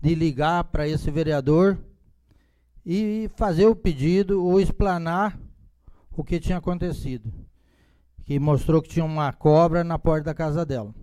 de 0.01 0.13
ligar 0.13 0.63
para 0.65 0.87
esse 0.87 1.09
vereador 1.09 1.77
e 2.85 3.29
fazer 3.35 3.65
o 3.65 3.75
pedido 3.75 4.43
ou 4.43 4.59
explanar 4.59 5.39
o 6.11 6.23
que 6.23 6.39
tinha 6.39 6.57
acontecido. 6.57 7.31
Que 8.23 8.39
mostrou 8.39 8.81
que 8.81 8.89
tinha 8.89 9.05
uma 9.05 9.31
cobra 9.33 9.83
na 9.83 9.97
porta 9.97 10.25
da 10.25 10.33
casa 10.33 10.65
dela. 10.65 10.93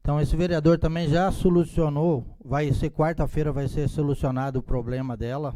Então 0.00 0.20
esse 0.20 0.34
vereador 0.36 0.78
também 0.78 1.08
já 1.08 1.30
solucionou, 1.30 2.24
vai 2.42 2.72
ser 2.72 2.90
quarta-feira 2.90 3.52
vai 3.52 3.68
ser 3.68 3.88
solucionado 3.88 4.58
o 4.58 4.62
problema 4.62 5.16
dela, 5.16 5.54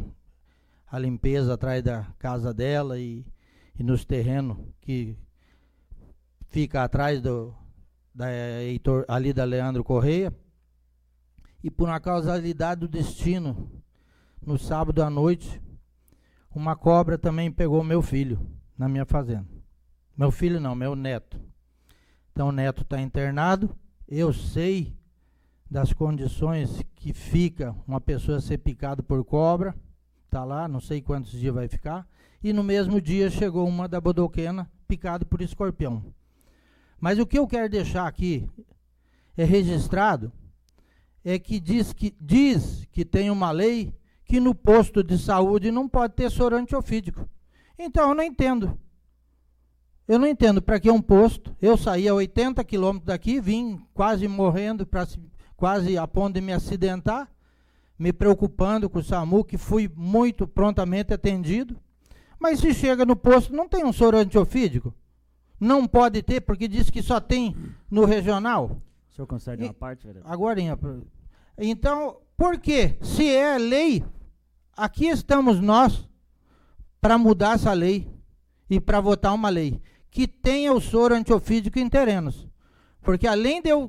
a 0.86 0.98
limpeza 0.98 1.54
atrás 1.54 1.82
da 1.82 2.04
casa 2.18 2.52
dela 2.52 2.98
e, 2.98 3.24
e 3.78 3.82
nos 3.82 4.04
terrenos 4.04 4.58
que 4.82 5.16
fica 6.50 6.84
atrás 6.84 7.22
do 7.22 7.54
da 8.14 8.26
Heitor, 8.62 9.04
ali 9.08 9.32
da 9.32 9.44
Leandro 9.44 9.82
Correia. 9.84 10.34
E 11.62 11.70
por 11.70 11.88
uma 11.88 12.00
causalidade 12.00 12.80
do 12.80 12.88
destino, 12.88 13.70
no 14.44 14.58
sábado 14.58 15.02
à 15.02 15.08
noite, 15.08 15.62
uma 16.54 16.74
cobra 16.74 17.16
também 17.16 17.50
pegou 17.50 17.84
meu 17.84 18.02
filho 18.02 18.40
na 18.76 18.88
minha 18.88 19.04
fazenda. 19.04 19.48
Meu 20.16 20.30
filho 20.30 20.60
não, 20.60 20.74
meu 20.74 20.96
neto. 20.96 21.40
Então 22.32 22.48
o 22.48 22.52
neto 22.52 22.82
está 22.82 23.00
internado 23.00 23.74
eu 24.14 24.30
sei 24.30 24.94
das 25.70 25.90
condições 25.94 26.82
que 26.96 27.14
fica 27.14 27.74
uma 27.88 27.98
pessoa 27.98 28.42
ser 28.42 28.58
picada 28.58 29.02
por 29.02 29.24
cobra, 29.24 29.74
tá 30.28 30.44
lá, 30.44 30.68
não 30.68 30.80
sei 30.80 31.00
quantos 31.00 31.32
dias 31.32 31.54
vai 31.54 31.66
ficar, 31.66 32.06
e 32.44 32.52
no 32.52 32.62
mesmo 32.62 33.00
dia 33.00 33.30
chegou 33.30 33.66
uma 33.66 33.88
da 33.88 33.98
bodoquena 33.98 34.70
picada 34.86 35.24
por 35.24 35.40
escorpião. 35.40 36.04
Mas 37.02 37.18
o 37.18 37.26
que 37.26 37.36
eu 37.36 37.48
quero 37.48 37.68
deixar 37.68 38.06
aqui 38.06 38.48
é 39.36 39.42
registrado 39.42 40.30
é 41.24 41.36
que 41.36 41.58
diz 41.58 41.92
que 41.92 42.14
diz 42.20 42.86
que 42.92 43.04
tem 43.04 43.28
uma 43.28 43.50
lei 43.50 43.92
que 44.24 44.38
no 44.38 44.54
posto 44.54 45.02
de 45.02 45.18
saúde 45.18 45.72
não 45.72 45.88
pode 45.88 46.14
ter 46.14 46.30
soro 46.30 46.54
antiofídico. 46.54 47.28
Então 47.76 48.10
eu 48.10 48.14
não 48.14 48.22
entendo. 48.22 48.78
Eu 50.06 50.16
não 50.16 50.28
entendo 50.28 50.62
para 50.62 50.78
que 50.78 50.92
um 50.92 51.02
posto. 51.02 51.56
Eu 51.60 51.76
saí 51.76 52.06
a 52.06 52.14
80 52.14 52.62
quilômetros 52.62 53.06
daqui, 53.06 53.40
vim 53.40 53.84
quase 53.92 54.28
morrendo, 54.28 54.86
pra, 54.86 55.04
quase 55.56 55.98
a 55.98 56.06
ponto 56.06 56.34
de 56.34 56.40
me 56.40 56.52
acidentar, 56.52 57.28
me 57.98 58.12
preocupando 58.12 58.88
com 58.88 59.00
o 59.00 59.02
SAMU, 59.02 59.42
que 59.42 59.58
fui 59.58 59.90
muito 59.92 60.46
prontamente 60.46 61.12
atendido. 61.12 61.76
Mas 62.38 62.60
se 62.60 62.72
chega 62.72 63.04
no 63.04 63.16
posto, 63.16 63.52
não 63.52 63.68
tem 63.68 63.84
um 63.84 63.92
soro 63.92 64.18
antiofídico? 64.18 64.94
Não 65.62 65.86
pode 65.86 66.24
ter, 66.24 66.40
porque 66.40 66.66
diz 66.66 66.90
que 66.90 67.00
só 67.00 67.20
tem 67.20 67.54
no 67.88 68.04
regional. 68.04 68.82
O 69.08 69.14
senhor 69.14 69.28
consegue 69.28 69.62
uma 69.62 69.72
parte, 69.72 70.04
vereador? 70.04 70.28
Agora, 70.28 70.58
então, 71.56 72.16
por 72.36 72.58
quê? 72.58 72.96
Se 73.00 73.32
é 73.32 73.56
lei, 73.58 74.04
aqui 74.76 75.06
estamos 75.06 75.60
nós 75.60 76.08
para 77.00 77.16
mudar 77.16 77.54
essa 77.54 77.72
lei 77.72 78.10
e 78.68 78.80
para 78.80 79.00
votar 79.00 79.32
uma 79.32 79.48
lei 79.48 79.80
que 80.10 80.26
tenha 80.26 80.72
o 80.72 80.80
soro 80.80 81.14
antiofídico 81.14 81.78
em 81.78 81.88
terrenos. 81.88 82.48
Porque 83.00 83.28
além 83.28 83.62
de 83.62 83.68
eu 83.68 83.88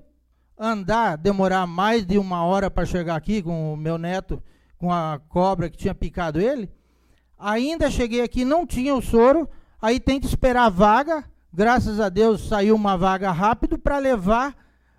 andar, 0.56 1.18
demorar 1.18 1.66
mais 1.66 2.06
de 2.06 2.20
uma 2.20 2.46
hora 2.46 2.70
para 2.70 2.86
chegar 2.86 3.16
aqui 3.16 3.42
com 3.42 3.74
o 3.74 3.78
meu 3.78 3.98
neto, 3.98 4.44
com 4.78 4.94
a 4.94 5.20
cobra 5.28 5.72
que 5.72 5.78
tinha 5.78 5.96
picado 5.96 6.40
ele, 6.40 6.72
ainda 7.36 7.90
cheguei 7.90 8.22
aqui, 8.22 8.46
não 8.46 8.64
tinha 8.64 8.94
o 8.94 9.02
soro, 9.02 9.50
aí 9.82 10.00
tem 10.00 10.20
que 10.20 10.28
esperar 10.28 10.66
a 10.66 10.70
vaga. 10.70 11.33
Graças 11.54 12.00
a 12.00 12.10
Deus 12.10 12.48
saiu 12.48 12.76
uma 12.76 12.98
vaga 12.98 13.32
rápido 13.32 13.78
para 13.78 14.00
levar 14.00 14.56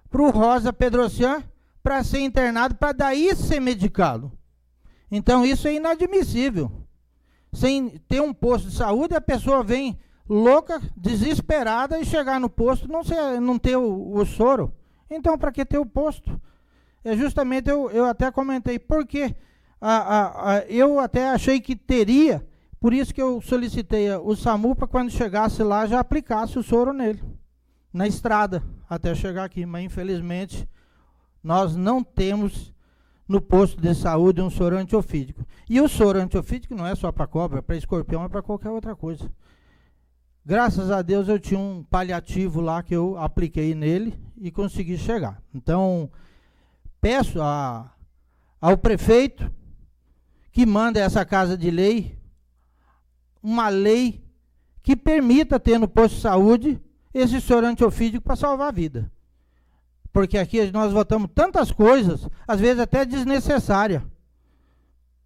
para 0.09 0.23
o 0.23 0.31
Rosa 0.31 0.73
Pedrocian 0.73 1.43
para 1.83 2.05
ser 2.05 2.21
internado, 2.21 2.77
para 2.77 2.93
daí 2.93 3.35
ser 3.35 3.59
medicado. 3.59 4.31
Então 5.11 5.45
isso 5.45 5.67
é 5.67 5.75
inadmissível. 5.75 6.71
Sem 7.53 7.99
ter 8.09 8.23
um 8.23 8.33
posto 8.33 8.69
de 8.69 8.77
saúde, 8.77 9.15
a 9.15 9.21
pessoa 9.21 9.65
vem 9.65 9.99
louca, 10.29 10.81
desesperada 10.97 11.99
e 11.99 12.05
chegar 12.05 12.41
no 12.41 12.49
posto 12.49 12.87
não, 12.89 13.03
ser, 13.03 13.41
não 13.41 13.59
ter 13.59 13.77
o, 13.77 14.15
o 14.15 14.25
soro. 14.25 14.73
Então, 15.11 15.37
para 15.37 15.53
que 15.53 15.65
ter 15.65 15.79
o 15.79 15.87
posto? 15.87 16.41
É 17.05 17.17
justamente, 17.17 17.69
eu, 17.69 17.91
eu 17.91 18.05
até 18.05 18.31
comentei, 18.31 18.79
porque 18.79 19.35
a, 19.81 19.97
a, 19.97 20.53
a, 20.53 20.59
eu 20.67 20.99
até 20.99 21.29
achei 21.29 21.61
que 21.61 21.77
teria, 21.77 22.47
por 22.85 22.93
isso 22.93 23.15
que 23.15 23.23
eu 23.23 23.41
solicitei 23.41 24.15
o 24.15 24.37
SAMU 24.37 24.77
para 24.77 24.87
quando 24.87 25.11
chegasse 25.11 25.63
lá 25.63 25.87
já 25.87 26.01
aplicasse 26.01 26.59
o 26.59 26.63
soro 26.63 26.93
nele, 26.93 27.25
na 27.91 28.07
estrada, 28.07 28.63
até 28.87 29.15
chegar 29.15 29.45
aqui. 29.45 29.65
Mas 29.65 29.87
infelizmente 29.87 30.69
nós 31.43 31.75
não 31.77 32.05
temos 32.05 32.75
no 33.27 33.41
posto 33.41 33.81
de 33.81 33.95
saúde 33.95 34.43
um 34.43 34.51
soro 34.51 34.77
antiofídico. 34.77 35.47
E 35.67 35.81
o 35.81 35.89
soro 35.89 36.19
antiofídico 36.19 36.75
não 36.75 36.87
é 36.87 36.95
só 36.95 37.11
para 37.11 37.27
cobra, 37.27 37.61
é 37.61 37.63
para 37.63 37.75
escorpião, 37.75 38.23
é 38.23 38.29
para 38.29 38.43
qualquer 38.43 38.69
outra 38.69 38.95
coisa. 38.95 39.33
Graças 40.45 40.91
a 40.91 41.01
Deus 41.01 41.27
eu 41.27 41.41
tinha 41.41 41.59
um 41.59 41.83
paliativo 41.85 42.61
lá 42.61 42.83
que 42.83 42.95
eu 42.95 43.17
apliquei 43.17 43.75
nele 43.75 44.15
e 44.37 44.51
consegui 44.51 44.99
chegar. 44.99 45.43
Então, 45.55 46.11
peço 47.01 47.41
a, 47.41 47.95
ao 48.61 48.77
prefeito 48.77 49.51
que 50.53 50.67
manda 50.67 51.01
essa 51.01 51.25
casa 51.25 51.57
de 51.57 51.71
lei 51.71 52.23
uma 53.45 53.69
lei 53.69 54.25
que 54.83 54.97
permita 54.97 55.61
ter 55.61 55.79
no 55.79 55.87
posto 55.87 56.15
de 56.15 56.23
saúde 56.23 56.81
esse 57.13 57.43
soro 57.43 57.67
antiofídico 57.67 58.25
para 58.25 58.37
salvar 58.37 58.69
a 58.69 58.73
vida. 58.73 59.13
Porque 60.11 60.39
aqui 60.39 60.71
nós 60.73 60.93
votamos 60.93 61.31
tantas 61.35 61.71
coisas, 61.71 62.27
às 62.49 62.59
vezes 62.59 62.81
até 62.81 63.05
desnecessária, 63.05 64.03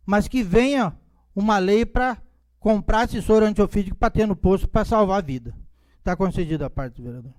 mas 0.04 0.26
que 0.26 0.42
venha 0.42 0.96
uma 1.34 1.58
lei 1.58 1.86
para 1.86 2.20
comprar 2.58 3.04
esse 3.04 3.22
soro 3.22 3.46
antiofídico 3.46 3.96
para 3.96 4.10
ter 4.10 4.26
no 4.26 4.34
posto 4.34 4.68
para 4.68 4.84
salvar 4.84 5.18
a 5.18 5.24
vida. 5.24 5.54
Está 5.98 6.16
concedida 6.16 6.66
a 6.66 6.70
parte 6.70 6.96
do 6.96 7.04
vereador. 7.04 7.32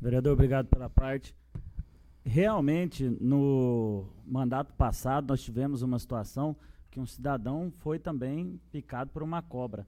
Vereador, 0.00 0.32
obrigado 0.32 0.66
pela 0.68 0.88
parte. 0.88 1.34
Realmente, 2.24 3.08
no 3.20 4.08
mandato 4.24 4.72
passado, 4.74 5.28
nós 5.28 5.42
tivemos 5.42 5.82
uma 5.82 5.98
situação 5.98 6.56
que 6.90 6.98
um 6.98 7.06
cidadão 7.06 7.70
foi 7.78 7.98
também 7.98 8.58
picado 8.72 9.10
por 9.10 9.22
uma 9.22 9.42
cobra. 9.42 9.86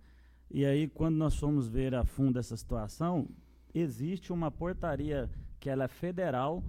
E 0.50 0.64
aí, 0.64 0.88
quando 0.88 1.16
nós 1.16 1.36
fomos 1.36 1.68
ver 1.68 1.94
a 1.94 2.04
fundo 2.04 2.38
essa 2.38 2.56
situação, 2.56 3.28
existe 3.74 4.32
uma 4.32 4.50
portaria 4.50 5.28
que 5.60 5.68
ela 5.68 5.84
é 5.84 5.88
federal, 5.88 6.62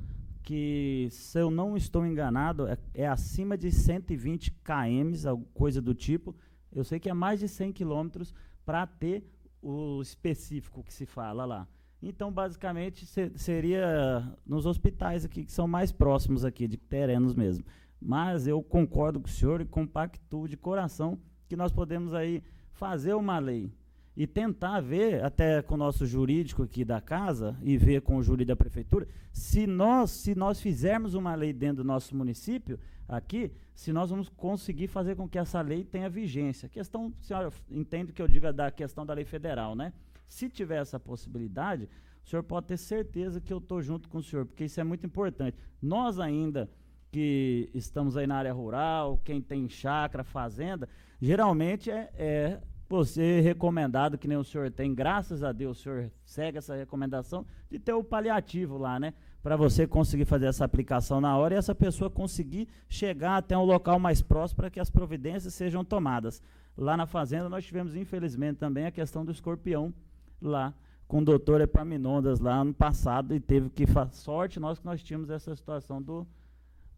que, 0.44 1.08
se 1.12 1.40
eu 1.40 1.50
não 1.50 1.78
estou 1.78 2.06
enganado, 2.06 2.68
é, 2.68 2.78
é 2.94 3.08
acima 3.08 3.58
de 3.58 3.72
120 3.72 4.52
km, 4.52 5.44
coisa 5.54 5.82
do 5.82 5.94
tipo, 5.94 6.36
eu 6.72 6.84
sei 6.84 7.00
que 7.00 7.10
é 7.10 7.14
mais 7.14 7.40
de 7.40 7.48
100 7.48 7.72
quilômetros 7.72 8.34
para 8.66 8.86
ter 8.86 9.24
o 9.62 10.02
específico 10.02 10.84
que 10.84 10.94
se 10.94 11.06
fala 11.06 11.46
lá. 11.46 11.68
Então, 12.02 12.32
basicamente, 12.32 13.06
se, 13.06 13.32
seria 13.36 14.38
nos 14.46 14.66
hospitais 14.66 15.26
aqui, 15.26 15.46
que 15.46 15.52
são 15.52 15.68
mais 15.68 15.92
próximos 15.92 16.46
aqui, 16.46 16.68
de 16.68 16.78
terrenos 16.78 17.34
mesmo. 17.34 17.66
Mas 18.00 18.48
eu 18.48 18.64
concordo 18.64 19.20
com 19.20 19.28
o 19.28 19.32
senhor 19.32 19.62
e 19.62 19.66
compacto 19.66 20.48
de 20.48 20.56
coração 20.56 21.20
que 21.48 21.56
nós 21.56 21.72
podemos 21.72 22.14
aí 22.14 22.42
fazer 22.80 23.14
uma 23.14 23.38
lei 23.40 23.70
e 24.16 24.26
tentar 24.26 24.80
ver, 24.80 25.24
até 25.24 25.62
com 25.62 25.76
o 25.76 25.78
nosso 25.78 26.06
jurídico 26.06 26.64
aqui 26.64 26.86
da 26.86 27.02
casa, 27.02 27.58
e 27.62 27.78
ver 27.78 28.02
com 28.02 28.16
o 28.16 28.24
jurídico 28.24 28.48
da 28.48 28.56
prefeitura, 28.56 29.08
se 29.34 29.68
nós, 29.68 30.12
se 30.12 30.34
nós 30.34 30.62
fizermos 30.62 31.14
uma 31.14 31.36
lei 31.36 31.52
dentro 31.52 31.84
do 31.84 31.88
nosso 31.88 32.16
município, 32.16 32.80
aqui, 33.08 33.52
se 33.76 33.92
nós 33.92 34.10
vamos 34.10 34.30
conseguir 34.30 34.88
fazer 34.88 35.16
com 35.16 35.28
que 35.28 35.38
essa 35.38 35.62
lei 35.62 35.84
tenha 35.84 36.10
vigência. 36.10 36.70
Questão, 36.70 37.14
senhora, 37.22 37.52
entende 37.70 38.14
que 38.14 38.22
eu 38.22 38.28
diga 38.28 38.52
da 38.52 38.72
questão 38.72 39.06
da 39.06 39.14
lei 39.14 39.26
federal, 39.26 39.76
né? 39.76 39.94
Se 40.28 40.50
tiver 40.50 40.82
essa 40.82 41.00
possibilidade, 41.00 41.90
o 42.26 42.30
senhor 42.30 42.44
pode 42.44 42.68
ter 42.68 42.78
certeza 42.78 43.42
que 43.42 43.52
eu 43.52 43.58
estou 43.58 43.82
junto 43.82 44.08
com 44.08 44.20
o 44.20 44.24
senhor, 44.24 44.46
porque 44.46 44.66
isso 44.66 44.80
é 44.80 44.84
muito 44.84 45.06
importante. 45.06 45.58
Nós 45.82 46.20
ainda 46.20 46.70
que 47.12 47.70
estamos 47.74 48.16
aí 48.16 48.28
na 48.28 48.36
área 48.36 48.54
rural, 48.54 49.20
quem 49.24 49.42
tem 49.42 49.68
chácara, 49.68 50.24
fazenda, 50.24 50.88
geralmente 51.22 51.92
é, 51.92 52.10
é 52.16 52.60
você 52.90 53.40
recomendado, 53.40 54.18
que 54.18 54.28
nem 54.28 54.38
o 54.38 54.44
senhor 54.44 54.72
tem, 54.72 54.96
graças 54.96 55.44
a 55.44 55.52
Deus 55.52 55.80
o 55.80 55.82
senhor 55.84 56.12
segue 56.26 56.58
essa 56.58 56.76
recomendação 56.76 57.46
de 57.70 57.78
ter 57.78 57.94
o 57.94 58.04
paliativo 58.04 58.78
lá, 58.78 59.00
né? 59.00 59.14
Para 59.44 59.56
você 59.56 59.86
conseguir 59.86 60.26
fazer 60.26 60.48
essa 60.48 60.66
aplicação 60.66 61.22
na 61.22 61.38
hora 61.38 61.54
e 61.54 61.58
essa 61.58 61.76
pessoa 61.76 62.10
conseguir 62.10 62.68
chegar 62.90 63.38
até 63.38 63.56
um 63.56 63.64
local 63.64 64.00
mais 64.00 64.22
próximo 64.22 64.58
para 64.58 64.72
que 64.72 64.80
as 64.80 64.90
providências 64.90 65.54
sejam 65.54 65.86
tomadas. 65.86 66.42
Lá 66.76 66.98
na 66.98 67.06
fazenda 67.06 67.48
nós 67.48 67.64
tivemos, 67.64 67.96
infelizmente, 67.96 68.58
também 68.58 68.88
a 68.88 68.92
questão 68.92 69.24
do 69.24 69.32
escorpião 69.32 69.94
lá 70.42 70.74
com 71.08 71.20
o 71.20 71.26
doutor 71.26 71.62
Epaminondas 71.62 72.40
lá 72.40 72.64
no 72.64 72.74
passado 72.74 73.36
e 73.36 73.40
teve 73.40 73.70
que 73.70 73.86
sorte 74.12 74.60
nós 74.60 74.80
que 74.80 74.86
nós 74.86 75.02
tínhamos 75.02 75.30
essa 75.30 75.56
situação 75.56 76.02
do 76.02 76.26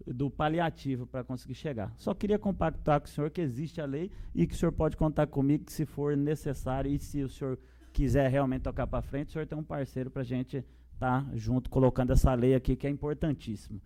do 0.05 0.29
paliativo 0.29 1.05
para 1.05 1.23
conseguir 1.23 1.55
chegar. 1.55 1.93
Só 1.97 2.13
queria 2.13 2.39
compactar 2.39 2.99
com 2.99 3.07
o 3.07 3.09
senhor 3.09 3.29
que 3.29 3.41
existe 3.41 3.81
a 3.81 3.85
lei 3.85 4.11
e 4.33 4.47
que 4.47 4.53
o 4.53 4.57
senhor 4.57 4.71
pode 4.71 4.97
contar 4.97 5.27
comigo 5.27 5.65
que 5.65 5.73
se 5.73 5.85
for 5.85 6.15
necessário 6.15 6.91
e 6.91 6.99
se 6.99 7.23
o 7.23 7.29
senhor 7.29 7.59
quiser 7.93 8.29
realmente 8.29 8.63
tocar 8.63 8.87
para 8.87 9.01
frente, 9.01 9.29
o 9.29 9.31
senhor 9.33 9.45
tem 9.45 9.57
um 9.57 9.63
parceiro 9.63 10.09
para 10.09 10.21
a 10.21 10.25
gente 10.25 10.57
estar 10.93 11.25
tá 11.25 11.27
junto 11.33 11.69
colocando 11.69 12.13
essa 12.13 12.33
lei 12.33 12.55
aqui 12.55 12.75
que 12.75 12.87
é 12.87 12.89
importantíssima. 12.89 13.79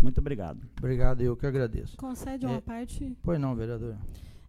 Muito 0.00 0.18
obrigado. 0.18 0.60
Obrigado, 0.78 1.22
eu 1.22 1.36
que 1.36 1.46
agradeço. 1.46 1.96
Concede 1.96 2.46
uma 2.46 2.56
é, 2.56 2.60
parte? 2.60 3.16
Pois 3.22 3.40
não, 3.40 3.54
vereador. 3.54 3.96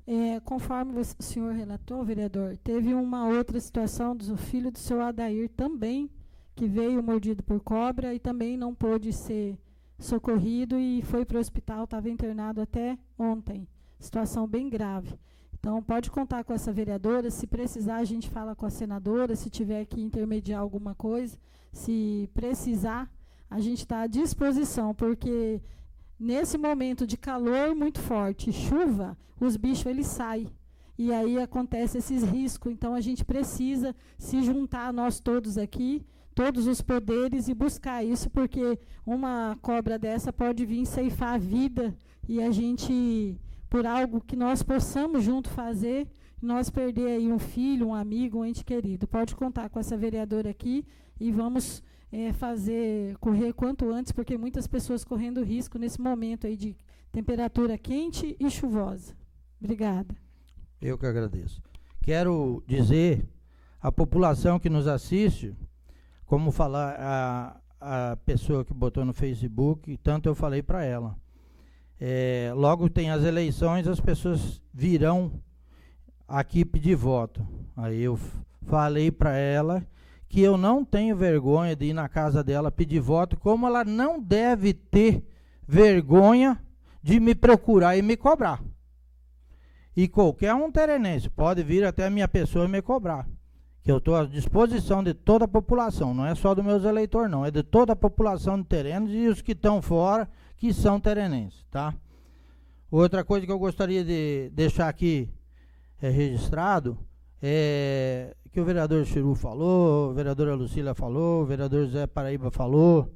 É, 0.06 0.40
conforme 0.40 1.00
o 1.00 1.04
senhor 1.20 1.54
relatou, 1.54 2.04
vereador, 2.04 2.58
teve 2.58 2.94
uma 2.94 3.28
outra 3.28 3.60
situação 3.60 4.16
do 4.16 4.38
filho 4.38 4.72
do 4.72 4.78
senhor 4.78 5.02
Adair 5.02 5.50
também, 5.50 6.10
que 6.56 6.68
veio 6.68 7.02
mordido 7.02 7.44
por 7.44 7.60
cobra 7.60 8.14
e 8.14 8.20
também 8.20 8.58
não 8.58 8.74
pôde 8.74 9.14
ser 9.14 9.58
socorrido 10.00 10.80
e 10.80 11.02
foi 11.04 11.26
para 11.26 11.38
o 11.38 11.40
hospital, 11.40 11.84
estava 11.84 12.10
internado 12.10 12.62
até 12.62 12.98
ontem. 13.18 13.68
Situação 14.00 14.48
bem 14.48 14.70
grave. 14.70 15.20
Então, 15.60 15.84
pode 15.84 16.10
contar 16.10 16.46
com 16.46 16.54
essa 16.54 16.72
vereadora. 16.72 17.30
Se 17.30 17.46
precisar, 17.46 17.98
a 17.98 18.06
gente 18.06 18.30
fala 18.30 18.56
com 18.56 18.66
a 18.66 18.70
senadora. 18.70 19.36
Se 19.36 19.50
tiver 19.50 19.86
que 19.86 20.00
intermediar 20.00 20.62
alguma 20.62 20.96
coisa, 20.96 21.38
se 21.74 22.30
precisar, 22.34 23.12
a 23.50 23.60
gente 23.60 23.80
está 23.80 24.02
à 24.02 24.08
disposição, 24.08 24.96
porque 24.96 25.62
nesse 26.18 26.58
momento 26.58 27.06
de 27.06 27.18
calor 27.18 27.76
muito 27.76 28.00
forte, 28.00 28.54
chuva, 28.54 29.18
os 29.40 29.58
bichos 29.58 29.86
eles 29.86 30.08
saem. 30.08 30.48
E 30.98 31.14
aí 31.14 31.38
acontece 31.40 31.98
esses 31.98 32.24
riscos. 32.24 32.72
Então, 32.72 32.94
a 32.94 33.02
gente 33.02 33.26
precisa 33.26 33.94
se 34.18 34.42
juntar, 34.42 34.94
nós 34.94 35.20
todos 35.20 35.58
aqui, 35.58 36.06
todos 36.40 36.68
os 36.68 36.82
poderes 36.82 37.50
e 37.50 37.54
buscar 37.54 38.02
isso, 38.02 38.30
porque 38.30 38.80
uma 39.06 39.60
cobra 39.62 40.00
dessa 40.00 40.32
pode 40.32 40.66
vir 40.66 40.86
ceifar 40.86 41.34
a 41.34 41.38
vida 41.38 41.94
e 42.30 42.42
a 42.42 42.50
gente, 42.50 43.38
por 43.70 43.86
algo 43.86 44.22
que 44.22 44.38
nós 44.38 44.64
possamos 44.64 45.22
junto 45.22 45.50
fazer, 45.50 46.08
nós 46.42 46.70
perder 46.70 47.08
aí 47.08 47.30
um 47.30 47.40
filho, 47.40 47.90
um 47.90 47.94
amigo, 47.94 48.40
um 48.40 48.46
ente 48.46 48.64
querido. 48.64 49.06
Pode 49.06 49.36
contar 49.36 49.68
com 49.68 49.82
essa 49.82 49.98
vereadora 49.98 50.50
aqui 50.50 50.86
e 51.20 51.30
vamos 51.30 51.84
é, 52.10 52.32
fazer 52.32 53.18
correr 53.18 53.52
quanto 53.52 53.92
antes, 53.92 54.14
porque 54.14 54.38
muitas 54.38 54.66
pessoas 54.66 55.04
correndo 55.04 55.44
risco 55.44 55.78
nesse 55.78 56.00
momento 56.00 56.48
aí 56.48 56.56
de 56.56 56.74
temperatura 57.12 57.78
quente 57.78 58.38
e 58.40 58.50
chuvosa. 58.50 59.14
Obrigada. 59.60 60.16
Eu 60.82 60.98
que 60.98 61.06
agradeço. 61.06 61.62
Quero 62.02 62.64
dizer 62.66 63.28
à 63.82 63.92
população 63.92 64.58
que 64.58 64.70
nos 64.70 64.88
assiste 64.88 65.54
como 66.30 66.52
falar 66.52 66.96
a, 67.00 68.12
a 68.12 68.16
pessoa 68.18 68.64
que 68.64 68.72
botou 68.72 69.04
no 69.04 69.14
Facebook, 69.14 69.98
tanto 69.98 70.30
eu 70.30 70.36
falei 70.36 70.62
para 70.62 70.86
ela. 70.86 71.18
É, 72.00 72.54
logo 72.56 72.88
tem 72.88 73.10
as 73.10 73.24
eleições, 73.24 73.88
as 73.88 74.00
pessoas 74.00 74.62
virão 74.72 75.32
aqui 76.28 76.64
pedir 76.64 76.96
voto. 76.96 77.44
Aí 77.76 78.04
eu 78.04 78.18
falei 78.68 79.10
para 79.10 79.36
ela 79.36 79.84
que 80.28 80.40
eu 80.40 80.56
não 80.56 80.86
tenho 80.86 81.18
vergonha 81.18 81.76
de 81.76 81.88
ir 81.88 81.94
na 81.94 82.08
casa 82.08 82.44
dela 82.44 82.72
pedir 82.72 83.00
voto, 83.00 83.36
como 83.36 83.66
ela 83.66 83.84
não 83.84 84.22
deve 84.22 84.72
ter 84.72 85.26
vergonha 85.68 86.64
de 87.02 87.20
me 87.20 87.34
procurar 87.34 87.98
e 87.98 88.04
me 88.04 88.16
cobrar. 88.16 88.64
E 89.98 90.08
qualquer 90.08 90.54
um 90.54 90.72
terenense 90.72 91.28
pode 91.28 91.64
vir 91.64 91.84
até 91.84 92.06
a 92.06 92.12
minha 92.12 92.28
pessoa 92.28 92.66
e 92.66 92.68
me 92.68 92.84
cobrar 92.84 93.28
que 93.82 93.92
eu 93.92 93.98
estou 93.98 94.16
à 94.16 94.26
disposição 94.26 95.04
de 95.04 95.14
toda 95.14 95.46
a 95.46 95.48
população, 95.48 96.14
não 96.14 96.26
é 96.26 96.36
só 96.36 96.54
dos 96.54 96.64
meus 96.64 96.84
eleitores, 96.84 97.32
não, 97.32 97.46
é 97.46 97.52
de 97.52 97.64
toda 97.64 97.94
a 97.94 97.96
população 97.96 98.60
de 98.60 98.66
Terenos 98.66 99.12
e 99.12 99.28
os 99.28 99.42
que 99.42 99.54
estão 99.54 99.82
fora, 99.82 100.30
que 100.58 100.74
são 100.74 101.00
terenenses, 101.00 101.66
tá? 101.72 101.94
Outra 102.92 103.24
coisa 103.24 103.46
que 103.46 103.52
eu 103.52 103.60
gostaria 103.60 104.04
de 104.04 104.50
deixar 104.54 104.90
aqui 104.90 105.30
é, 106.02 106.10
registrado 106.10 106.98
é 107.42 108.36
que 108.52 108.60
o 108.60 108.66
vereador 108.66 109.06
Chiru 109.06 109.36
falou, 109.36 110.10
a 110.10 110.14
vereadora 110.14 110.56
Lucília 110.56 110.94
falou, 110.94 111.44
o 111.44 111.46
vereador 111.46 111.88
Zé 111.88 112.08
Paraíba 112.08 112.50
falou. 112.50 113.14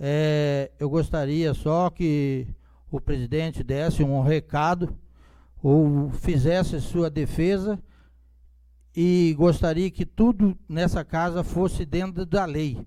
É, 0.00 0.70
eu 0.78 0.90
gostaria 0.90 1.54
só 1.54 1.90
que 1.90 2.46
o 2.90 3.00
presidente 3.00 3.62
desse 3.62 4.02
um 4.02 4.20
recado 4.20 4.96
ou 5.62 6.10
fizesse 6.10 6.80
sua 6.80 7.08
defesa 7.08 7.78
e 9.00 9.32
gostaria 9.38 9.88
que 9.92 10.04
tudo 10.04 10.58
nessa 10.68 11.04
casa 11.04 11.44
fosse 11.44 11.86
dentro 11.86 12.26
da 12.26 12.44
lei. 12.44 12.84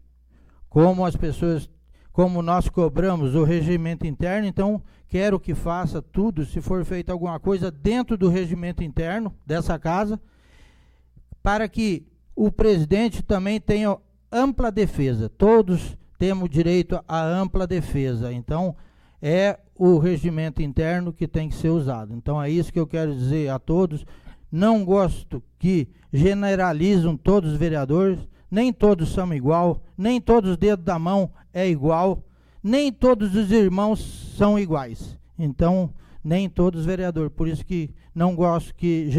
Como 0.68 1.06
as 1.06 1.16
pessoas, 1.16 1.70
como 2.12 2.42
nós 2.42 2.68
cobramos 2.68 3.34
o 3.34 3.46
regimento 3.46 4.06
interno, 4.06 4.46
então 4.46 4.84
quero 5.08 5.40
que 5.40 5.56
faça 5.56 6.02
tudo, 6.02 6.46
se 6.46 6.60
for 6.60 6.84
feita 6.84 7.14
alguma 7.14 7.40
coisa 7.40 7.72
dentro 7.72 8.18
do 8.18 8.28
regimento 8.28 8.84
interno 8.84 9.34
dessa 9.46 9.80
casa, 9.80 10.20
para 11.42 11.66
que 11.70 12.06
o 12.36 12.52
presidente 12.52 13.24
também 13.24 13.58
tenha 13.62 13.98
ampla 14.30 14.70
defesa. 14.70 15.30
Todos 15.30 15.98
temos 16.20 16.50
direito 16.50 17.02
à 17.08 17.24
ampla 17.24 17.66
defesa. 17.66 18.34
Então, 18.34 18.76
é 19.22 19.58
o 19.78 19.98
regimento 19.98 20.62
interno 20.62 21.14
que 21.14 21.26
tem 21.26 21.48
que 21.48 21.56
ser 21.56 21.70
usado. 21.70 22.14
Então, 22.14 22.44
é 22.44 22.50
isso 22.50 22.74
que 22.74 22.80
eu 22.82 22.86
quero 22.86 23.16
dizer 23.16 23.50
a 23.50 23.58
todos. 23.58 24.06
Não 24.52 24.84
gosto 24.84 25.42
que 25.58 25.88
generalizam 26.12 27.16
todos 27.16 27.54
os 27.54 27.58
vereadores, 27.58 28.20
nem 28.50 28.74
todos 28.74 29.14
são 29.14 29.34
igual, 29.34 29.82
nem 29.98 30.20
todos 30.20 30.52
os 30.52 30.58
dedos 30.58 30.84
da 30.84 31.00
mão 31.00 31.30
é 31.54 31.70
igual, 31.70 32.22
nem 32.62 32.92
todos 32.92 33.34
os 33.36 33.52
irmãos 33.52 34.36
são 34.38 34.60
iguais. 34.60 35.18
Então, 35.40 35.90
nem 36.24 36.50
todos 36.50 36.82
os 36.82 36.86
vereadores. 36.86 37.32
Por 37.32 37.48
isso 37.48 37.66
que 37.66 37.90
não 38.14 38.36
gosto 38.36 38.76
que 38.76 39.10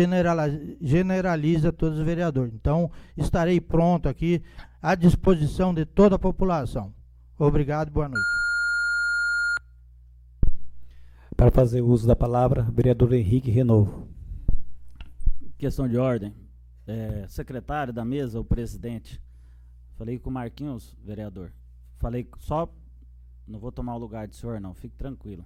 generaliza, 0.81 1.73
todos 1.73 1.99
os 1.99 2.05
vereadores. 2.05 2.53
Então, 2.55 2.91
estarei 3.17 3.61
pronto 3.61 4.09
aqui 4.09 4.43
à 4.83 4.95
disposição 4.95 5.73
de 5.73 5.85
toda 5.85 6.17
a 6.17 6.19
população. 6.19 6.93
Obrigado, 7.39 7.91
boa 7.91 8.09
noite. 8.09 8.29
Para 11.37 11.51
fazer 11.51 11.81
uso 11.81 12.07
da 12.07 12.15
palavra, 12.15 12.69
vereador 12.73 13.13
Henrique 13.15 13.51
Renovo. 13.51 14.12
Questão 15.63 15.87
de 15.87 15.97
ordem. 15.97 16.35
É, 16.89 17.25
secretário 17.29 17.93
da 17.93 18.05
mesa, 18.05 18.41
o 18.41 18.45
presidente. 18.45 19.23
Falei 19.97 20.19
com 20.19 20.29
o 20.29 20.33
Marquinhos, 20.33 20.97
vereador. 21.05 21.53
Falei 22.01 22.29
só. 22.41 22.69
Não 23.47 23.61
vou 23.61 23.71
tomar 23.71 23.95
o 23.95 23.99
lugar 23.99 24.27
do 24.27 24.35
senhor, 24.35 24.61
não. 24.61 24.75
Fique 24.75 24.97
tranquilo. 24.97 25.45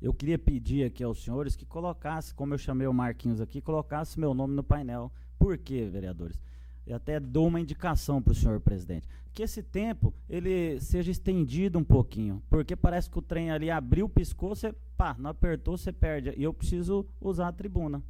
Eu 0.00 0.14
queria 0.14 0.38
pedir 0.38 0.84
aqui 0.84 1.02
aos 1.02 1.24
senhores 1.24 1.56
que 1.56 1.66
colocasse, 1.66 2.32
como 2.32 2.54
eu 2.54 2.58
chamei 2.58 2.86
o 2.86 2.94
Marquinhos 2.94 3.40
aqui, 3.40 3.60
colocasse 3.60 4.16
meu 4.16 4.32
nome 4.32 4.54
no 4.54 4.62
painel. 4.62 5.10
Por 5.40 5.58
quê, 5.58 5.88
vereadores? 5.88 6.40
Eu 6.86 6.94
até 6.94 7.18
dou 7.18 7.48
uma 7.48 7.60
indicação 7.60 8.22
para 8.22 8.30
o 8.30 8.36
senhor 8.36 8.60
presidente. 8.60 9.08
Que 9.32 9.42
esse 9.42 9.60
tempo 9.60 10.14
ele 10.28 10.78
seja 10.78 11.10
estendido 11.10 11.80
um 11.80 11.84
pouquinho. 11.84 12.40
Porque 12.48 12.76
parece 12.76 13.10
que 13.10 13.18
o 13.18 13.22
trem 13.22 13.50
ali 13.50 13.72
abriu, 13.72 14.08
piscou, 14.08 14.54
você 14.54 14.72
pá, 14.96 15.16
não 15.18 15.30
apertou, 15.30 15.76
você 15.76 15.90
perde. 15.90 16.32
E 16.36 16.44
eu 16.44 16.54
preciso 16.54 17.04
usar 17.20 17.48
a 17.48 17.52
tribuna. 17.52 18.00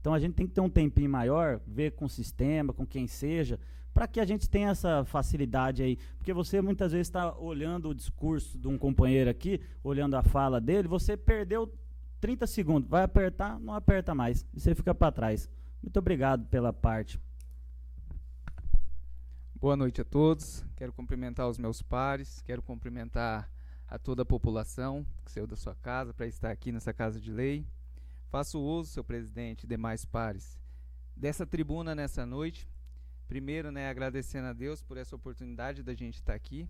Então 0.00 0.14
a 0.14 0.18
gente 0.18 0.34
tem 0.34 0.46
que 0.46 0.54
ter 0.54 0.60
um 0.60 0.70
tempinho 0.70 1.10
maior, 1.10 1.60
ver 1.66 1.92
com 1.92 2.06
o 2.06 2.08
sistema, 2.08 2.72
com 2.72 2.86
quem 2.86 3.06
seja, 3.06 3.58
para 3.92 4.08
que 4.08 4.18
a 4.18 4.24
gente 4.24 4.48
tenha 4.48 4.70
essa 4.70 5.04
facilidade 5.04 5.82
aí. 5.82 5.98
Porque 6.16 6.32
você 6.32 6.60
muitas 6.60 6.92
vezes 6.92 7.08
está 7.08 7.36
olhando 7.38 7.90
o 7.90 7.94
discurso 7.94 8.58
de 8.58 8.66
um 8.66 8.78
companheiro 8.78 9.28
aqui, 9.28 9.60
olhando 9.84 10.14
a 10.14 10.22
fala 10.22 10.60
dele, 10.60 10.88
você 10.88 11.16
perdeu 11.16 11.72
30 12.20 12.46
segundos. 12.46 12.88
Vai 12.88 13.02
apertar, 13.02 13.58
não 13.60 13.74
aperta 13.74 14.14
mais. 14.14 14.46
E 14.54 14.60
você 14.60 14.74
fica 14.74 14.94
para 14.94 15.12
trás. 15.12 15.48
Muito 15.82 15.98
obrigado 15.98 16.46
pela 16.46 16.72
parte. 16.72 17.20
Boa 19.54 19.76
noite 19.76 20.00
a 20.00 20.04
todos. 20.04 20.64
Quero 20.76 20.92
cumprimentar 20.92 21.46
os 21.46 21.58
meus 21.58 21.82
pares, 21.82 22.40
quero 22.42 22.62
cumprimentar 22.62 23.50
a 23.86 23.98
toda 23.98 24.22
a 24.22 24.24
população 24.24 25.06
que 25.24 25.30
saiu 25.30 25.46
da 25.46 25.56
sua 25.56 25.74
casa 25.74 26.14
para 26.14 26.26
estar 26.26 26.50
aqui 26.50 26.72
nessa 26.72 26.94
casa 26.94 27.20
de 27.20 27.30
lei. 27.30 27.66
Faço 28.30 28.60
uso, 28.60 28.92
seu 28.92 29.02
presidente 29.02 29.64
e 29.64 29.66
demais 29.66 30.04
pares, 30.04 30.56
dessa 31.16 31.44
tribuna 31.44 31.96
nessa 31.96 32.24
noite. 32.24 32.70
Primeiro, 33.26 33.72
né, 33.72 33.90
agradecendo 33.90 34.46
a 34.46 34.52
Deus 34.52 34.80
por 34.80 34.96
essa 34.96 35.16
oportunidade 35.16 35.82
da 35.82 35.94
gente 35.94 36.14
estar 36.14 36.34
aqui, 36.34 36.68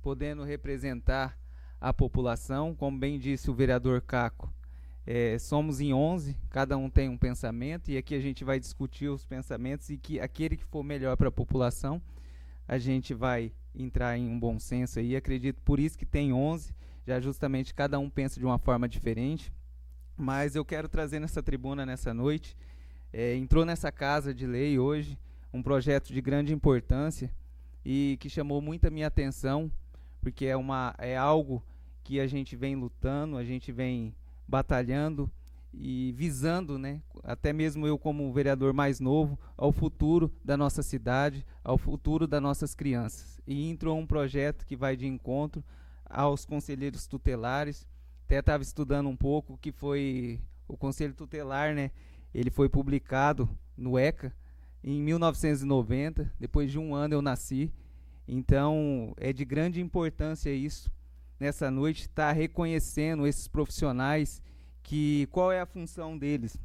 podendo 0.00 0.42
representar 0.42 1.38
à 1.78 1.92
população. 1.92 2.74
Como 2.74 2.98
bem 2.98 3.18
disse 3.18 3.50
o 3.50 3.54
vereador 3.54 4.00
Caco, 4.00 4.50
é, 5.06 5.38
somos 5.38 5.82
em 5.82 5.92
11, 5.92 6.34
cada 6.48 6.78
um 6.78 6.88
tem 6.88 7.10
um 7.10 7.18
pensamento, 7.18 7.90
e 7.90 7.98
aqui 7.98 8.14
a 8.14 8.20
gente 8.20 8.42
vai 8.42 8.58
discutir 8.58 9.08
os 9.08 9.26
pensamentos 9.26 9.90
e 9.90 9.98
que 9.98 10.18
aquele 10.18 10.56
que 10.56 10.64
for 10.64 10.82
melhor 10.82 11.14
para 11.18 11.28
a 11.28 11.32
população, 11.32 12.00
a 12.66 12.78
gente 12.78 13.12
vai 13.12 13.52
entrar 13.74 14.16
em 14.16 14.26
um 14.26 14.40
bom 14.40 14.58
senso 14.58 14.98
aí. 14.98 15.14
Acredito 15.14 15.60
por 15.60 15.78
isso 15.78 15.98
que 15.98 16.06
tem 16.06 16.32
11, 16.32 16.74
já 17.06 17.20
justamente 17.20 17.74
cada 17.74 17.98
um 17.98 18.08
pensa 18.08 18.40
de 18.40 18.46
uma 18.46 18.58
forma 18.58 18.88
diferente. 18.88 19.52
Mas 20.16 20.54
eu 20.54 20.64
quero 20.64 20.88
trazer 20.88 21.18
nessa 21.18 21.42
tribuna 21.42 21.86
nessa 21.86 22.12
noite, 22.12 22.56
é, 23.12 23.36
entrou 23.36 23.64
nessa 23.64 23.90
casa 23.90 24.34
de 24.34 24.46
lei 24.46 24.78
hoje 24.78 25.18
um 25.52 25.62
projeto 25.62 26.12
de 26.12 26.20
grande 26.20 26.52
importância 26.52 27.30
e 27.84 28.16
que 28.20 28.28
chamou 28.28 28.60
muita 28.60 28.90
minha 28.90 29.06
atenção, 29.06 29.70
porque 30.20 30.46
é, 30.46 30.56
uma, 30.56 30.94
é 30.98 31.16
algo 31.16 31.62
que 32.02 32.20
a 32.20 32.26
gente 32.26 32.56
vem 32.56 32.74
lutando, 32.74 33.36
a 33.36 33.44
gente 33.44 33.70
vem 33.70 34.14
batalhando 34.46 35.30
e 35.74 36.12
visando, 36.16 36.78
né, 36.78 37.00
até 37.22 37.52
mesmo 37.52 37.86
eu 37.86 37.98
como 37.98 38.32
vereador 38.32 38.72
mais 38.72 39.00
novo, 39.00 39.38
ao 39.56 39.72
futuro 39.72 40.30
da 40.44 40.56
nossa 40.56 40.82
cidade, 40.82 41.46
ao 41.64 41.78
futuro 41.78 42.26
das 42.26 42.42
nossas 42.42 42.74
crianças. 42.74 43.40
E 43.46 43.68
entrou 43.68 43.98
um 43.98 44.06
projeto 44.06 44.66
que 44.66 44.76
vai 44.76 44.96
de 44.96 45.06
encontro 45.06 45.64
aos 46.04 46.44
conselheiros 46.44 47.06
tutelares. 47.06 47.86
Até 48.32 48.38
estava 48.38 48.62
estudando 48.62 49.10
um 49.10 49.14
pouco 49.14 49.58
que 49.58 49.70
foi 49.70 50.40
o 50.66 50.74
conselho 50.74 51.12
tutelar, 51.12 51.74
né? 51.74 51.90
Ele 52.32 52.50
foi 52.50 52.66
publicado 52.66 53.46
no 53.76 53.98
ECA 53.98 54.34
em 54.82 55.02
1990. 55.02 56.32
Depois 56.40 56.72
de 56.72 56.78
um 56.78 56.94
ano 56.94 57.12
eu 57.12 57.20
nasci. 57.20 57.70
Então 58.26 59.12
é 59.18 59.34
de 59.34 59.44
grande 59.44 59.82
importância 59.82 60.48
isso 60.48 60.90
nessa 61.38 61.70
noite 61.70 62.04
estar 62.04 62.28
tá 62.28 62.32
reconhecendo 62.32 63.26
esses 63.26 63.46
profissionais 63.48 64.42
que 64.82 65.28
qual 65.30 65.52
é 65.52 65.60
a 65.60 65.66
função 65.66 66.16
deles? 66.16 66.56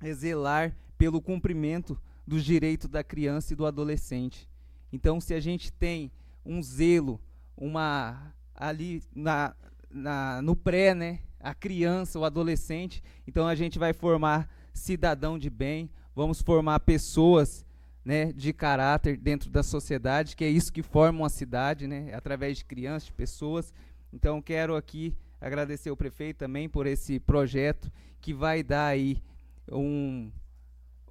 É 0.00 0.12
zelar 0.12 0.76
pelo 0.98 1.22
cumprimento 1.22 1.96
dos 2.26 2.44
direitos 2.44 2.88
da 2.88 3.04
criança 3.04 3.52
e 3.52 3.56
do 3.56 3.64
adolescente. 3.64 4.50
Então, 4.92 5.20
se 5.20 5.32
a 5.32 5.38
gente 5.38 5.72
tem 5.72 6.10
um 6.44 6.60
zelo, 6.60 7.20
uma 7.56 8.34
ali 8.52 9.00
na, 9.14 9.54
na, 9.94 10.42
no 10.42 10.56
pré, 10.56 10.94
né, 10.94 11.20
a 11.38 11.54
criança, 11.54 12.18
o 12.18 12.24
adolescente, 12.24 13.02
então 13.26 13.46
a 13.46 13.54
gente 13.54 13.78
vai 13.78 13.92
formar 13.92 14.48
cidadão 14.72 15.38
de 15.38 15.48
bem, 15.48 15.88
vamos 16.14 16.42
formar 16.42 16.80
pessoas 16.80 17.64
né, 18.04 18.32
de 18.32 18.52
caráter 18.52 19.16
dentro 19.16 19.48
da 19.48 19.62
sociedade, 19.62 20.36
que 20.36 20.44
é 20.44 20.48
isso 20.48 20.72
que 20.72 20.82
forma 20.82 21.20
uma 21.20 21.30
cidade, 21.30 21.86
né, 21.86 22.12
através 22.12 22.58
de 22.58 22.64
crianças, 22.64 23.06
de 23.06 23.12
pessoas. 23.12 23.72
Então 24.12 24.42
quero 24.42 24.76
aqui 24.76 25.16
agradecer 25.40 25.90
o 25.90 25.96
prefeito 25.96 26.38
também 26.38 26.68
por 26.68 26.86
esse 26.86 27.20
projeto 27.20 27.90
que 28.20 28.34
vai 28.34 28.62
dar 28.62 28.86
aí 28.86 29.22
um, 29.70 30.30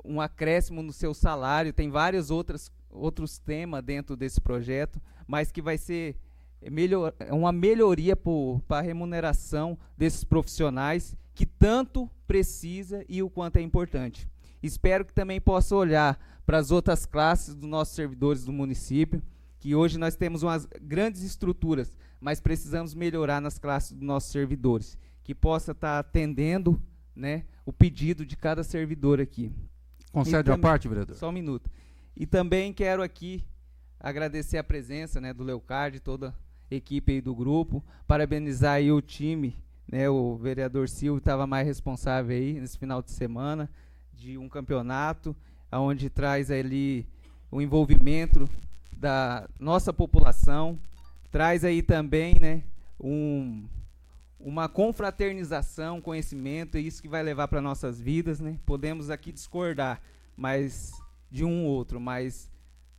um 0.03 0.19
acréscimo 0.19 0.83
no 0.83 0.91
seu 0.91 1.13
salário. 1.13 1.73
Tem 1.73 1.89
vários 1.89 2.29
outros, 2.29 2.71
outros 2.89 3.39
temas 3.39 3.83
dentro 3.83 4.15
desse 4.15 4.41
projeto, 4.41 5.01
mas 5.27 5.51
que 5.51 5.61
vai 5.61 5.77
ser 5.77 6.15
melhor, 6.69 7.13
uma 7.31 7.51
melhoria 7.51 8.15
para 8.15 8.79
a 8.79 8.81
remuneração 8.81 9.77
desses 9.97 10.23
profissionais 10.23 11.15
que 11.33 11.45
tanto 11.45 12.09
precisa 12.27 13.03
e 13.09 13.21
o 13.23 13.29
quanto 13.29 13.57
é 13.57 13.61
importante. 13.61 14.27
Espero 14.61 15.03
que 15.03 15.13
também 15.13 15.41
possa 15.41 15.75
olhar 15.75 16.19
para 16.45 16.57
as 16.57 16.71
outras 16.71 17.05
classes 17.05 17.55
dos 17.55 17.69
nossos 17.69 17.95
servidores 17.95 18.45
do 18.45 18.53
município, 18.53 19.21
que 19.59 19.75
hoje 19.75 19.97
nós 19.97 20.15
temos 20.15 20.43
umas 20.43 20.67
grandes 20.81 21.21
estruturas, 21.23 21.95
mas 22.19 22.39
precisamos 22.39 22.93
melhorar 22.93 23.41
nas 23.41 23.57
classes 23.57 23.93
dos 23.93 24.01
nossos 24.01 24.31
servidores, 24.31 24.97
que 25.23 25.33
possa 25.33 25.71
estar 25.71 25.93
tá 25.93 25.99
atendendo 25.99 26.81
né, 27.15 27.45
o 27.65 27.71
pedido 27.71 28.25
de 28.25 28.35
cada 28.35 28.63
servidor 28.63 29.19
aqui. 29.19 29.51
Concede 30.11 30.51
a 30.51 30.57
parte, 30.57 30.87
vereador? 30.87 31.15
Só 31.15 31.29
um 31.29 31.33
minuto. 31.33 31.69
E 32.15 32.25
também 32.25 32.71
quero 32.71 33.01
aqui 33.01 33.43
agradecer 33.99 34.57
a 34.57 34.63
presença 34.63 35.19
né, 35.19 35.33
do 35.33 35.43
Leocard, 35.43 35.99
toda 35.99 36.35
equipe 36.75 37.21
do 37.21 37.35
grupo, 37.35 37.83
parabenizar 38.07 38.73
aí 38.73 38.91
o 38.91 39.01
time, 39.01 39.55
né, 39.87 40.09
o 40.09 40.35
vereador 40.35 40.89
Silvio 40.89 41.19
estava 41.19 41.45
mais 41.45 41.67
responsável 41.67 42.35
aí 42.35 42.59
nesse 42.59 42.77
final 42.77 43.01
de 43.01 43.11
semana 43.11 43.69
de 44.13 44.37
um 44.37 44.47
campeonato, 44.47 45.35
onde 45.71 46.09
traz 46.09 46.49
ali 46.51 47.05
o 47.51 47.61
envolvimento 47.61 48.49
da 48.95 49.47
nossa 49.59 49.91
população, 49.91 50.79
traz 51.31 51.63
aí 51.63 51.81
também, 51.81 52.35
né, 52.39 52.63
um, 52.99 53.65
uma 54.39 54.67
confraternização, 54.67 56.01
conhecimento, 56.01 56.77
é 56.77 56.81
isso 56.81 57.01
que 57.01 57.07
vai 57.07 57.23
levar 57.23 57.47
para 57.47 57.61
nossas 57.61 57.99
vidas, 57.99 58.39
né? 58.39 58.57
Podemos 58.65 59.09
aqui 59.09 59.31
discordar, 59.31 60.01
mas 60.35 60.91
de 61.31 61.43
um 61.43 61.65
ou 61.65 61.71
outro, 61.71 61.99
mas 61.99 62.51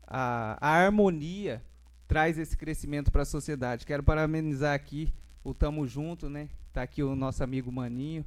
a, 0.07 0.57
a 0.61 0.71
harmonia 0.71 1.63
traz 2.07 2.39
esse 2.39 2.57
crescimento 2.57 3.11
para 3.11 3.23
a 3.23 3.27
sociedade. 3.27 3.87
Quero 3.87 4.03
parabenizar 4.03 4.75
aqui 4.75 5.13
o 5.43 5.55
Tamo 5.55 5.87
Junto, 5.87 6.29
né? 6.29 6.49
Tá 6.73 6.83
aqui 6.83 7.03
o 7.03 7.15
nosso 7.15 7.43
amigo 7.43 7.71
Maninho. 7.71 8.25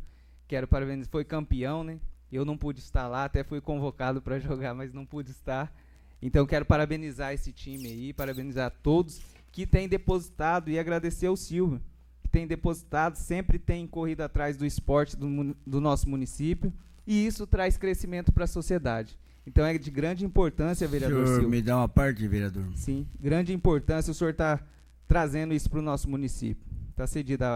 Quero 0.47 0.67
parabenizar, 0.67 1.11
foi 1.11 1.25
campeão, 1.25 1.83
né? 1.83 1.99
Eu 2.31 2.43
não 2.45 2.57
pude 2.57 2.79
estar 2.79 3.07
lá, 3.07 3.25
até 3.25 3.43
fui 3.43 3.61
convocado 3.61 4.21
para 4.21 4.39
jogar, 4.39 4.73
mas 4.73 4.93
não 4.93 5.05
pude 5.05 5.31
estar. 5.31 5.73
Então 6.21 6.45
quero 6.45 6.65
parabenizar 6.65 7.33
esse 7.33 7.51
time 7.51 7.87
aí, 7.87 8.13
parabenizar 8.13 8.71
todos 8.81 9.21
que 9.51 9.65
tem 9.65 9.87
depositado 9.87 10.69
e 10.69 10.77
agradecer 10.77 11.27
ao 11.27 11.35
Silvio, 11.35 11.81
que 12.21 12.29
tem 12.29 12.45
depositado, 12.45 13.15
sempre 13.15 13.57
tem 13.57 13.87
corrido 13.87 14.21
atrás 14.21 14.57
do 14.57 14.65
esporte 14.65 15.15
do, 15.15 15.55
do 15.65 15.81
nosso 15.81 16.09
município, 16.09 16.71
e 17.05 17.25
isso 17.25 17.47
traz 17.47 17.77
crescimento 17.77 18.31
para 18.31 18.43
a 18.43 18.47
sociedade. 18.47 19.17
Então 19.47 19.65
é 19.65 19.77
de 19.77 19.89
grande 19.89 20.25
importância, 20.25 20.85
vereador 20.85 21.23
senhor 21.23 21.35
Silvio. 21.35 21.49
me 21.49 21.61
dá 21.61 21.77
uma 21.77 21.87
parte, 21.87 22.27
vereador? 22.27 22.65
Sim, 22.75 23.07
grande 23.17 23.53
importância 23.53 24.11
o 24.11 24.13
senhor 24.13 24.31
está 24.31 24.59
trazendo 25.07 25.53
isso 25.53 25.69
para 25.69 25.79
o 25.79 25.81
nosso 25.81 26.09
município. 26.09 26.67
Está 26.89 27.07
cedida 27.07 27.47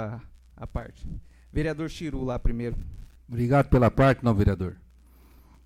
a, 0.55 0.63
a 0.63 0.65
parte. 0.65 1.05
Vereador 1.51 1.89
Chiru 1.89 2.23
lá 2.23 2.39
primeiro. 2.39 2.77
Obrigado 3.27 3.67
pela 3.67 3.91
parte, 3.91 4.23
não, 4.23 4.33
vereador. 4.33 4.77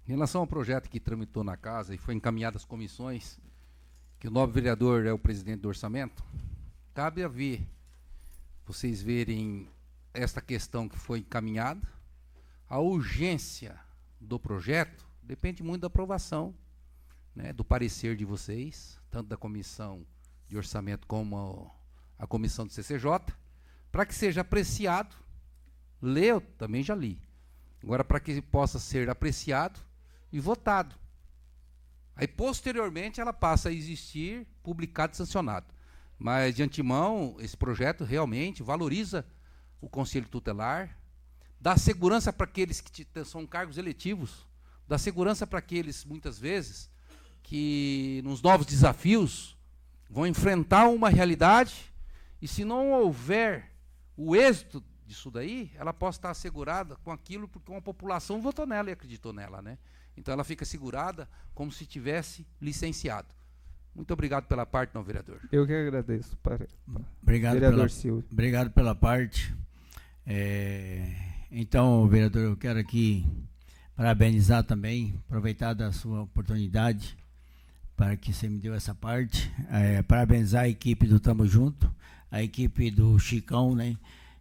Em 0.08 0.14
relação 0.14 0.42
ao 0.42 0.48
projeto 0.48 0.90
que 0.90 1.00
tramitou 1.00 1.44
na 1.44 1.56
casa 1.56 1.94
e 1.94 1.98
foi 2.00 2.16
encaminhado 2.16 2.58
às 2.58 2.66
comissões, 2.66 3.40
que 4.20 4.28
o 4.28 4.32
novo 4.32 4.52
vereador 4.52 5.06
é 5.06 5.14
o 5.14 5.20
presidente 5.20 5.62
do 5.62 5.68
orçamento, 5.68 6.24
cabe 6.96 7.24
a 7.24 7.28
ver, 7.28 7.68
vocês 8.66 9.00
verem 9.00 9.68
esta 10.12 10.42
questão 10.42 10.90
que 10.90 10.98
foi 10.98 11.20
encaminhada, 11.20 11.88
a 12.68 12.80
urgência 12.80 13.76
do 14.20 14.40
projeto 14.40 15.06
depende 15.26 15.64
muito 15.64 15.82
da 15.82 15.88
aprovação, 15.88 16.56
né, 17.36 17.52
do 17.52 17.66
parecer 17.66 18.16
de 18.16 18.24
vocês, 18.24 19.00
tanto 19.10 19.28
da 19.28 19.38
comissão 19.38 20.06
de 20.48 20.56
orçamento 20.56 21.08
como 21.08 21.76
a, 22.18 22.24
a 22.24 22.28
comissão 22.28 22.66
do 22.66 22.72
CCJ, 22.72 23.34
para 23.92 24.06
que 24.06 24.14
seja 24.14 24.42
apreciado. 24.42 25.16
Leu, 26.02 26.40
também 26.58 26.84
já 26.84 26.96
li. 26.96 27.20
Agora, 27.84 28.04
para 28.04 28.20
que 28.20 28.42
possa 28.42 28.80
ser 28.80 29.10
apreciado 29.10 29.80
e 30.32 30.40
votado. 30.40 30.96
Aí, 32.16 32.28
posteriormente, 32.28 33.20
ela 33.20 33.34
passa 33.34 33.70
a 33.70 33.74
existir, 33.74 34.48
publicado 34.64 35.14
e 35.14 35.18
sancionado. 35.18 35.68
Mas, 36.18 36.56
de 36.56 36.64
antemão, 36.64 37.36
esse 37.40 37.58
projeto 37.58 38.04
realmente 38.04 38.64
valoriza 38.64 39.26
o 39.82 39.90
Conselho 39.90 40.28
Tutelar, 40.30 40.98
dá 41.60 41.78
segurança 41.78 42.32
para 42.32 42.46
aqueles 42.46 42.80
que 42.80 43.06
são 43.26 43.46
cargos 43.46 43.78
eletivos, 43.78 44.48
dá 44.88 44.98
segurança 44.98 45.46
para 45.46 45.60
aqueles, 45.60 46.06
muitas 46.06 46.40
vezes, 46.40 46.90
que 47.44 48.22
nos 48.24 48.42
novos 48.42 48.66
desafios 48.66 49.58
vão 50.10 50.26
enfrentar 50.26 50.88
uma 50.88 51.10
realidade 51.10 51.94
e, 52.42 52.48
se 52.48 52.64
não 52.64 52.92
houver 52.92 53.72
o 54.18 54.36
êxito 54.36 54.84
disso 55.06 55.30
daí, 55.30 55.72
ela 55.76 55.94
possa 55.94 56.18
estar 56.18 56.32
assegurada 56.32 56.96
com 56.98 57.12
aquilo 57.12 57.48
porque 57.48 57.72
uma 57.72 57.82
população 57.82 58.42
votou 58.42 58.66
nela 58.66 58.90
e 58.90 58.94
acreditou 58.94 59.32
nela, 59.32 59.62
né? 59.62 59.78
Então 60.18 60.34
ela 60.34 60.44
fica 60.44 60.66
segurada 60.66 61.30
como 61.54 61.72
se 61.72 61.86
tivesse 61.86 62.46
licenciado. 62.62 63.28
Muito 63.94 64.12
obrigado 64.12 64.46
pela 64.46 64.66
parte, 64.66 64.94
não, 64.94 65.04
vereador. 65.04 65.40
Eu 65.52 65.66
que 65.66 65.74
agradeço. 65.74 66.36
Para, 66.38 66.58
para 66.58 66.68
obrigado 67.22 67.54
vereador 67.54 67.78
pela, 67.78 67.90
Silvio. 67.90 68.26
Obrigado 68.32 68.72
pela 68.72 68.96
parte. 68.96 69.56
É, 70.26 71.16
então, 71.50 72.08
vereador, 72.08 72.42
eu 72.42 72.58
quero 72.58 72.80
aqui 72.80 73.26
parabenizar 73.96 74.64
também, 74.64 75.14
aproveitar 75.26 75.74
da 75.74 75.92
sua 75.92 76.24
oportunidade 76.24 77.16
para 77.96 78.18
que 78.18 78.34
você 78.34 78.50
me 78.50 78.60
deu 78.60 78.74
essa 78.74 78.94
parte. 78.94 79.50
É, 79.72 80.04
parabenizar 80.04 80.64
a 80.64 80.70
equipe 80.70 81.08
do 81.08 81.20
Tamo 81.20 81.48
Junto, 81.48 81.90
a 82.30 82.44
equipe 82.44 82.92
do 82.92 83.18
Chicão, 83.18 83.74
né? 83.74 83.98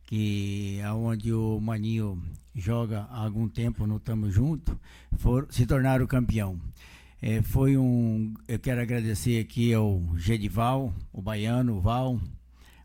Que 0.07 0.79
é 0.81 0.93
onde 0.93 1.33
o 1.33 1.61
Maninho 1.61 2.21
joga 2.55 3.07
há 3.11 3.25
algum 3.25 3.49
tempo 3.49 3.87
no 3.87 3.99
Tamo 3.99 4.31
Junto, 4.31 4.79
for, 5.19 5.47
se 5.51 5.65
tornaram 5.67 6.07
campeão. 6.07 6.61
É, 7.23 7.41
foi 7.41 7.77
um. 7.77 8.35
Eu 8.47 8.59
quero 8.59 8.83
agradecer 8.83 9.41
aqui 9.41 9.73
ao 9.73 10.03
Gedival, 10.17 10.93
o 11.13 11.23
Baiano, 11.23 11.77
o 11.77 11.81
Val, 11.81 12.21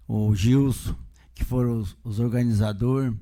o 0.08 0.34
Gilson, 0.34 0.96
que 1.36 1.44
foram 1.44 1.80
os, 1.80 1.98
os 2.04 2.20
organizadores, 2.20 3.14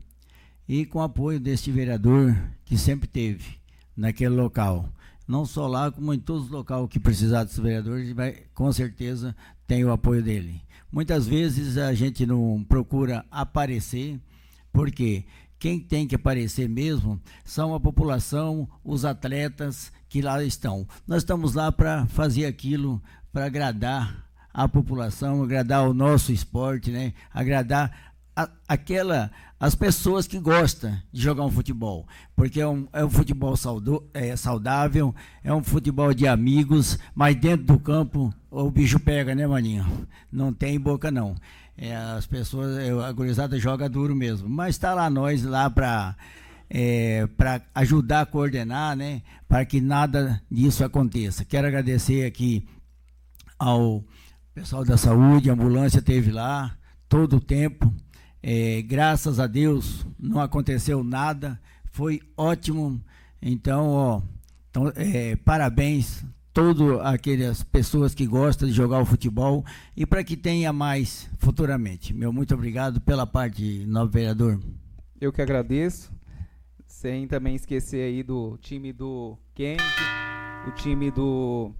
e 0.67 0.85
com 0.85 0.99
o 0.99 1.03
apoio 1.03 1.39
deste 1.39 1.71
vereador 1.71 2.35
que 2.65 2.77
sempre 2.77 3.07
teve 3.07 3.57
naquele 3.95 4.35
local. 4.35 4.89
Não 5.27 5.45
só 5.45 5.67
lá, 5.67 5.91
como 5.91 6.13
em 6.13 6.19
todos 6.19 6.45
os 6.45 6.49
locais 6.49 6.87
que 6.89 6.99
precisar 6.99 7.43
dos 7.43 7.57
vereadores, 7.57 8.11
vai, 8.13 8.43
com 8.53 8.71
certeza 8.71 9.35
tem 9.65 9.83
o 9.83 9.91
apoio 9.91 10.23
dele. 10.23 10.61
Muitas 10.91 11.27
vezes 11.27 11.77
a 11.77 11.93
gente 11.93 12.25
não 12.25 12.65
procura 12.67 13.25
aparecer, 13.29 14.19
porque 14.71 15.25
quem 15.59 15.79
tem 15.79 16.07
que 16.07 16.15
aparecer 16.15 16.69
mesmo 16.69 17.19
são 17.43 17.73
a 17.73 17.79
população, 17.79 18.69
os 18.83 19.03
atletas 19.03 19.91
que 20.07 20.21
lá 20.21 20.41
estão. 20.43 20.87
Nós 21.05 21.23
estamos 21.23 21.53
lá 21.53 21.71
para 21.71 22.05
fazer 22.07 22.45
aquilo 22.45 23.01
para 23.33 23.45
agradar 23.45 24.27
a 24.53 24.67
população, 24.67 25.43
agradar 25.43 25.87
o 25.87 25.93
nosso 25.93 26.31
esporte, 26.31 26.89
né? 26.89 27.13
agradar 27.33 28.06
a, 28.37 28.47
aquela 28.67 29.31
as 29.59 29.73
pessoas 29.73 30.27
que 30.27 30.37
gostam 30.37 30.95
de 31.11 31.19
jogar 31.19 31.43
um 31.43 31.49
futebol, 31.49 32.07
porque 32.35 32.61
é 32.61 32.67
um, 32.67 32.87
é 32.93 33.03
um 33.03 33.09
futebol 33.09 33.57
saudo, 33.57 34.07
é, 34.13 34.35
saudável, 34.35 35.15
é 35.43 35.51
um 35.51 35.63
futebol 35.63 36.13
de 36.13 36.27
amigos, 36.27 36.99
mas 37.15 37.35
dentro 37.35 37.65
do 37.65 37.79
campo 37.79 38.31
o 38.51 38.69
bicho 38.69 38.99
pega, 38.99 39.33
né, 39.33 39.47
maninho? 39.47 39.83
Não 40.31 40.53
tem 40.53 40.79
boca 40.79 41.09
não. 41.09 41.35
É, 41.75 41.95
as 41.95 42.27
pessoas, 42.27 42.77
é, 42.77 42.91
a 42.91 43.11
gurizada 43.11 43.57
joga 43.57 43.89
duro 43.89 44.15
mesmo, 44.15 44.47
mas 44.47 44.75
está 44.75 44.93
lá 44.93 45.09
nós 45.09 45.43
lá 45.43 45.67
para 45.71 46.15
é, 46.69 47.25
para 47.35 47.61
ajudar 47.73 48.21
a 48.21 48.25
coordenar, 48.27 48.95
né, 48.95 49.23
para 49.47 49.65
que 49.65 49.81
nada 49.81 50.39
disso 50.51 50.83
aconteça. 50.83 51.43
Quero 51.43 51.65
agradecer 51.65 52.25
aqui 52.25 52.67
ao 53.57 54.03
pessoal 54.53 54.85
da 54.85 54.97
saúde, 54.97 55.49
a 55.49 55.53
ambulância 55.53 56.01
teve 56.01 56.31
lá 56.31 56.77
todo 57.09 57.37
o 57.37 57.41
tempo 57.41 57.91
é, 58.41 58.81
graças 58.81 59.39
a 59.39 59.47
Deus 59.47 60.05
não 60.19 60.39
aconteceu 60.39 61.03
nada, 61.03 61.59
foi 61.91 62.21
ótimo. 62.35 63.01
Então, 63.41 63.89
ó, 63.89 64.21
então, 64.69 64.91
é, 64.95 65.35
parabéns 65.37 66.23
todas 66.53 66.99
aquelas 67.05 67.63
pessoas 67.63 68.15
que 68.15 68.25
gostam 68.25 68.67
de 68.67 68.73
jogar 68.73 68.99
o 68.99 69.05
futebol 69.05 69.63
e 69.95 70.05
para 70.05 70.23
que 70.23 70.35
tenha 70.35 70.73
mais 70.73 71.29
futuramente. 71.37 72.13
Meu 72.13 72.33
muito 72.33 72.53
obrigado 72.53 72.99
pela 73.01 73.27
parte, 73.27 73.85
novo 73.85 74.11
vereador. 74.11 74.59
Eu 75.21 75.31
que 75.31 75.41
agradeço. 75.41 76.11
Sem 76.85 77.27
também 77.27 77.55
esquecer 77.55 78.01
aí 78.01 78.23
do 78.23 78.57
time 78.57 78.91
do 78.91 79.37
Kennedy, 79.53 79.83
o 80.67 80.71
time 80.71 81.11
do 81.11 81.71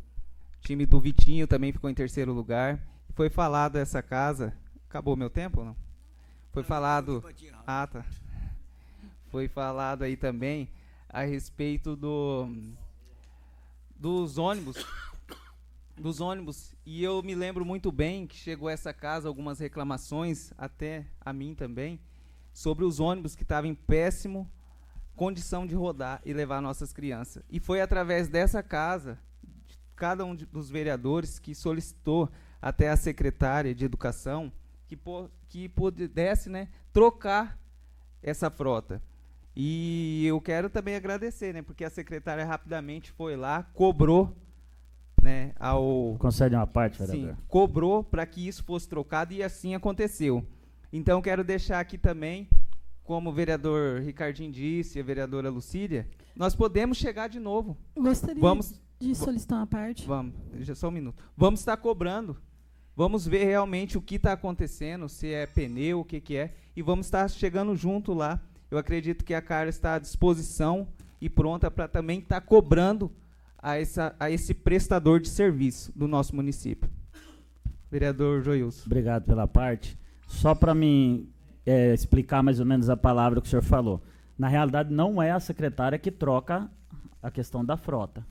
time 0.62 0.86
do 0.86 1.00
Vitinho 1.00 1.48
também 1.48 1.72
ficou 1.72 1.90
em 1.90 1.96
terceiro 1.96 2.32
lugar. 2.32 2.80
Foi 3.16 3.30
falado 3.30 3.78
essa 3.78 4.04
casa. 4.04 4.54
Acabou 4.88 5.16
meu 5.16 5.30
tempo 5.30 5.64
não? 5.64 5.87
Foi 6.58 6.64
falado. 6.64 7.24
Ah, 7.68 7.86
tá. 7.86 8.04
Foi 9.30 9.48
falado 9.48 10.02
aí 10.02 10.18
também 10.18 10.68
a 11.08 11.22
respeito 11.22 11.96
do 11.96 12.50
dos 13.96 14.40
ônibus. 14.40 14.84
Dos 15.96 16.20
ônibus. 16.20 16.74
E 16.84 17.04
eu 17.04 17.22
me 17.22 17.36
lembro 17.36 17.64
muito 17.64 17.92
bem 17.92 18.26
que 18.26 18.36
chegou 18.36 18.70
a 18.70 18.72
essa 18.72 18.92
casa 18.92 19.28
algumas 19.28 19.60
reclamações, 19.60 20.52
até 20.58 21.06
a 21.22 21.32
mim 21.32 21.54
também, 21.54 22.00
sobre 22.52 22.84
os 22.86 23.00
ônibus 23.00 23.36
que 23.36 23.44
estavam 23.44 23.70
em 23.70 23.76
péssimo 23.76 24.52
condição 25.16 25.68
de 25.68 25.76
rodar 25.76 26.24
e 26.26 26.34
levar 26.34 26.60
nossas 26.60 26.92
crianças. 26.92 27.44
E 27.52 27.60
foi 27.60 27.82
através 27.82 28.28
dessa 28.28 28.64
casa, 28.64 29.20
de 29.68 29.78
cada 29.96 30.26
um 30.26 30.36
de, 30.36 30.48
dos 30.48 30.72
vereadores 30.72 31.38
que 31.38 31.54
solicitou 31.54 32.28
até 32.60 32.90
a 32.90 32.98
secretária 32.98 33.76
de 33.76 33.86
educação 33.86 34.52
que, 34.88 34.98
que 35.50 35.70
pudesse 35.70 36.50
né, 36.50 36.70
trocar 36.94 37.60
essa 38.22 38.50
frota. 38.50 39.02
E 39.56 40.26
eu 40.26 40.40
quero 40.40 40.70
também 40.70 40.96
agradecer, 40.96 41.54
né, 41.54 41.62
porque 41.62 41.84
a 41.84 41.90
secretária 41.90 42.46
rapidamente 42.46 43.12
foi 43.12 43.36
lá, 43.36 43.64
cobrou 43.74 44.36
né, 45.22 45.52
ao. 45.60 46.16
Concede 46.20 46.56
uma 46.56 46.68
parte, 46.68 47.00
vereador. 47.00 47.36
Sim, 47.36 47.42
cobrou 47.48 48.04
para 48.04 48.26
que 48.26 48.48
isso 48.48 48.64
fosse 48.64 48.88
trocado 48.88 49.34
e 49.34 49.42
assim 49.42 49.74
aconteceu. 49.74 50.46
Então, 50.94 51.22
quero 51.22 51.44
deixar 51.44 51.80
aqui 51.80 51.98
também, 51.98 52.48
como 53.04 53.30
o 53.30 53.34
vereador 53.34 54.00
Ricardinho 54.02 54.52
disse, 54.52 55.00
a 55.00 55.04
vereadora 55.04 55.50
Lucília, 55.50 56.08
nós 56.36 56.56
podemos 56.56 56.98
chegar 56.98 57.28
de 57.28 57.40
novo. 57.40 57.76
Gostaria 57.96 58.40
Vamos, 58.40 58.80
de 59.00 59.14
solicitar 59.16 59.58
uma 59.58 59.68
parte. 59.68 60.06
Vamos, 60.06 60.34
só 60.76 60.88
um 60.88 60.92
minuto. 60.92 61.22
Vamos 61.36 61.60
estar 61.60 61.76
cobrando 61.78 62.38
Vamos 62.98 63.28
ver 63.28 63.44
realmente 63.44 63.96
o 63.96 64.02
que 64.02 64.16
está 64.16 64.34
acontecendo, 64.34 65.08
se 65.08 65.32
é 65.32 65.46
pneu, 65.46 66.00
o 66.00 66.04
que, 66.04 66.20
que 66.20 66.36
é, 66.36 66.56
e 66.76 66.82
vamos 66.82 67.06
estar 67.06 67.30
chegando 67.30 67.76
junto 67.76 68.12
lá. 68.12 68.42
Eu 68.72 68.78
acredito 68.80 69.24
que 69.24 69.36
a 69.36 69.42
Carla 69.42 69.70
está 69.70 69.94
à 69.94 70.00
disposição 70.00 70.88
e 71.22 71.30
pronta 71.30 71.70
para 71.70 71.88
também 71.88 72.18
estar 72.18 72.42
tá 72.42 72.48
cobrando 72.48 73.12
a, 73.60 73.78
essa, 73.78 74.16
a 74.20 74.32
esse 74.32 74.52
prestador 74.52 75.20
de 75.20 75.30
serviço 75.30 75.92
do 75.96 76.08
nosso 76.08 76.36
município. 76.36 76.90
Vereador 77.92 78.42
Joilson. 78.42 78.88
Obrigado 78.88 79.26
pela 79.26 79.48
parte. 79.48 79.96
Só 80.26 80.56
para 80.56 80.74
mim 80.74 81.30
é, 81.68 81.94
explicar 81.94 82.42
mais 82.42 82.60
ou 82.60 82.66
menos 82.66 82.90
a 82.90 82.98
palavra 82.98 83.40
que 83.40 83.46
o 83.46 83.50
senhor 83.52 83.62
falou. 83.62 84.02
Na 84.36 84.48
realidade, 84.48 84.92
não 84.92 85.22
é 85.22 85.30
a 85.30 85.40
secretária 85.40 86.00
que 86.00 86.10
troca 86.10 86.68
a 87.22 87.30
questão 87.30 87.64
da 87.64 87.78
frota. 87.78 88.26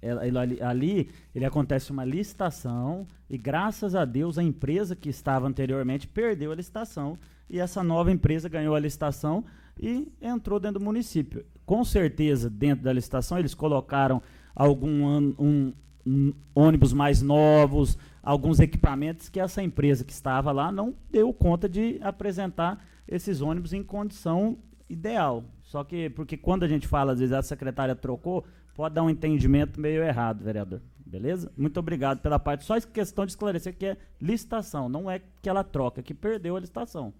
Ela, 0.00 0.22
ali, 0.62 1.10
ele 1.34 1.44
acontece 1.44 1.90
uma 1.90 2.04
licitação 2.04 3.06
e 3.28 3.36
graças 3.36 3.94
a 3.94 4.04
Deus 4.04 4.38
a 4.38 4.42
empresa 4.42 4.94
que 4.94 5.08
estava 5.08 5.46
anteriormente 5.46 6.06
perdeu 6.06 6.52
a 6.52 6.54
licitação 6.54 7.18
e 7.50 7.58
essa 7.58 7.82
nova 7.82 8.12
empresa 8.12 8.48
ganhou 8.48 8.74
a 8.74 8.80
licitação 8.80 9.44
e 9.80 10.10
entrou 10.20 10.60
dentro 10.60 10.78
do 10.78 10.84
município. 10.84 11.44
Com 11.64 11.84
certeza, 11.84 12.50
dentro 12.50 12.84
da 12.84 12.92
licitação, 12.92 13.38
eles 13.38 13.54
colocaram 13.54 14.22
algum 14.54 15.34
um, 15.38 15.74
um, 16.06 16.32
ônibus 16.54 16.92
mais 16.92 17.22
novos, 17.22 17.98
alguns 18.22 18.60
equipamentos 18.60 19.28
que 19.28 19.40
essa 19.40 19.62
empresa 19.62 20.04
que 20.04 20.12
estava 20.12 20.50
lá 20.52 20.72
não 20.72 20.94
deu 21.10 21.32
conta 21.32 21.68
de 21.68 21.98
apresentar 22.02 22.84
esses 23.06 23.40
ônibus 23.40 23.72
em 23.72 23.82
condição 23.82 24.58
ideal. 24.88 25.44
Só 25.62 25.84
que, 25.84 26.10
porque 26.10 26.36
quando 26.36 26.64
a 26.64 26.68
gente 26.68 26.88
fala, 26.88 27.12
às 27.12 27.20
vezes 27.20 27.32
a 27.32 27.42
secretária 27.42 27.94
trocou, 27.94 28.44
pode 28.78 28.94
dar 28.94 29.02
um 29.02 29.10
entendimento 29.10 29.80
meio 29.80 30.04
errado, 30.04 30.44
vereador. 30.44 30.80
Beleza? 31.04 31.50
Muito 31.56 31.80
obrigado 31.80 32.20
pela 32.20 32.38
parte. 32.38 32.64
Só 32.64 32.80
questão 32.80 33.26
de 33.26 33.32
esclarecer 33.32 33.76
que 33.76 33.86
é 33.86 33.96
licitação, 34.20 34.88
não 34.88 35.10
é 35.10 35.20
que 35.42 35.48
ela 35.48 35.64
troca, 35.64 36.00
que 36.00 36.14
perdeu 36.14 36.54
a 36.54 36.60
licitação. 36.60 37.12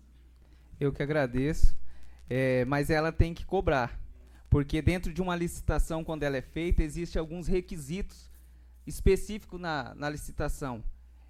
Eu 0.78 0.92
que 0.92 1.02
agradeço, 1.02 1.76
é, 2.30 2.64
mas 2.66 2.90
ela 2.90 3.10
tem 3.10 3.34
que 3.34 3.44
cobrar, 3.44 4.00
porque 4.48 4.80
dentro 4.80 5.12
de 5.12 5.20
uma 5.20 5.34
licitação, 5.34 6.04
quando 6.04 6.22
ela 6.22 6.36
é 6.36 6.42
feita, 6.42 6.80
existem 6.80 7.18
alguns 7.18 7.48
requisitos 7.48 8.30
específicos 8.86 9.60
na, 9.60 9.96
na 9.96 10.08
licitação. 10.08 10.80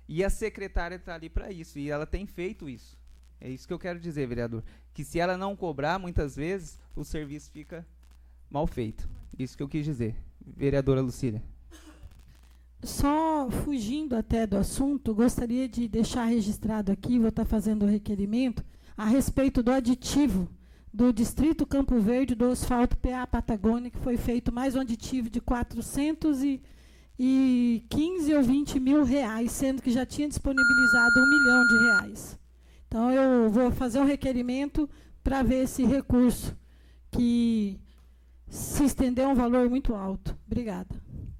E 0.07 0.23
a 0.23 0.29
secretária 0.29 0.97
está 0.97 1.15
ali 1.15 1.31
para 1.31 1.51
isso, 1.51 1.79
e 1.79 1.89
ela 1.89 2.05
tem 2.05 2.27
feito 2.27 2.69
isso. 2.69 2.99
É 3.41 3.49
isso 3.49 3.67
que 3.67 3.73
eu 3.73 3.79
quero 3.79 3.99
dizer, 3.99 4.29
vereador. 4.29 4.63
Que 4.93 5.05
se 5.05 5.19
ela 5.19 5.39
não 5.39 5.57
cobrar, 5.57 5.99
muitas 5.99 6.37
vezes, 6.37 6.79
o 6.95 7.03
serviço 7.03 7.51
fica 7.51 7.87
mal 8.51 8.67
feito. 8.67 9.09
Isso 9.39 9.57
que 9.57 9.63
eu 9.63 9.69
quis 9.69 9.85
dizer. 9.85 10.17
Vereadora 10.45 11.01
Lucília. 11.01 11.43
Só 12.83 13.51
fugindo 13.51 14.17
até 14.17 14.47
do 14.47 14.57
assunto, 14.57 15.15
gostaria 15.15 15.69
de 15.69 15.89
deixar 15.89 16.25
registrado 16.25 16.93
aqui, 16.93 17.19
vou 17.19 17.29
estar 17.29 17.45
fazendo 17.45 17.85
o 17.85 17.89
requerimento, 17.89 18.65
a 18.97 19.05
respeito 19.05 19.63
do 19.63 19.71
aditivo 19.73 20.49
do 20.93 21.13
Distrito 21.13 21.67
Campo 21.67 21.99
Verde 22.01 22.35
do 22.35 22.47
asfalto 22.47 22.97
PA 22.97 23.27
Patagônia, 23.27 23.91
que 23.91 23.99
foi 23.99 24.17
feito 24.17 24.53
mais 24.53 24.75
um 24.75 24.81
aditivo 24.81 25.29
de 25.29 25.41
415 25.41 26.61
ou 28.35 28.43
20 28.43 28.81
mil 28.81 29.05
reais, 29.05 29.53
sendo 29.53 29.83
que 29.83 29.91
já 29.91 30.07
tinha 30.07 30.29
disponibilizado 30.29 31.21
um 31.21 31.29
milhão 31.29 31.67
de 31.67 31.79
reais. 31.79 32.39
Então, 32.87 33.11
eu 33.11 33.51
vou 33.51 33.71
fazer 33.71 34.01
um 34.01 34.05
requerimento 34.05 34.89
para 35.23 35.43
ver 35.43 35.65
esse 35.65 35.85
recurso 35.85 36.57
que 37.11 37.79
se 38.49 38.85
estender 38.85 39.25
a 39.25 39.29
um 39.29 39.35
valor 39.35 39.69
muito 39.69 39.95
alto. 39.95 40.37
Obrigada. 40.47 40.95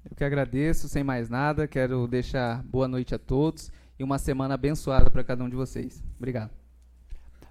Eu 0.09 0.15
que 0.15 0.23
agradeço, 0.23 0.87
sem 0.87 1.03
mais 1.03 1.29
nada, 1.29 1.67
quero 1.67 2.07
deixar 2.07 2.63
boa 2.63 2.87
noite 2.87 3.15
a 3.15 3.19
todos 3.19 3.71
e 3.97 4.03
uma 4.03 4.17
semana 4.17 4.53
abençoada 4.53 5.09
para 5.09 5.23
cada 5.23 5.43
um 5.43 5.49
de 5.49 5.55
vocês. 5.55 6.03
Obrigado. 6.17 6.51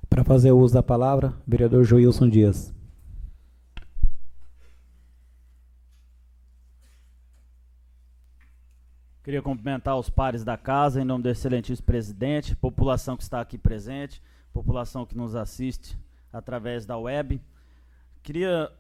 Para 0.09 0.25
fazer 0.25 0.53
uso 0.53 0.75
da 0.75 0.83
palavra, 0.83 1.35
vereador 1.47 1.85
Joilson 1.85 2.29
Dias. 2.29 2.75
Queria 9.23 9.43
cumprimentar 9.43 9.99
os 9.99 10.09
pares 10.09 10.43
da 10.43 10.57
casa, 10.57 11.03
em 11.03 11.05
nome 11.05 11.23
do 11.23 11.29
excelentíssimo 11.29 11.85
presidente, 11.85 12.57
população 12.57 13.15
que 13.15 13.23
está 13.23 13.43
aqui 13.43 13.59
presente, 13.59 14.23
população 14.55 15.05
que 15.05 15.15
nos 15.15 15.37
assiste 15.37 15.99
através 16.33 16.87
da 16.87 16.97
web. 16.97 17.39
Queria 18.23 18.73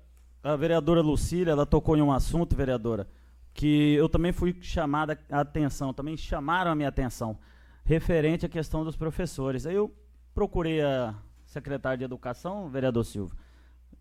a 0.42 0.56
vereadora 0.56 1.00
Lucília, 1.00 1.52
ela 1.52 1.66
tocou 1.66 1.96
em 1.96 2.02
um 2.02 2.12
assunto, 2.12 2.56
vereadora, 2.56 3.08
que 3.52 3.94
eu 3.94 4.08
também 4.08 4.32
fui 4.32 4.56
chamada 4.60 5.18
a 5.30 5.40
atenção, 5.40 5.92
também 5.92 6.16
chamaram 6.16 6.70
a 6.70 6.74
minha 6.74 6.88
atenção, 6.88 7.38
referente 7.84 8.46
à 8.46 8.48
questão 8.48 8.84
dos 8.84 8.96
professores. 8.96 9.66
Aí 9.66 9.74
eu 9.74 9.92
procurei 10.34 10.80
a 10.80 11.14
secretária 11.44 11.98
de 11.98 12.04
Educação, 12.04 12.68
vereador 12.68 13.04
Silva, 13.04 13.34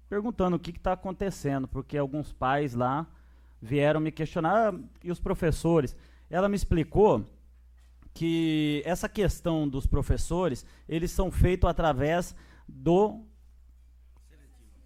perguntando 0.07 0.55
o 0.55 0.59
que 0.59 0.71
está 0.71 0.93
acontecendo, 0.93 1.67
porque 1.67 1.97
alguns 1.97 2.31
pais 2.31 2.73
lá 2.73 3.07
vieram 3.61 3.99
me 3.99 4.11
questionar, 4.11 4.73
ah, 4.73 4.79
e 5.03 5.11
os 5.11 5.19
professores. 5.19 5.95
Ela 6.29 6.47
me 6.47 6.55
explicou 6.55 7.25
que 8.13 8.81
essa 8.85 9.07
questão 9.07 9.67
dos 9.67 9.87
professores, 9.87 10.65
eles 10.87 11.11
são 11.11 11.31
feitos 11.31 11.69
através 11.69 12.35
do 12.67 13.23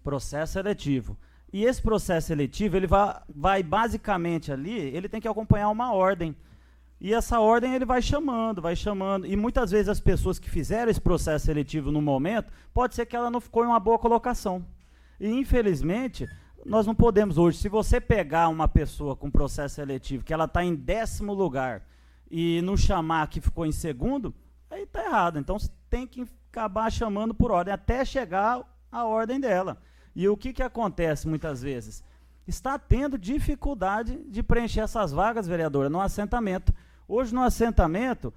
processo 0.02 0.54
seletivo. 0.54 1.16
E 1.52 1.64
esse 1.64 1.82
processo 1.82 2.28
seletivo, 2.28 2.76
ele 2.76 2.86
vai, 2.86 3.20
vai 3.28 3.62
basicamente 3.62 4.50
ali, 4.50 4.72
ele 4.72 5.08
tem 5.08 5.20
que 5.20 5.28
acompanhar 5.28 5.68
uma 5.68 5.92
ordem. 5.92 6.34
E 7.00 7.12
essa 7.12 7.40
ordem 7.40 7.74
ele 7.74 7.84
vai 7.84 8.00
chamando, 8.00 8.62
vai 8.62 8.74
chamando. 8.74 9.26
E 9.26 9.36
muitas 9.36 9.70
vezes 9.70 9.88
as 9.88 10.00
pessoas 10.00 10.38
que 10.38 10.48
fizeram 10.48 10.90
esse 10.90 11.00
processo 11.00 11.46
seletivo 11.46 11.90
no 11.90 12.00
momento, 12.00 12.52
pode 12.72 12.94
ser 12.94 13.06
que 13.06 13.16
ela 13.16 13.30
não 13.30 13.40
ficou 13.40 13.64
em 13.64 13.68
uma 13.68 13.80
boa 13.80 13.98
colocação. 13.98 14.64
E 15.20 15.28
infelizmente, 15.28 16.28
nós 16.64 16.86
não 16.86 16.94
podemos 16.94 17.38
hoje, 17.38 17.58
se 17.58 17.68
você 17.68 18.00
pegar 18.00 18.48
uma 18.48 18.68
pessoa 18.68 19.14
com 19.14 19.30
processo 19.30 19.74
seletivo, 19.74 20.24
que 20.24 20.32
ela 20.32 20.44
está 20.44 20.64
em 20.64 20.74
décimo 20.74 21.34
lugar, 21.34 21.82
e 22.32 22.62
não 22.62 22.78
chamar 22.78 23.28
que 23.28 23.42
ficou 23.42 23.66
em 23.66 23.72
segundo, 23.72 24.34
aí 24.70 24.84
está 24.84 25.04
errado. 25.04 25.38
Então 25.38 25.58
você 25.58 25.70
tem 25.90 26.06
que 26.06 26.26
acabar 26.50 26.90
chamando 26.90 27.34
por 27.34 27.50
ordem, 27.50 27.74
até 27.74 28.06
chegar 28.06 28.62
a 28.90 29.04
ordem 29.04 29.38
dela. 29.38 29.76
E 30.14 30.28
o 30.28 30.36
que, 30.36 30.52
que 30.52 30.62
acontece 30.62 31.26
muitas 31.26 31.62
vezes? 31.62 32.04
Está 32.46 32.78
tendo 32.78 33.16
dificuldade 33.16 34.18
de 34.28 34.42
preencher 34.42 34.80
essas 34.80 35.12
vagas, 35.12 35.46
vereadora, 35.46 35.88
no 35.88 36.00
assentamento. 36.00 36.72
Hoje 37.08 37.34
no 37.34 37.42
assentamento 37.42 38.32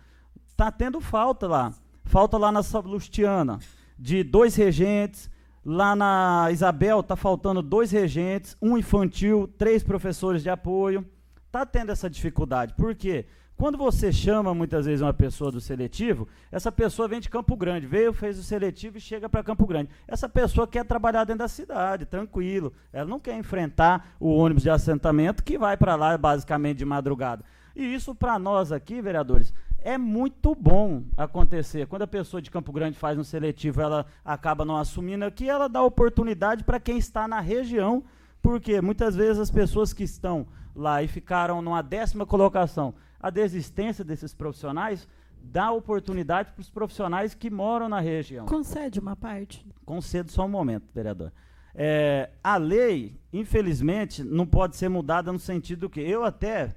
está 0.48 0.72
tendo 0.72 1.02
falta 1.02 1.48
lá. 1.48 1.74
Falta 2.04 2.38
lá 2.38 2.52
na 2.52 2.64
Salustiana 2.64 3.60
de 3.98 4.24
dois 4.24 4.56
regentes. 4.56 5.30
Lá 5.64 5.96
na 5.96 6.50
Isabel 6.52 7.00
está 7.00 7.16
faltando 7.16 7.60
dois 7.62 7.90
regentes, 7.90 8.56
um 8.62 8.78
infantil, 8.78 9.52
três 9.58 9.82
professores 9.82 10.44
de 10.44 10.50
apoio. 10.50 11.04
Está 11.48 11.66
tendo 11.66 11.92
essa 11.92 12.08
dificuldade. 12.08 12.76
Por 12.76 12.94
quê? 12.94 13.26
Quando 13.58 13.78
você 13.78 14.12
chama 14.12 14.54
muitas 14.54 14.86
vezes 14.86 15.02
uma 15.02 15.14
pessoa 15.14 15.50
do 15.50 15.62
seletivo, 15.62 16.28
essa 16.52 16.70
pessoa 16.70 17.08
vem 17.08 17.22
de 17.22 17.30
Campo 17.30 17.56
Grande, 17.56 17.88
veio, 17.88 18.12
fez 18.12 18.38
o 18.38 18.44
seletivo 18.44 18.98
e 18.98 19.02
chega 19.02 19.30
para 19.30 19.44
Campo 19.44 19.66
Grande. 19.66 19.90
Essa 20.06 20.28
pessoa 20.28 20.68
quer 20.68 20.84
trabalhar 20.84 21.24
dentro 21.24 21.40
da 21.40 21.48
cidade, 21.48 22.06
tranquilo. 22.06 22.74
Ela 22.92 23.08
não 23.08 23.18
quer 23.18 23.38
enfrentar 23.38 24.14
o 24.20 24.30
ônibus 24.30 24.64
de 24.64 24.70
assentamento 24.70 25.42
que 25.42 25.58
vai 25.58 25.78
para 25.78 25.96
lá 25.96 26.18
basicamente 26.18 26.80
de 26.80 26.86
madrugada. 26.86 27.46
E 27.74 27.94
isso 27.94 28.14
para 28.14 28.38
nós 28.38 28.74
aqui, 28.74 29.02
vereadores, 29.02 29.54
é 29.82 29.98
muito 29.98 30.54
bom 30.54 31.04
acontecer. 31.16 31.88
Quando 31.88 32.02
a 32.02 32.08
pessoa 32.08 32.42
de 32.42 32.52
Campo 32.52 32.74
Grande 32.74 32.98
faz 32.98 33.18
um 33.18 33.24
seletivo, 33.24 33.80
ela 33.80 34.06
acaba 34.26 34.66
não 34.66 34.76
assumindo 34.76 35.24
aqui, 35.24 35.48
ela 35.48 35.70
dá 35.70 35.82
oportunidade 35.82 36.66
para 36.66 36.80
quem 36.80 36.98
está 36.98 37.26
na 37.26 37.40
região, 37.40 38.04
porque 38.42 38.82
muitas 38.82 39.16
vezes 39.16 39.40
as 39.40 39.50
pessoas 39.50 39.94
que 39.94 40.04
estão 40.04 40.46
lá 40.76 41.02
e 41.02 41.08
ficaram 41.08 41.62
numa 41.62 41.82
décima 41.82 42.26
colocação 42.26 42.94
a 43.26 43.32
desistência 43.32 44.06
desses 44.06 44.36
profissionais 44.36 45.08
dá 45.42 45.72
oportunidade 45.72 46.52
para 46.52 46.62
os 46.62 46.70
profissionais 46.70 47.34
que 47.34 47.50
moram 47.50 47.90
na 47.90 48.00
região. 48.00 48.46
Concede 48.46 49.00
uma 49.00 49.16
parte. 49.16 49.66
Concedo 49.84 50.32
só 50.32 50.46
um 50.46 50.50
momento, 50.50 50.94
vereador. 50.94 51.34
É, 51.74 52.30
a 52.44 52.56
lei, 52.58 53.20
infelizmente, 53.34 54.24
não 54.24 54.46
pode 54.46 54.76
ser 54.76 54.90
mudada 54.90 55.34
no 55.34 55.40
sentido 55.40 55.90
que 55.90 56.02
eu 56.02 56.24
até 56.24 56.76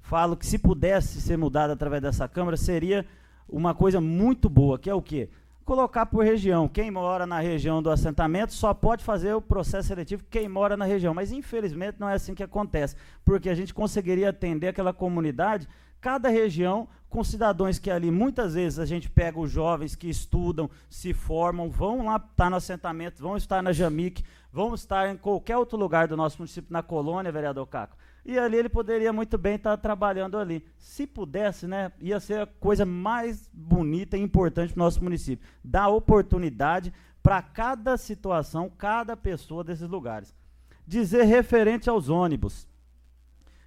falo 0.00 0.36
que 0.36 0.44
se 0.44 0.58
pudesse 0.58 1.20
ser 1.20 1.38
mudada 1.38 1.74
através 1.74 2.02
dessa 2.02 2.26
Câmara, 2.26 2.56
seria 2.56 3.06
uma 3.48 3.72
coisa 3.72 4.00
muito 4.00 4.48
boa, 4.50 4.80
que 4.80 4.90
é 4.90 4.94
o 4.94 5.00
quê? 5.00 5.30
Colocar 5.66 6.06
por 6.06 6.24
região. 6.24 6.68
Quem 6.68 6.92
mora 6.92 7.26
na 7.26 7.40
região 7.40 7.82
do 7.82 7.90
assentamento 7.90 8.54
só 8.54 8.72
pode 8.72 9.02
fazer 9.02 9.34
o 9.34 9.42
processo 9.42 9.88
seletivo 9.88 10.22
quem 10.30 10.48
mora 10.48 10.76
na 10.76 10.84
região. 10.84 11.12
Mas, 11.12 11.32
infelizmente, 11.32 11.98
não 11.98 12.08
é 12.08 12.14
assim 12.14 12.36
que 12.36 12.42
acontece. 12.44 12.94
Porque 13.24 13.50
a 13.50 13.54
gente 13.54 13.74
conseguiria 13.74 14.30
atender 14.30 14.68
aquela 14.68 14.92
comunidade, 14.92 15.68
cada 16.00 16.28
região, 16.28 16.86
com 17.08 17.24
cidadãos 17.24 17.80
que 17.80 17.90
ali, 17.90 18.12
muitas 18.12 18.54
vezes, 18.54 18.78
a 18.78 18.86
gente 18.86 19.10
pega 19.10 19.40
os 19.40 19.50
jovens 19.50 19.96
que 19.96 20.08
estudam, 20.08 20.70
se 20.88 21.12
formam, 21.12 21.68
vão 21.68 22.06
lá 22.06 22.24
estar 22.30 22.48
no 22.48 22.54
assentamento, 22.54 23.20
vão 23.20 23.36
estar 23.36 23.60
na 23.60 23.72
Jamic, 23.72 24.22
vão 24.52 24.72
estar 24.72 25.08
em 25.08 25.16
qualquer 25.16 25.56
outro 25.56 25.76
lugar 25.76 26.06
do 26.06 26.16
nosso 26.16 26.38
município, 26.38 26.72
na 26.72 26.80
colônia, 26.80 27.32
vereador 27.32 27.66
Caco 27.66 27.96
e 28.28 28.36
ali 28.40 28.56
ele 28.56 28.68
poderia 28.68 29.12
muito 29.12 29.38
bem 29.38 29.54
estar 29.54 29.76
trabalhando 29.76 30.36
ali. 30.36 30.66
Se 30.76 31.06
pudesse, 31.06 31.68
né, 31.68 31.92
ia 32.00 32.18
ser 32.18 32.40
a 32.40 32.46
coisa 32.46 32.84
mais 32.84 33.48
bonita 33.52 34.18
e 34.18 34.20
importante 34.20 34.72
para 34.72 34.80
o 34.80 34.84
nosso 34.84 35.02
município. 35.02 35.46
Dar 35.62 35.88
oportunidade 35.88 36.92
para 37.22 37.40
cada 37.40 37.96
situação, 37.96 38.68
cada 38.68 39.16
pessoa 39.16 39.62
desses 39.62 39.88
lugares. 39.88 40.34
Dizer 40.84 41.22
referente 41.22 41.88
aos 41.88 42.08
ônibus. 42.08 42.68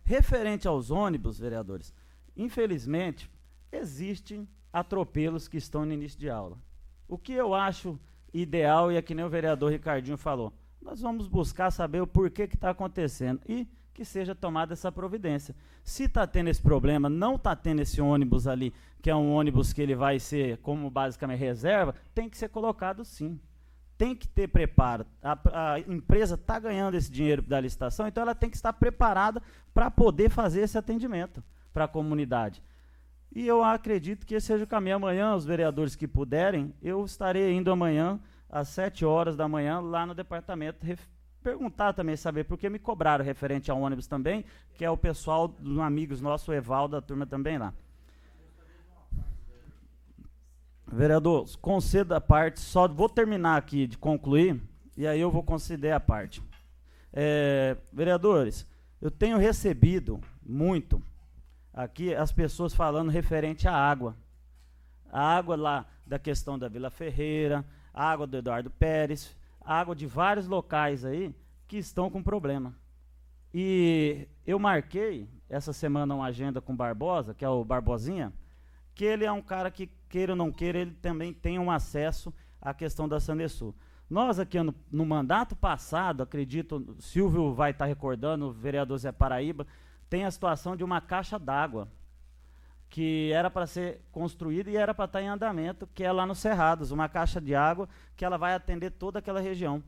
Referente 0.03 0.68
aos 0.68 0.91
ônibus, 0.91 1.39
vereadores, 1.39 1.93
infelizmente, 2.36 3.32
existem 3.72 4.45
atropelos 4.74 5.47
que 5.47 5.57
estão 5.57 5.86
no 5.86 5.93
início 5.93 6.20
de 6.20 6.30
aula. 6.30 6.57
O 7.07 7.18
que 7.18 7.32
eu 7.32 7.53
acho 7.53 7.97
ideal, 8.34 8.91
e 8.91 8.97
é 8.97 9.01
que 9.01 9.16
nem 9.16 9.24
o 9.24 9.30
vereador 9.30 9.72
Ricardinho 9.72 10.18
falou, 10.18 10.53
nós 10.82 10.99
vamos 10.99 11.28
buscar 11.28 11.72
saber 11.72 12.01
o 12.01 12.07
porquê 12.07 12.45
que 12.45 12.55
está 12.55 12.72
acontecendo. 12.72 13.39
E 13.47 13.68
que 14.00 14.06
seja 14.06 14.34
tomada 14.34 14.72
essa 14.72 14.89
providência. 14.89 15.54
Se 15.84 16.06
está 16.06 16.26
tendo 16.26 16.50
esse 16.50 16.62
problema, 16.62 17.10
não 17.10 17.36
está 17.36 17.54
tendo 17.54 17.82
esse 17.82 18.00
ônibus 18.00 18.47
ali, 18.47 18.74
que 19.02 19.10
é 19.10 19.16
um 19.16 19.34
ônibus 19.34 19.74
que 19.74 19.82
ele 19.82 19.93
vai 19.93 20.20
ser 20.20 20.58
como 20.60 20.89
basicamente 20.89 21.38
reserva, 21.38 21.93
tem 22.16 22.30
que 22.30 22.38
ser 22.38 22.47
colocado 22.47 23.04
sim. 23.04 23.38
Tem 23.97 24.16
que 24.16 24.26
ter 24.26 24.47
preparo. 24.47 25.06
A, 25.22 25.74
a 25.74 25.80
empresa 25.82 26.36
está 26.36 26.58
ganhando 26.58 26.95
esse 26.95 27.12
dinheiro 27.12 27.41
da 27.41 27.60
licitação, 27.60 28.08
então 28.08 28.24
ela 28.24 28.34
tem 28.34 28.50
que 28.50 28.56
estar 28.56 28.72
preparada 28.72 29.41
para 29.74 29.91
poder 29.91 30.30
fazer 30.30 30.62
esse 30.62 30.78
atendimento 30.78 31.43
para 31.74 31.84
a 31.84 31.88
comunidade. 31.88 32.64
E 33.36 33.45
eu 33.45 33.62
acredito 33.62 34.26
que 34.26 34.34
esse 34.34 34.47
seja 34.47 34.64
o 34.64 34.68
caminho. 34.68 34.95
Amanhã, 34.95 35.36
os 35.36 35.43
vereadores 35.43 35.93
que 35.93 36.08
puderem, 36.08 36.74
eu 36.82 37.04
estarei 37.04 37.52
indo 37.52 37.70
amanhã, 37.70 38.18
às 38.47 38.70
7 38.70 39.04
horas 39.04 39.36
da 39.36 39.45
manhã, 39.45 39.82
lá 39.82 40.06
no 40.06 40.16
departamento 40.16 40.86
perguntar 41.50 41.93
também, 41.93 42.16
saber, 42.16 42.43
porque 42.43 42.70
me 42.70 42.78
cobraram 42.78 43.26
referente 43.26 43.72
ao 43.72 43.82
ônibus 43.82 44.06
também, 44.06 44.45
que 44.76 44.86
é 44.86 44.89
o 44.89 44.97
pessoal 44.97 45.47
dos 45.47 45.80
amigos 45.80 46.22
nossos, 46.22 46.47
o 46.47 46.54
Evaldo, 46.54 46.95
da 46.95 47.02
turma 47.02 47.26
também 47.26 47.58
lá. 47.58 47.74
Vereador, 50.91 51.47
concedo 51.60 52.14
a 52.14 52.22
parte, 52.22 52.60
só 52.60 52.88
vou 52.88 53.10
terminar 53.10 53.58
aqui 53.58 53.88
de 53.88 53.97
concluir, 53.97 54.62
e 54.95 55.08
aí 55.08 55.20
eu 55.20 55.32
vou 55.32 55.41
conceder 55.41 55.91
a 55.91 56.00
parte. 56.00 56.41
É, 57.12 57.76
vereadores, 57.91 58.66
eu 59.02 59.10
tenho 59.10 59.38
recebido 59.38 60.19
muito 60.44 61.02
aqui 61.74 62.14
as 62.14 62.32
pessoas 62.32 62.76
falando 62.76 63.10
referente 63.10 63.68
à 63.68 63.74
água. 63.74 64.15
A 65.11 65.36
água 65.36 65.56
lá 65.56 65.86
da 66.06 66.19
questão 66.19 66.60
da 66.60 66.68
Vila 66.68 66.91
Ferreira, 66.91 67.65
a 67.91 68.07
água 68.07 68.28
do 68.28 68.38
Eduardo 68.38 68.69
Pérez, 68.69 69.36
água 69.61 69.95
de 69.95 70.06
vários 70.06 70.48
locais 70.48 71.06
aí 71.06 71.34
que 71.68 71.77
estão 71.77 72.10
com 72.10 72.23
problema. 72.23 72.76
E 73.53 74.27
eu 74.45 74.60
marquei 74.60 75.27
essa 75.49 75.73
semana 75.73 76.15
uma 76.15 76.26
agenda 76.26 76.61
com 76.61 76.73
o 76.73 76.76
Barbosa, 76.76 77.34
que 77.34 77.44
é 77.44 77.49
o 77.49 77.64
Barbosinha, 77.64 78.31
que 78.94 79.06
ele 79.06 79.26
é 79.26 79.31
um 79.31 79.41
cara 79.41 79.72
que, 79.72 79.88
queira 80.07 80.34
ou 80.34 80.36
não 80.36 80.52
queira, 80.52 80.80
ele 80.80 80.91
também 80.91 81.34
tem 81.34 81.57
um 81.57 81.72
acesso 81.72 82.34
à 82.61 82.73
questão 82.73 83.07
da 83.07 83.19
Sandesul. 83.19 83.76
Nós 84.10 84.40
aqui 84.40 84.61
no, 84.61 84.73
no 84.91 85.06
mandato 85.06 85.56
passado, 85.56 86.23
acredito, 86.23 86.95
Silvio 86.99 87.53
vai 87.53 87.72
estar 87.72 87.86
tá 87.86 87.90
recordando, 87.90 88.48
o 88.48 88.52
vereador 88.52 88.98
Zé 88.98 89.11
Paraíba, 89.11 89.65
tem 90.10 90.26
a 90.26 90.31
situação 90.31 90.76
de 90.76 90.84
uma 90.84 90.99
caixa 90.99 91.38
d'água 91.38 91.88
que 92.90 93.32
era 93.32 93.49
para 93.52 93.68
ser 93.68 94.02
construída 94.11 94.70
e 94.70 94.76
era 94.76 94.94
para 94.94 95.06
estar 95.06 95.20
tá 95.20 95.24
em 95.24 95.28
andamento, 95.28 95.88
que 95.94 96.03
é 96.03 96.11
lá 96.11 96.26
no 96.26 96.34
Cerrados, 96.34 96.91
uma 96.91 97.07
caixa 97.07 97.40
de 97.40 97.53
água 97.53 97.88
que 98.16 98.26
ela 98.26 98.38
vai 98.38 98.53
atender 98.53 98.91
toda 98.91 99.20
aquela 99.20 99.40
região. 99.40 99.84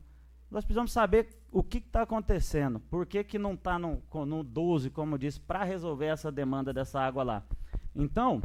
Nós 0.50 0.64
precisamos 0.64 0.92
saber 0.92 1.42
o 1.50 1.62
que 1.62 1.78
está 1.78 2.02
acontecendo, 2.02 2.78
por 2.78 3.06
que, 3.06 3.24
que 3.24 3.38
não 3.38 3.54
está 3.54 3.78
no, 3.78 4.02
no 4.26 4.44
12, 4.44 4.90
como 4.90 5.18
disse, 5.18 5.40
para 5.40 5.64
resolver 5.64 6.06
essa 6.06 6.30
demanda 6.30 6.72
dessa 6.72 7.00
água 7.00 7.22
lá. 7.22 7.42
Então, 7.94 8.42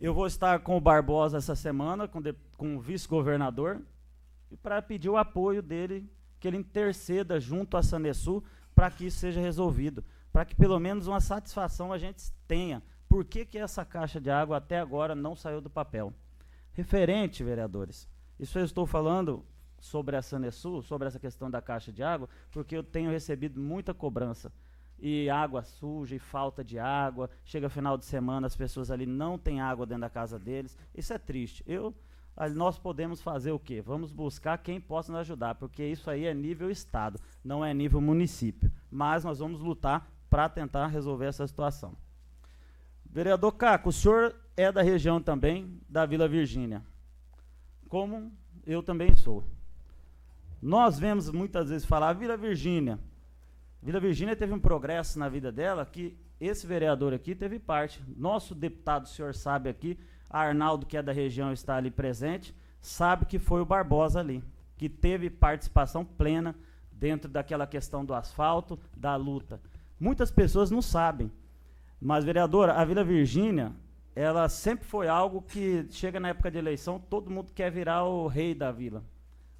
eu 0.00 0.14
vou 0.14 0.26
estar 0.26 0.60
com 0.60 0.76
o 0.76 0.80
Barbosa 0.80 1.38
essa 1.38 1.54
semana, 1.54 2.08
com, 2.08 2.22
de, 2.22 2.32
com 2.56 2.76
o 2.76 2.80
vice-governador, 2.80 3.82
para 4.62 4.80
pedir 4.80 5.10
o 5.10 5.16
apoio 5.16 5.60
dele, 5.60 6.08
que 6.40 6.48
ele 6.48 6.56
interceda 6.56 7.38
junto 7.38 7.76
à 7.76 7.82
Sanesul 7.82 8.42
para 8.74 8.90
que 8.90 9.06
isso 9.06 9.18
seja 9.18 9.40
resolvido, 9.40 10.04
para 10.32 10.44
que 10.44 10.54
pelo 10.54 10.78
menos 10.78 11.08
uma 11.08 11.20
satisfação 11.20 11.92
a 11.92 11.98
gente 11.98 12.32
tenha 12.46 12.80
por 13.08 13.24
que, 13.24 13.44
que 13.44 13.58
essa 13.58 13.84
caixa 13.84 14.20
de 14.20 14.30
água 14.30 14.58
até 14.58 14.78
agora 14.78 15.14
não 15.14 15.34
saiu 15.34 15.60
do 15.60 15.70
papel? 15.70 16.12
Referente, 16.72 17.42
vereadores, 17.42 18.08
isso 18.38 18.58
eu 18.58 18.64
estou 18.64 18.86
falando 18.86 19.44
sobre 19.80 20.16
a 20.16 20.22
Sanesul, 20.22 20.82
sobre 20.82 21.08
essa 21.08 21.18
questão 21.18 21.50
da 21.50 21.60
caixa 21.60 21.92
de 21.92 22.02
água, 22.02 22.28
porque 22.50 22.76
eu 22.76 22.82
tenho 22.82 23.10
recebido 23.10 23.60
muita 23.60 23.94
cobrança. 23.94 24.52
E 25.00 25.30
água 25.30 25.62
suja, 25.62 26.16
e 26.16 26.18
falta 26.18 26.64
de 26.64 26.78
água. 26.78 27.30
Chega 27.44 27.68
final 27.68 27.96
de 27.96 28.04
semana, 28.04 28.48
as 28.48 28.56
pessoas 28.56 28.90
ali 28.90 29.06
não 29.06 29.38
têm 29.38 29.60
água 29.60 29.86
dentro 29.86 30.00
da 30.02 30.10
casa 30.10 30.38
deles. 30.38 30.76
Isso 30.94 31.12
é 31.12 31.18
triste. 31.18 31.62
Eu 31.66 31.94
nós 32.54 32.78
podemos 32.78 33.20
fazer 33.20 33.50
o 33.50 33.58
quê? 33.58 33.80
Vamos 33.80 34.12
buscar 34.12 34.58
quem 34.58 34.80
possa 34.80 35.10
nos 35.10 35.22
ajudar, 35.22 35.56
porque 35.56 35.84
isso 35.84 36.08
aí 36.08 36.24
é 36.24 36.32
nível 36.32 36.70
Estado, 36.70 37.18
não 37.42 37.64
é 37.64 37.74
nível 37.74 38.00
município. 38.00 38.70
Mas 38.88 39.24
nós 39.24 39.40
vamos 39.40 39.60
lutar 39.60 40.08
para 40.30 40.48
tentar 40.48 40.86
resolver 40.86 41.26
essa 41.26 41.44
situação. 41.46 41.96
Vereador 43.10 43.52
Caco, 43.52 43.88
o 43.88 43.92
senhor 43.92 44.34
é 44.56 44.70
da 44.70 44.82
região 44.82 45.20
também, 45.20 45.80
da 45.88 46.04
Vila 46.04 46.28
Virgínia, 46.28 46.82
como 47.88 48.32
eu 48.66 48.82
também 48.82 49.14
sou. 49.14 49.44
Nós 50.60 50.98
vemos 50.98 51.30
muitas 51.30 51.70
vezes 51.70 51.86
falar, 51.86 52.12
Vila 52.12 52.36
Virgínia. 52.36 52.98
Vila 53.82 54.00
Virgínia 54.00 54.36
teve 54.36 54.52
um 54.52 54.58
progresso 54.58 55.18
na 55.18 55.28
vida 55.28 55.52
dela 55.52 55.86
que 55.86 56.18
esse 56.40 56.66
vereador 56.66 57.14
aqui 57.14 57.34
teve 57.34 57.58
parte. 57.58 58.02
Nosso 58.16 58.54
deputado, 58.54 59.04
o 59.04 59.08
senhor 59.08 59.34
sabe 59.34 59.70
aqui, 59.70 59.98
Arnaldo, 60.28 60.84
que 60.84 60.96
é 60.96 61.02
da 61.02 61.12
região, 61.12 61.52
está 61.52 61.76
ali 61.76 61.90
presente, 61.90 62.54
sabe 62.80 63.24
que 63.24 63.38
foi 63.38 63.60
o 63.60 63.66
Barbosa 63.66 64.20
ali, 64.20 64.42
que 64.76 64.88
teve 64.88 65.30
participação 65.30 66.04
plena 66.04 66.54
dentro 66.92 67.30
daquela 67.30 67.66
questão 67.66 68.04
do 68.04 68.12
asfalto, 68.12 68.78
da 68.96 69.16
luta. 69.16 69.60
Muitas 69.98 70.30
pessoas 70.30 70.70
não 70.70 70.82
sabem. 70.82 71.30
Mas, 72.00 72.24
vereadora, 72.24 72.74
a 72.74 72.84
Vila 72.84 73.02
Virgínia, 73.02 73.72
ela 74.14 74.48
sempre 74.48 74.84
foi 74.84 75.08
algo 75.08 75.42
que 75.42 75.86
chega 75.90 76.18
na 76.18 76.28
época 76.28 76.50
de 76.50 76.58
eleição, 76.58 76.98
todo 76.98 77.30
mundo 77.30 77.52
quer 77.52 77.70
virar 77.70 78.04
o 78.04 78.26
rei 78.26 78.54
da 78.54 78.72
vila. 78.72 79.04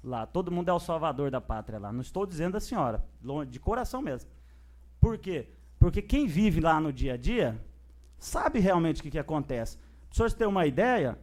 Lá, 0.03 0.25
todo 0.25 0.51
mundo 0.51 0.69
é 0.69 0.73
o 0.73 0.79
salvador 0.79 1.29
da 1.29 1.41
pátria 1.41 1.79
lá. 1.79 1.91
Não 1.91 2.01
estou 2.01 2.25
dizendo 2.25 2.55
a 2.55 2.59
senhora, 2.59 3.03
de 3.47 3.59
coração 3.59 4.01
mesmo. 4.01 4.29
Por 4.99 5.17
quê? 5.17 5.47
Porque 5.77 6.01
quem 6.01 6.27
vive 6.27 6.61
lá 6.61 6.79
no 6.79 6.91
dia 6.91 7.13
a 7.13 7.17
dia 7.17 7.59
sabe 8.17 8.59
realmente 8.59 8.99
o 8.99 9.03
que, 9.03 9.11
que 9.11 9.19
acontece. 9.19 9.77
Para 9.77 10.13
o 10.13 10.15
senhor 10.15 10.31
ter 10.33 10.45
uma 10.45 10.65
ideia, 10.65 11.17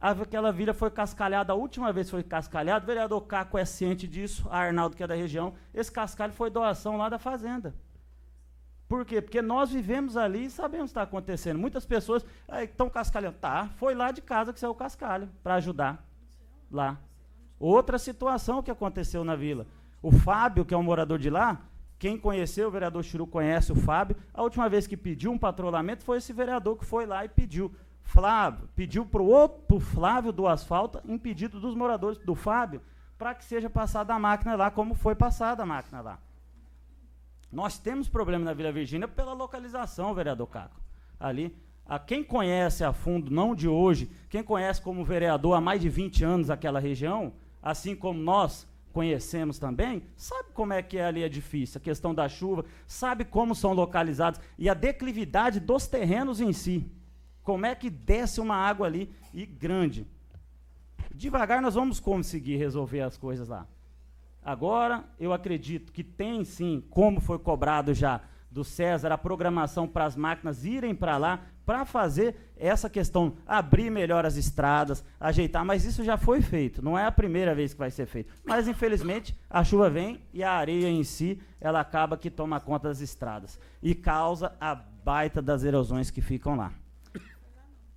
aquela 0.00 0.50
vila 0.52 0.74
foi 0.74 0.90
cascalhada, 0.90 1.52
a 1.52 1.56
última 1.56 1.92
vez 1.92 2.10
foi 2.10 2.22
cascalhada, 2.22 2.84
o 2.84 2.86
vereador 2.86 3.20
Caco 3.22 3.56
é 3.56 3.64
ciente 3.64 4.06
disso, 4.06 4.46
a 4.50 4.58
Arnaldo, 4.58 4.96
que 4.96 5.02
é 5.02 5.06
da 5.06 5.14
região, 5.14 5.54
esse 5.72 5.90
cascalho 5.90 6.32
foi 6.32 6.50
doação 6.50 6.96
lá 6.96 7.08
da 7.08 7.18
fazenda. 7.18 7.74
Por 8.92 9.06
quê? 9.06 9.22
Porque 9.22 9.40
nós 9.40 9.70
vivemos 9.72 10.18
ali 10.18 10.44
e 10.44 10.50
sabemos 10.50 10.84
o 10.84 10.88
que 10.88 10.90
está 10.90 11.02
acontecendo. 11.02 11.58
Muitas 11.58 11.86
pessoas 11.86 12.26
estão 12.62 12.90
cascalhando. 12.90 13.38
Tá, 13.40 13.70
foi 13.76 13.94
lá 13.94 14.10
de 14.10 14.20
casa 14.20 14.52
que 14.52 14.60
saiu 14.60 14.72
o 14.72 14.74
cascalho 14.74 15.30
para 15.42 15.54
ajudar 15.54 16.06
lá. 16.70 17.00
Outra 17.58 17.98
situação 17.98 18.62
que 18.62 18.70
aconteceu 18.70 19.24
na 19.24 19.34
vila. 19.34 19.66
O 20.02 20.12
Fábio, 20.12 20.62
que 20.62 20.74
é 20.74 20.76
um 20.76 20.82
morador 20.82 21.18
de 21.18 21.30
lá, 21.30 21.62
quem 21.98 22.18
conheceu, 22.18 22.68
o 22.68 22.70
vereador 22.70 23.02
Chiru 23.02 23.26
conhece 23.26 23.72
o 23.72 23.74
Fábio. 23.74 24.14
A 24.34 24.42
última 24.42 24.68
vez 24.68 24.86
que 24.86 24.94
pediu 24.94 25.32
um 25.32 25.38
patrulhamento 25.38 26.04
foi 26.04 26.18
esse 26.18 26.34
vereador 26.34 26.76
que 26.76 26.84
foi 26.84 27.06
lá 27.06 27.24
e 27.24 27.30
pediu. 27.30 27.74
Flávio, 28.02 28.68
pediu 28.76 29.06
para 29.06 29.22
o 29.22 29.26
outro 29.26 29.80
Flávio 29.80 30.32
do 30.32 30.46
asfalto, 30.46 31.00
em 31.06 31.16
pedido 31.16 31.58
dos 31.58 31.74
moradores 31.74 32.18
do 32.18 32.34
Fábio, 32.34 32.82
para 33.16 33.34
que 33.34 33.42
seja 33.42 33.70
passada 33.70 34.12
a 34.12 34.18
máquina 34.18 34.54
lá, 34.54 34.70
como 34.70 34.94
foi 34.94 35.14
passada 35.14 35.62
a 35.62 35.66
máquina 35.66 36.02
lá. 36.02 36.18
Nós 37.52 37.78
temos 37.78 38.08
problema 38.08 38.46
na 38.46 38.54
Vila 38.54 38.72
Virgínia 38.72 39.06
pela 39.06 39.34
localização, 39.34 40.14
vereador 40.14 40.46
Caco. 40.48 40.80
Ali, 41.20 41.54
a 41.84 41.98
quem 41.98 42.24
conhece 42.24 42.82
a 42.82 42.92
fundo, 42.92 43.30
não 43.30 43.54
de 43.54 43.68
hoje, 43.68 44.10
quem 44.30 44.42
conhece 44.42 44.80
como 44.80 45.04
vereador 45.04 45.54
há 45.54 45.60
mais 45.60 45.82
de 45.82 45.90
20 45.90 46.24
anos 46.24 46.50
aquela 46.50 46.80
região, 46.80 47.34
assim 47.62 47.94
como 47.94 48.18
nós 48.18 48.66
conhecemos 48.92 49.58
também, 49.58 50.02
sabe 50.16 50.50
como 50.54 50.72
é 50.72 50.82
que 50.82 50.96
é 50.96 51.04
ali 51.04 51.22
é 51.22 51.28
difícil, 51.28 51.78
a 51.78 51.84
questão 51.84 52.14
da 52.14 52.28
chuva, 52.28 52.64
sabe 52.86 53.24
como 53.24 53.54
são 53.54 53.72
localizados 53.72 54.40
e 54.58 54.68
a 54.68 54.74
declividade 54.74 55.60
dos 55.60 55.86
terrenos 55.86 56.40
em 56.40 56.52
si. 56.52 56.90
Como 57.42 57.66
é 57.66 57.74
que 57.74 57.90
desce 57.90 58.40
uma 58.40 58.54
água 58.54 58.86
ali 58.86 59.10
e 59.34 59.44
grande. 59.44 60.06
Devagar 61.14 61.60
nós 61.60 61.74
vamos 61.74 62.00
conseguir 62.00 62.56
resolver 62.56 63.00
as 63.00 63.16
coisas 63.16 63.48
lá. 63.48 63.66
Agora, 64.44 65.04
eu 65.18 65.32
acredito 65.32 65.92
que 65.92 66.02
tem 66.02 66.44
sim, 66.44 66.82
como 66.90 67.20
foi 67.20 67.38
cobrado 67.38 67.94
já 67.94 68.20
do 68.50 68.64
César, 68.64 69.12
a 69.12 69.18
programação 69.18 69.88
para 69.88 70.04
as 70.04 70.14
máquinas 70.14 70.64
irem 70.64 70.94
para 70.94 71.16
lá 71.16 71.40
para 71.64 71.84
fazer 71.84 72.52
essa 72.56 72.90
questão, 72.90 73.36
abrir 73.46 73.88
melhor 73.88 74.26
as 74.26 74.36
estradas, 74.36 75.04
ajeitar, 75.18 75.64
mas 75.64 75.84
isso 75.84 76.04
já 76.04 76.16
foi 76.16 76.42
feito, 76.42 76.82
não 76.82 76.98
é 76.98 77.06
a 77.06 77.12
primeira 77.12 77.54
vez 77.54 77.72
que 77.72 77.78
vai 77.78 77.90
ser 77.90 78.06
feito. 78.06 78.34
Mas 78.44 78.66
infelizmente 78.66 79.38
a 79.48 79.62
chuva 79.62 79.88
vem 79.88 80.20
e 80.32 80.42
a 80.42 80.52
areia 80.52 80.88
em 80.88 81.04
si, 81.04 81.40
ela 81.60 81.80
acaba 81.80 82.16
que 82.16 82.30
toma 82.30 82.60
conta 82.60 82.88
das 82.88 83.00
estradas 83.00 83.58
e 83.80 83.94
causa 83.94 84.52
a 84.60 84.74
baita 84.74 85.40
das 85.40 85.64
erosões 85.64 86.10
que 86.10 86.20
ficam 86.20 86.56
lá. 86.56 86.72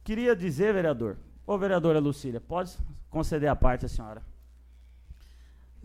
Queria 0.03 0.35
dizer, 0.35 0.73
vereador, 0.73 1.17
ô 1.45 1.57
vereadora 1.57 1.99
Lucília, 1.99 2.39
pode 2.39 2.77
conceder 3.09 3.49
a 3.49 3.55
parte 3.55 3.85
a 3.85 3.89
senhora. 3.89 4.34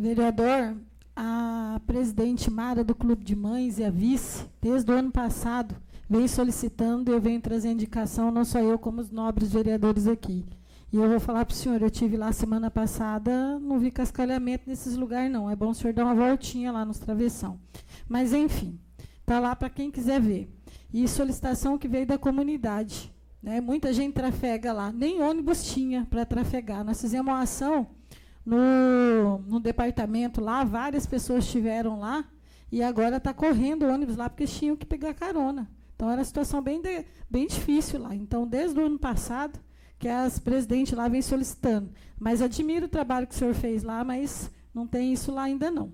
Vereador, 0.00 0.78
a 1.14 1.78
presidente 1.86 2.50
Mara 2.50 2.82
do 2.82 2.94
Clube 2.94 3.22
de 3.22 3.36
Mães 3.36 3.78
e 3.78 3.84
a 3.84 3.90
vice, 3.90 4.46
desde 4.58 4.90
o 4.90 4.94
ano 4.94 5.12
passado, 5.12 5.76
vem 6.08 6.26
solicitando 6.26 7.10
e 7.10 7.14
eu 7.14 7.20
venho 7.20 7.38
trazer 7.38 7.68
indicação, 7.68 8.30
não 8.30 8.42
só 8.42 8.60
eu, 8.60 8.78
como 8.78 9.02
os 9.02 9.10
nobres 9.10 9.52
vereadores 9.52 10.06
aqui. 10.06 10.46
E 10.90 10.96
eu 10.96 11.06
vou 11.06 11.20
falar 11.20 11.44
para 11.44 11.52
o 11.52 11.56
senhor, 11.56 11.82
eu 11.82 11.90
tive 11.90 12.16
lá 12.16 12.32
semana 12.32 12.70
passada, 12.70 13.58
não 13.58 13.78
vi 13.78 13.90
cascalhamento 13.90 14.66
nesses 14.66 14.96
lugares, 14.96 15.30
não. 15.30 15.50
É 15.50 15.54
bom 15.54 15.68
o 15.68 15.74
senhor 15.74 15.92
dar 15.92 16.06
uma 16.06 16.14
voltinha 16.14 16.72
lá 16.72 16.82
nos 16.82 16.98
travessão. 16.98 17.60
Mas, 18.08 18.32
enfim, 18.32 18.80
está 19.20 19.38
lá 19.38 19.54
para 19.54 19.68
quem 19.68 19.90
quiser 19.90 20.18
ver. 20.18 20.50
E 20.94 21.06
solicitação 21.06 21.76
que 21.76 21.86
veio 21.86 22.06
da 22.06 22.16
comunidade. 22.16 23.12
Né? 23.42 23.60
Muita 23.60 23.92
gente 23.92 24.14
trafega 24.14 24.72
lá. 24.72 24.90
Nem 24.90 25.20
ônibus 25.20 25.62
tinha 25.62 26.06
para 26.08 26.24
trafegar. 26.24 26.82
Nós 26.82 26.98
fizemos 27.02 27.30
uma 27.30 27.42
ação 27.42 27.99
no, 28.44 29.38
no 29.46 29.60
departamento 29.60 30.40
lá, 30.40 30.64
várias 30.64 31.06
pessoas 31.06 31.44
estiveram 31.44 31.98
lá 31.98 32.24
e 32.72 32.82
agora 32.82 33.16
está 33.16 33.34
correndo 33.34 33.84
o 33.84 33.92
ônibus 33.92 34.16
lá 34.16 34.28
porque 34.28 34.46
tinham 34.46 34.76
que 34.76 34.86
pegar 34.86 35.14
carona. 35.14 35.68
Então 35.94 36.08
era 36.08 36.20
uma 36.20 36.24
situação 36.24 36.62
bem, 36.62 36.80
de, 36.80 37.04
bem 37.28 37.46
difícil 37.46 38.00
lá. 38.00 38.14
Então, 38.14 38.46
desde 38.46 38.78
o 38.78 38.86
ano 38.86 38.98
passado, 38.98 39.58
que 39.98 40.08
as 40.08 40.38
presidentes 40.38 40.94
lá 40.94 41.08
vêm 41.08 41.20
solicitando. 41.20 41.90
Mas 42.18 42.40
admiro 42.40 42.86
o 42.86 42.88
trabalho 42.88 43.26
que 43.26 43.34
o 43.34 43.38
senhor 43.38 43.54
fez 43.54 43.82
lá, 43.82 44.02
mas 44.02 44.50
não 44.74 44.86
tem 44.86 45.12
isso 45.12 45.30
lá 45.30 45.42
ainda 45.42 45.70
não. 45.70 45.92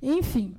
Enfim, 0.00 0.56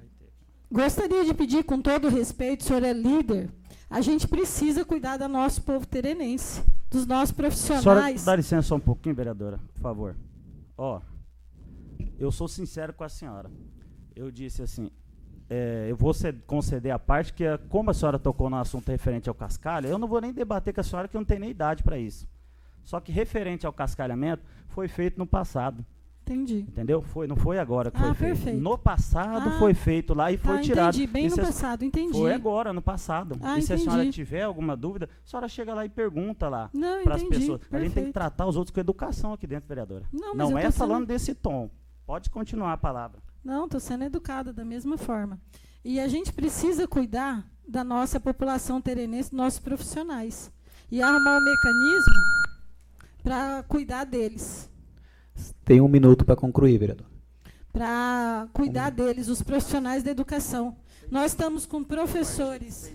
gostaria 0.70 1.24
de 1.24 1.34
pedir, 1.34 1.64
com 1.64 1.82
todo 1.82 2.10
respeito, 2.10 2.62
o 2.62 2.64
senhor 2.66 2.84
é 2.84 2.92
líder, 2.92 3.50
a 3.90 4.02
gente 4.02 4.28
precisa 4.28 4.86
cuidar 4.86 5.18
do 5.18 5.28
nosso 5.28 5.62
povo 5.62 5.86
terenense, 5.86 6.62
dos 6.90 7.06
nossos 7.06 7.34
profissionais. 7.34 7.84
Senhora, 7.84 8.14
dá 8.26 8.36
licença 8.36 8.68
só 8.68 8.76
um 8.76 8.80
pouquinho, 8.80 9.16
vereadora, 9.16 9.60
por 9.74 9.82
favor. 9.82 10.16
Ó, 10.78 11.00
eu 12.20 12.32
sou 12.32 12.48
sincero 12.48 12.94
com 12.94 13.04
a 13.04 13.10
senhora. 13.10 13.50
Eu 14.16 14.32
disse 14.32 14.62
assim, 14.62 14.92
é, 15.50 15.88
eu 15.90 15.96
vou 15.98 16.14
conceder 16.48 16.94
a 16.94 17.00
parte 17.00 17.34
que, 17.34 17.44
como 17.68 17.92
a 17.92 17.94
senhora 17.94 18.18
tocou 18.18 18.50
no 18.50 18.56
assunto 18.56 18.88
referente 18.90 19.28
ao 19.28 19.36
cascalho, 19.36 19.88
eu 19.88 19.98
não 19.98 20.08
vou 20.08 20.22
nem 20.22 20.32
debater 20.32 20.74
com 20.74 20.80
a 20.80 20.84
senhora 20.84 21.08
que 21.08 21.16
eu 21.16 21.20
não 21.20 21.26
tenho 21.26 21.42
nem 21.42 21.50
idade 21.50 21.84
para 21.84 21.98
isso. 21.98 22.28
Só 22.84 23.00
que 23.00 23.12
referente 23.12 23.66
ao 23.66 23.74
cascalhamento, 23.74 24.44
foi 24.70 24.88
feito 24.88 25.18
no 25.18 25.28
passado. 25.28 25.86
Entendi. 26.24 26.60
Entendeu? 26.60 27.02
Foi, 27.02 27.28
não 27.28 27.36
foi 27.36 27.60
agora 27.60 27.92
que 27.92 27.98
ah, 27.98 28.14
foi 28.14 28.28
perfeito. 28.28 28.44
feito. 28.44 28.62
No 28.62 28.78
passado 28.78 29.50
ah, 29.50 29.60
foi 29.60 29.74
feito 29.74 30.14
lá 30.14 30.32
e 30.32 30.38
tá, 30.38 30.50
foi 30.50 30.62
tirado. 30.62 30.96
Entendi, 30.96 31.08
bem 31.12 31.26
e 31.26 31.30
no 31.30 31.36
passado, 31.36 31.84
entendi. 31.84 32.18
Foi 32.18 32.34
agora, 32.34 32.72
no 32.72 32.82
passado. 32.82 33.38
Ah, 33.42 33.58
e 33.58 33.62
se 33.62 33.74
entendi. 33.74 33.90
a 33.90 33.92
senhora 33.92 34.12
tiver 34.12 34.44
alguma 34.44 34.78
dúvida, 34.78 35.10
a 35.26 35.30
senhora 35.30 35.50
chega 35.50 35.74
lá 35.74 35.86
e 35.86 35.90
pergunta 35.90 36.48
lá 36.48 36.70
para 37.04 37.16
as 37.16 37.24
pessoas. 37.24 37.60
Perfeito. 37.60 37.76
A 37.76 37.80
gente 37.80 37.94
tem 37.94 38.06
que 38.06 38.14
tratar 38.14 38.46
os 38.46 38.56
outros 38.56 38.74
com 38.74 38.80
educação 38.80 39.34
aqui 39.34 39.46
dentro, 39.46 39.68
vereadora. 39.68 40.06
Não, 40.14 40.34
não 40.34 40.58
é 40.58 40.72
falando 40.72 41.06
desse 41.06 41.36
tom. 41.36 41.70
Pode 42.06 42.30
continuar 42.30 42.74
a 42.74 42.78
palavra. 42.78 43.22
Não, 43.44 43.66
estou 43.66 43.80
sendo 43.80 44.04
educada 44.04 44.54
da 44.54 44.64
mesma 44.64 44.98
forma. 44.98 45.40
E 45.84 46.00
a 46.00 46.08
gente 46.08 46.32
precisa 46.32 46.88
cuidar 46.88 47.46
da 47.68 47.84
nossa 47.84 48.20
população 48.20 48.82
terenense, 48.82 49.34
nossos 49.34 49.60
profissionais. 49.60 50.52
E 50.92 51.02
arrumar 51.02 51.38
um 51.38 51.44
mecanismo 51.44 52.22
para 53.24 53.64
cuidar 53.64 54.04
deles. 54.04 54.70
Tem 55.64 55.80
um 55.80 55.88
minuto 55.88 56.26
para 56.26 56.36
concluir, 56.36 56.78
vereador. 56.78 57.08
Para 57.72 58.48
cuidar 58.54 58.92
um. 58.92 58.96
deles, 58.96 59.28
os 59.28 59.42
profissionais 59.42 60.04
da 60.04 60.12
educação. 60.12 60.76
Nós 61.10 61.32
estamos 61.32 61.66
com 61.66 61.84
professores. 61.84 62.92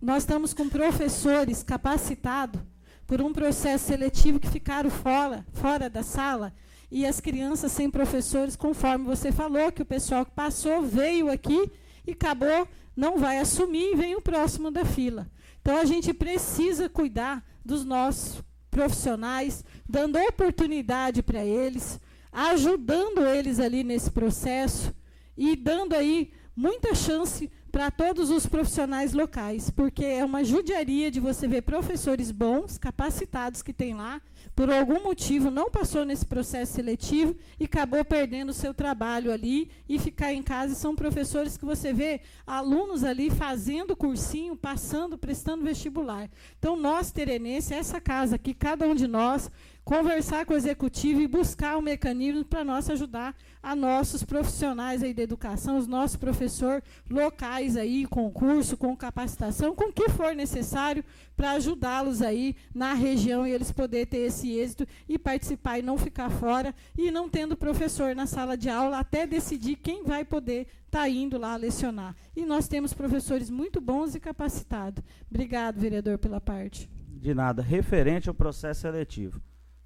Nós 0.00 0.22
estamos 0.22 0.54
com 0.54 0.68
professores 0.68 1.62
capacitados 1.62 2.60
por 3.06 3.20
um 3.20 3.32
processo 3.32 3.86
seletivo 3.86 4.38
que 4.38 4.48
ficaram 4.48 4.90
fora, 4.90 5.44
fora 5.52 5.90
da 5.90 6.02
sala 6.02 6.52
e 6.90 7.04
as 7.06 7.20
crianças 7.20 7.72
sem 7.72 7.90
professores, 7.90 8.56
conforme 8.56 9.04
você 9.04 9.30
falou, 9.30 9.70
que 9.70 9.82
o 9.82 9.86
pessoal 9.86 10.24
que 10.24 10.32
passou 10.32 10.82
veio 10.82 11.30
aqui 11.30 11.70
e 12.06 12.12
acabou, 12.12 12.66
não 12.96 13.18
vai 13.18 13.38
assumir 13.38 13.92
e 13.92 13.96
vem 13.96 14.16
o 14.16 14.22
próximo 14.22 14.70
da 14.70 14.84
fila. 14.84 15.30
Então 15.60 15.76
a 15.76 15.84
gente 15.84 16.14
precisa 16.14 16.88
cuidar 16.88 17.44
dos 17.64 17.84
nossos 17.84 18.42
profissionais, 18.70 19.64
dando 19.88 20.18
oportunidade 20.18 21.22
para 21.22 21.44
eles, 21.44 22.00
ajudando 22.32 23.26
eles 23.26 23.60
ali 23.60 23.84
nesse 23.84 24.10
processo 24.10 24.94
e 25.36 25.54
dando 25.56 25.94
aí 25.94 26.32
muita 26.56 26.94
chance 26.94 27.50
para 27.70 27.90
todos 27.90 28.30
os 28.30 28.46
profissionais 28.46 29.12
locais, 29.12 29.70
porque 29.70 30.04
é 30.04 30.24
uma 30.24 30.42
judiaria 30.42 31.10
de 31.10 31.20
você 31.20 31.46
ver 31.46 31.62
professores 31.62 32.30
bons, 32.30 32.78
capacitados 32.78 33.62
que 33.62 33.72
tem 33.72 33.94
lá, 33.94 34.20
por 34.58 34.72
algum 34.72 35.00
motivo 35.04 35.52
não 35.52 35.70
passou 35.70 36.04
nesse 36.04 36.26
processo 36.26 36.72
seletivo 36.72 37.36
e 37.60 37.66
acabou 37.66 38.04
perdendo 38.04 38.48
o 38.48 38.52
seu 38.52 38.74
trabalho 38.74 39.30
ali 39.30 39.70
e 39.88 40.00
ficar 40.00 40.34
em 40.34 40.42
casa. 40.42 40.74
São 40.74 40.96
professores 40.96 41.56
que 41.56 41.64
você 41.64 41.92
vê 41.92 42.22
alunos 42.44 43.04
ali 43.04 43.30
fazendo 43.30 43.94
cursinho, 43.94 44.56
passando, 44.56 45.16
prestando 45.16 45.62
vestibular. 45.62 46.28
Então, 46.58 46.74
nós, 46.74 47.12
terenense, 47.12 47.72
essa 47.72 48.00
casa 48.00 48.34
aqui, 48.34 48.52
cada 48.52 48.84
um 48.84 48.96
de 48.96 49.06
nós, 49.06 49.48
conversar 49.88 50.44
com 50.44 50.52
o 50.52 50.56
executivo 50.58 51.22
e 51.22 51.26
buscar 51.26 51.78
um 51.78 51.80
mecanismo 51.80 52.44
para 52.44 52.62
nós 52.62 52.90
ajudar 52.90 53.34
a 53.62 53.74
nossos 53.74 54.22
profissionais 54.22 55.02
aí 55.02 55.14
da 55.14 55.22
educação, 55.22 55.78
os 55.78 55.86
nossos 55.86 56.14
professores 56.14 56.84
locais 57.08 57.74
aí, 57.74 58.04
com 58.04 58.30
curso, 58.30 58.76
com 58.76 58.94
capacitação, 58.94 59.74
com 59.74 59.84
o 59.84 59.92
que 59.92 60.10
for 60.10 60.34
necessário 60.34 61.02
para 61.34 61.52
ajudá-los 61.52 62.20
aí 62.20 62.54
na 62.74 62.92
região 62.92 63.46
e 63.46 63.50
eles 63.50 63.72
poderem 63.72 64.04
ter 64.04 64.18
esse 64.18 64.52
êxito 64.58 64.86
e 65.08 65.18
participar 65.18 65.78
e 65.78 65.82
não 65.82 65.96
ficar 65.96 66.28
fora 66.28 66.74
e 66.94 67.10
não 67.10 67.26
tendo 67.26 67.56
professor 67.56 68.14
na 68.14 68.26
sala 68.26 68.58
de 68.58 68.68
aula 68.68 68.98
até 68.98 69.26
decidir 69.26 69.76
quem 69.76 70.04
vai 70.04 70.22
poder 70.22 70.66
estar 70.84 71.00
tá 71.00 71.08
indo 71.08 71.38
lá 71.38 71.56
lecionar. 71.56 72.14
E 72.36 72.44
nós 72.44 72.68
temos 72.68 72.92
professores 72.92 73.48
muito 73.48 73.80
bons 73.80 74.14
e 74.14 74.20
capacitados. 74.20 75.02
Obrigado, 75.30 75.80
vereador, 75.80 76.18
pela 76.18 76.42
parte. 76.42 76.90
De 77.08 77.32
nada. 77.32 77.62
Referente 77.62 78.28
ao 78.28 78.34
processo 78.34 78.82
seletivo. 78.82 79.40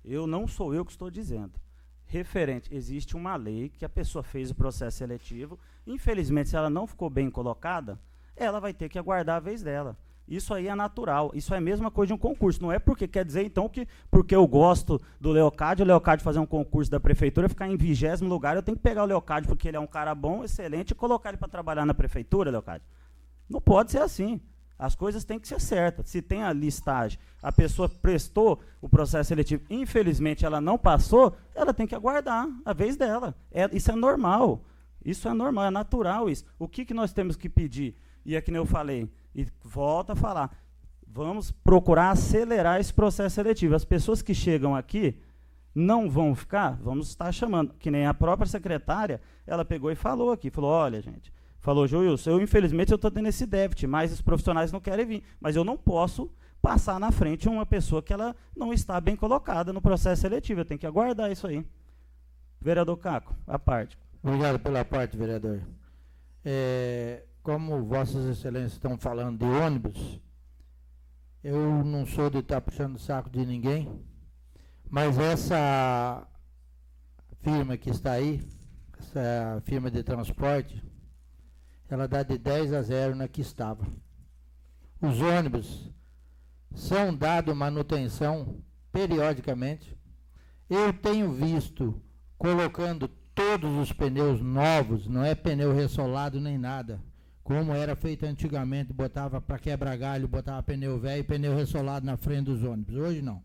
Eu 0.04 0.26
não 0.26 0.46
sou 0.46 0.74
eu 0.74 0.84
que 0.84 0.92
estou 0.92 1.10
dizendo. 1.10 1.52
Referente, 2.04 2.74
existe 2.74 3.16
uma 3.16 3.36
lei 3.36 3.70
que 3.70 3.84
a 3.84 3.88
pessoa 3.88 4.22
fez 4.22 4.50
o 4.50 4.54
processo 4.54 4.98
seletivo. 4.98 5.58
Infelizmente, 5.86 6.50
se 6.50 6.56
ela 6.56 6.68
não 6.68 6.86
ficou 6.86 7.08
bem 7.08 7.30
colocada, 7.30 7.98
ela 8.36 8.60
vai 8.60 8.74
ter 8.74 8.88
que 8.88 8.98
aguardar 8.98 9.36
a 9.36 9.40
vez 9.40 9.62
dela. 9.62 9.96
Isso 10.26 10.54
aí 10.54 10.68
é 10.68 10.74
natural. 10.74 11.30
Isso 11.34 11.52
é 11.54 11.58
a 11.58 11.60
mesma 11.60 11.90
coisa 11.90 12.08
de 12.08 12.14
um 12.14 12.18
concurso. 12.18 12.62
Não 12.62 12.70
é 12.72 12.78
porque 12.78 13.08
quer 13.08 13.24
dizer, 13.24 13.44
então, 13.44 13.68
que 13.68 13.86
porque 14.10 14.34
eu 14.34 14.46
gosto 14.46 15.00
do 15.20 15.30
Leocádio, 15.30 15.84
o 15.84 15.86
Leocádio 15.86 16.24
fazer 16.24 16.38
um 16.38 16.46
concurso 16.46 16.90
da 16.90 17.00
prefeitura, 17.00 17.48
ficar 17.48 17.68
em 17.68 17.76
vigésimo 17.76 18.28
lugar, 18.28 18.56
eu 18.56 18.62
tenho 18.62 18.76
que 18.76 18.82
pegar 18.82 19.02
o 19.02 19.06
Leocádio 19.06 19.48
porque 19.48 19.68
ele 19.68 19.76
é 19.76 19.80
um 19.80 19.86
cara 19.86 20.14
bom, 20.14 20.44
excelente, 20.44 20.92
e 20.92 20.94
colocar 20.94 21.30
ele 21.30 21.38
para 21.38 21.48
trabalhar 21.48 21.84
na 21.84 21.94
prefeitura, 21.94 22.50
Leocádio. 22.50 22.86
Não 23.48 23.60
pode 23.60 23.90
ser 23.90 23.98
assim. 23.98 24.40
As 24.82 24.96
coisas 24.96 25.22
têm 25.22 25.38
que 25.38 25.46
ser 25.46 25.60
certas. 25.60 26.08
Se 26.08 26.20
tem 26.20 26.42
a 26.42 26.52
listagem, 26.52 27.16
a 27.40 27.52
pessoa 27.52 27.88
prestou 27.88 28.58
o 28.80 28.88
processo 28.88 29.28
seletivo, 29.28 29.62
infelizmente 29.70 30.44
ela 30.44 30.60
não 30.60 30.76
passou, 30.76 31.36
ela 31.54 31.72
tem 31.72 31.86
que 31.86 31.94
aguardar 31.94 32.48
a 32.64 32.72
vez 32.72 32.96
dela. 32.96 33.32
É, 33.52 33.70
isso 33.72 33.92
é 33.92 33.94
normal. 33.94 34.64
Isso 35.04 35.28
é 35.28 35.32
normal, 35.32 35.66
é 35.66 35.70
natural 35.70 36.28
isso. 36.28 36.44
O 36.58 36.66
que, 36.66 36.84
que 36.84 36.92
nós 36.92 37.12
temos 37.12 37.36
que 37.36 37.48
pedir? 37.48 37.96
E 38.26 38.34
é 38.34 38.40
que 38.40 38.50
nem 38.50 38.58
eu 38.58 38.66
falei, 38.66 39.08
e 39.32 39.46
volto 39.62 40.10
a 40.10 40.16
falar, 40.16 40.50
vamos 41.06 41.52
procurar 41.52 42.10
acelerar 42.10 42.80
esse 42.80 42.92
processo 42.92 43.36
seletivo. 43.36 43.76
As 43.76 43.84
pessoas 43.84 44.20
que 44.20 44.34
chegam 44.34 44.74
aqui 44.74 45.16
não 45.72 46.10
vão 46.10 46.34
ficar, 46.34 46.76
vamos 46.82 47.08
estar 47.08 47.30
chamando, 47.30 47.72
que 47.78 47.88
nem 47.88 48.04
a 48.04 48.12
própria 48.12 48.48
secretária, 48.48 49.20
ela 49.46 49.64
pegou 49.64 49.92
e 49.92 49.94
falou 49.94 50.32
aqui, 50.32 50.50
falou, 50.50 50.70
olha, 50.70 51.00
gente, 51.00 51.32
falou, 51.62 51.86
Joilson, 51.86 52.30
eu 52.30 52.42
infelizmente 52.42 52.90
eu 52.90 52.96
estou 52.96 53.10
tendo 53.10 53.28
esse 53.28 53.46
déficit, 53.46 53.86
mas 53.86 54.12
os 54.12 54.20
profissionais 54.20 54.72
não 54.72 54.80
querem 54.80 55.06
vir. 55.06 55.22
Mas 55.40 55.56
eu 55.56 55.64
não 55.64 55.78
posso 55.78 56.30
passar 56.60 57.00
na 57.00 57.10
frente 57.10 57.48
uma 57.48 57.64
pessoa 57.64 58.02
que 58.02 58.12
ela 58.12 58.36
não 58.54 58.72
está 58.72 59.00
bem 59.00 59.16
colocada 59.16 59.72
no 59.72 59.80
processo 59.80 60.22
seletivo. 60.22 60.60
Eu 60.60 60.64
tenho 60.64 60.78
que 60.78 60.86
aguardar 60.86 61.30
isso 61.30 61.46
aí. 61.46 61.64
Vereador 62.60 62.96
Caco, 62.98 63.34
a 63.46 63.58
parte. 63.58 63.98
Obrigado 64.22 64.58
pela 64.58 64.84
parte, 64.84 65.16
vereador. 65.16 65.62
É, 66.44 67.24
como 67.42 67.84
vossas 67.84 68.24
excelências 68.26 68.74
estão 68.74 68.98
falando 68.98 69.38
de 69.38 69.44
ônibus, 69.44 70.20
eu 71.42 71.84
não 71.84 72.04
sou 72.06 72.28
de 72.28 72.38
estar 72.38 72.60
puxando 72.60 72.96
o 72.96 73.00
saco 73.00 73.30
de 73.30 73.44
ninguém, 73.44 73.88
mas 74.88 75.18
essa 75.18 76.26
firma 77.40 77.76
que 77.76 77.90
está 77.90 78.12
aí, 78.12 78.40
essa 78.98 79.60
firma 79.64 79.90
de 79.90 80.04
transporte, 80.04 80.91
ela 81.92 82.08
dá 82.08 82.22
de 82.22 82.38
10 82.38 82.72
a 82.72 82.80
0 82.80 83.14
na 83.14 83.28
que 83.28 83.42
estava. 83.42 83.86
Os 84.98 85.20
ônibus 85.20 85.90
são 86.74 87.14
dados 87.14 87.54
manutenção 87.54 88.62
periodicamente. 88.90 89.94
Eu 90.70 90.90
tenho 90.94 91.30
visto 91.30 92.00
colocando 92.38 93.08
todos 93.34 93.76
os 93.76 93.92
pneus 93.92 94.40
novos, 94.40 95.06
não 95.06 95.22
é 95.22 95.34
pneu 95.34 95.74
ressolado 95.74 96.40
nem 96.40 96.56
nada, 96.56 96.98
como 97.44 97.74
era 97.74 97.94
feito 97.94 98.24
antigamente, 98.24 98.90
botava 98.90 99.38
para 99.38 99.58
quebrar 99.58 99.94
galho, 99.98 100.26
botava 100.26 100.62
pneu 100.62 100.98
velho 100.98 101.20
e 101.20 101.24
pneu 101.24 101.54
ressolado 101.54 102.06
na 102.06 102.16
frente 102.16 102.46
dos 102.46 102.64
ônibus. 102.64 102.94
Hoje 102.94 103.20
não. 103.20 103.42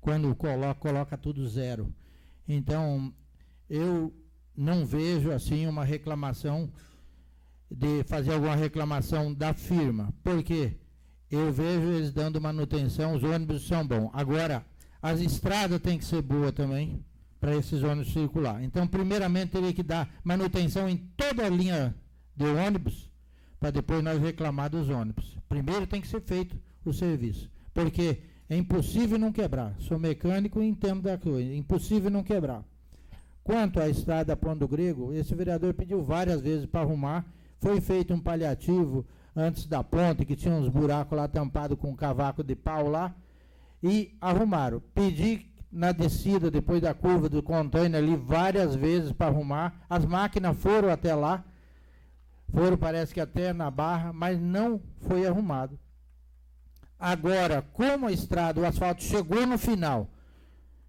Quando 0.00 0.32
coloca, 0.36 0.76
coloca 0.76 1.18
tudo 1.18 1.48
zero. 1.48 1.92
Então, 2.46 3.12
eu 3.68 4.14
não 4.56 4.86
vejo 4.86 5.32
assim 5.32 5.66
uma 5.66 5.84
reclamação 5.84 6.70
de 7.70 8.02
fazer 8.04 8.32
alguma 8.32 8.56
reclamação 8.56 9.32
da 9.32 9.52
firma. 9.52 10.12
porque 10.22 10.76
Eu 11.30 11.52
vejo 11.52 11.86
eles 11.92 12.12
dando 12.12 12.40
manutenção, 12.40 13.14
os 13.14 13.22
ônibus 13.22 13.66
são 13.66 13.86
bons. 13.86 14.10
Agora, 14.14 14.64
as 15.02 15.20
estradas 15.20 15.80
têm 15.80 15.98
que 15.98 16.04
ser 16.04 16.22
boas 16.22 16.52
também 16.52 17.04
para 17.38 17.54
esses 17.54 17.82
ônibus 17.82 18.12
circular. 18.12 18.62
Então, 18.62 18.86
primeiramente, 18.86 19.52
teria 19.52 19.72
que 19.72 19.82
dar 19.82 20.08
manutenção 20.24 20.88
em 20.88 20.96
toda 21.16 21.44
a 21.44 21.48
linha 21.48 21.94
de 22.34 22.46
ônibus 22.46 23.10
para 23.60 23.70
depois 23.70 24.02
nós 24.02 24.20
reclamar 24.20 24.70
dos 24.70 24.88
ônibus. 24.88 25.36
Primeiro 25.48 25.86
tem 25.86 26.00
que 26.00 26.08
ser 26.08 26.20
feito 26.20 26.56
o 26.84 26.92
serviço, 26.92 27.50
porque 27.74 28.22
é 28.48 28.56
impossível 28.56 29.18
não 29.18 29.30
quebrar. 29.32 29.74
Sou 29.80 29.98
mecânico 29.98 30.62
e 30.62 30.66
entendo 30.66 31.02
da 31.02 31.18
coisa. 31.18 31.54
Impossível 31.54 32.10
não 32.10 32.22
quebrar. 32.22 32.64
Quanto 33.44 33.80
à 33.80 33.88
estrada 33.88 34.36
Ponto 34.36 34.66
Grego, 34.66 35.12
esse 35.12 35.34
vereador 35.34 35.74
pediu 35.74 36.02
várias 36.02 36.40
vezes 36.40 36.66
para 36.66 36.80
arrumar 36.80 37.26
foi 37.60 37.80
feito 37.80 38.14
um 38.14 38.20
paliativo 38.20 39.06
antes 39.34 39.66
da 39.66 39.84
ponte, 39.84 40.24
que 40.24 40.36
tinha 40.36 40.54
uns 40.54 40.68
buracos 40.68 41.16
lá 41.16 41.28
tampados 41.28 41.78
com 41.78 41.90
um 41.90 41.96
cavaco 41.96 42.42
de 42.42 42.56
pau 42.56 42.88
lá, 42.88 43.14
e 43.82 44.16
arrumaram. 44.20 44.82
Pedi 44.94 45.48
na 45.70 45.92
descida, 45.92 46.50
depois 46.50 46.80
da 46.80 46.94
curva 46.94 47.28
do 47.28 47.42
container 47.42 48.02
ali, 48.02 48.16
várias 48.16 48.74
vezes 48.74 49.12
para 49.12 49.26
arrumar. 49.26 49.84
As 49.88 50.04
máquinas 50.04 50.56
foram 50.56 50.90
até 50.90 51.14
lá, 51.14 51.44
foram, 52.52 52.76
parece 52.76 53.12
que 53.12 53.20
até 53.20 53.52
na 53.52 53.70
barra, 53.70 54.12
mas 54.12 54.40
não 54.40 54.80
foi 55.00 55.26
arrumado. 55.26 55.78
Agora, 56.98 57.62
como 57.72 58.06
a 58.06 58.12
estrada, 58.12 58.60
o 58.60 58.66
asfalto 58.66 59.04
chegou 59.04 59.46
no 59.46 59.56
final, 59.56 60.08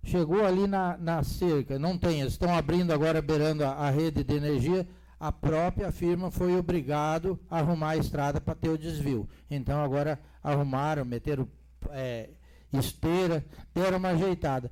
chegou 0.03 0.43
ali 0.43 0.65
na, 0.65 0.97
na 0.97 1.21
cerca, 1.23 1.77
não 1.77 1.97
tem, 1.97 2.21
eles 2.21 2.33
estão 2.33 2.55
abrindo 2.55 2.91
agora, 2.91 3.21
beirando 3.21 3.63
a, 3.63 3.73
a 3.73 3.89
rede 3.91 4.23
de 4.23 4.33
energia, 4.33 4.87
a 5.19 5.31
própria 5.31 5.91
firma 5.91 6.31
foi 6.31 6.55
obrigado 6.55 7.37
a 7.49 7.59
arrumar 7.59 7.91
a 7.91 7.97
estrada 7.97 8.39
para 8.39 8.55
ter 8.55 8.69
o 8.69 8.77
desvio. 8.77 9.27
Então 9.51 9.83
agora 9.83 10.19
arrumaram, 10.41 11.03
meteram 11.03 11.47
é, 11.89 12.29
esteira, 12.71 13.43
deram 13.73 13.97
uma 13.97 14.09
ajeitada. 14.09 14.71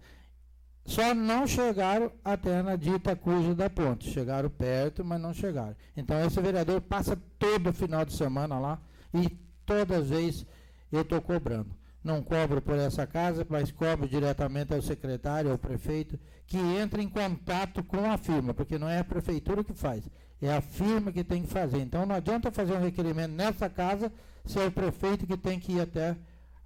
Só 0.86 1.14
não 1.14 1.46
chegaram 1.46 2.10
até 2.24 2.62
na 2.62 2.78
dita 2.78 3.14
cuja 3.14 3.54
da 3.54 3.70
ponte. 3.70 4.10
Chegaram 4.10 4.50
perto, 4.50 5.04
mas 5.04 5.20
não 5.20 5.34
chegaram. 5.34 5.76
Então 5.98 6.18
esse 6.26 6.40
vereador 6.40 6.80
passa 6.80 7.20
todo 7.38 7.74
final 7.74 8.06
de 8.06 8.14
semana 8.14 8.58
lá 8.58 8.80
e 9.14 9.30
todas 9.66 10.04
as 10.04 10.10
vezes 10.10 10.46
eu 10.90 11.02
estou 11.02 11.22
cobrando. 11.22 11.76
Não 12.02 12.24
cobro 12.24 12.62
por 12.62 12.76
essa 12.76 13.06
casa, 13.06 13.46
mas 13.50 13.70
cobro 13.70 14.08
diretamente 14.08 14.74
ao 14.74 14.82
secretário, 14.82 15.52
ao 15.52 15.58
prefeito, 15.58 16.18
que 16.46 16.58
entre 16.58 17.02
em 17.02 17.10
contato 17.10 17.84
com 17.84 18.10
a 18.10 18.18
firma, 18.18 18.54
porque 18.54 18.80
não 18.80 18.88
é 18.88 19.00
a 19.00 19.04
prefeitura 19.04 19.62
que 19.62 19.74
faz, 19.74 20.10
é 20.42 20.54
a 20.54 20.62
firma 20.62 21.12
que 21.12 21.24
tem 21.24 21.44
que 21.44 21.50
fazer. 21.50 21.80
Então 21.80 22.06
não 22.06 22.16
adianta 22.16 22.52
fazer 22.52 22.74
um 22.74 22.82
requerimento 22.82 23.32
nessa 23.32 23.70
casa 23.70 24.12
se 24.46 24.60
é 24.60 24.66
o 24.66 24.72
prefeito 24.72 25.26
que 25.28 25.38
tem 25.38 25.60
que 25.60 25.74
ir 25.74 25.82
até 25.82 26.16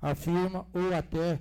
a 0.02 0.14
firma 0.14 0.66
ou 0.74 0.94
até 0.96 1.40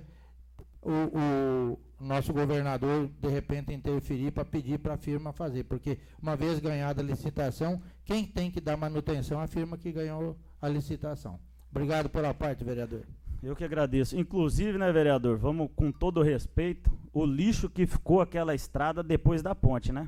o, 0.81 1.71
o 1.71 1.79
nosso 1.99 2.33
governador 2.33 3.09
de 3.19 3.29
repente 3.29 3.73
interferir 3.73 4.31
para 4.31 4.43
pedir 4.43 4.79
para 4.79 4.95
a 4.95 4.97
firma 4.97 5.31
fazer. 5.31 5.63
Porque 5.65 5.99
uma 6.21 6.35
vez 6.35 6.59
ganhada 6.59 7.01
a 7.01 7.05
licitação, 7.05 7.81
quem 8.03 8.25
tem 8.25 8.49
que 8.49 8.59
dar 8.59 8.77
manutenção 8.77 9.39
é 9.39 9.43
a 9.43 9.47
firma 9.47 9.77
que 9.77 9.91
ganhou 9.91 10.37
a 10.61 10.67
licitação. 10.67 11.39
Obrigado 11.69 12.09
pela 12.09 12.33
parte, 12.33 12.63
vereador. 12.63 13.03
Eu 13.41 13.55
que 13.55 13.63
agradeço. 13.63 14.17
Inclusive, 14.17 14.77
né, 14.77 14.91
vereador, 14.91 15.37
vamos 15.37 15.69
com 15.75 15.91
todo 15.91 16.21
respeito, 16.21 16.91
o 17.13 17.25
lixo 17.25 17.69
que 17.69 17.87
ficou 17.87 18.21
aquela 18.21 18.53
estrada 18.53 19.01
depois 19.01 19.41
da 19.41 19.55
ponte, 19.55 19.91
né? 19.91 20.07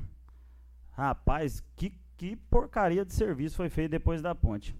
Rapaz, 0.92 1.62
que 1.74 1.92
que 2.16 2.36
porcaria 2.36 3.04
de 3.04 3.12
serviço 3.12 3.56
foi 3.56 3.68
feito 3.68 3.90
depois 3.90 4.22
da 4.22 4.34
ponte. 4.34 4.76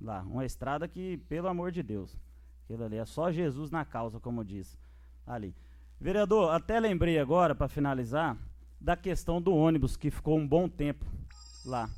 Lá, 0.00 0.22
uma 0.22 0.44
estrada 0.44 0.86
que, 0.86 1.16
pelo 1.28 1.48
amor 1.48 1.72
de 1.72 1.82
Deus, 1.82 2.16
aquilo 2.64 2.84
ali 2.84 2.96
é 2.96 3.04
só 3.04 3.30
Jesus 3.30 3.70
na 3.70 3.84
causa, 3.84 4.20
como 4.20 4.44
diz 4.44 4.78
ali. 5.26 5.54
Vereador, 6.00 6.52
até 6.52 6.78
lembrei 6.78 7.18
agora, 7.18 7.54
para 7.54 7.68
finalizar, 7.68 8.36
da 8.80 8.96
questão 8.96 9.40
do 9.40 9.54
ônibus, 9.54 9.96
que 9.96 10.10
ficou 10.10 10.38
um 10.38 10.46
bom 10.46 10.68
tempo 10.68 11.04
lá. 11.64 11.88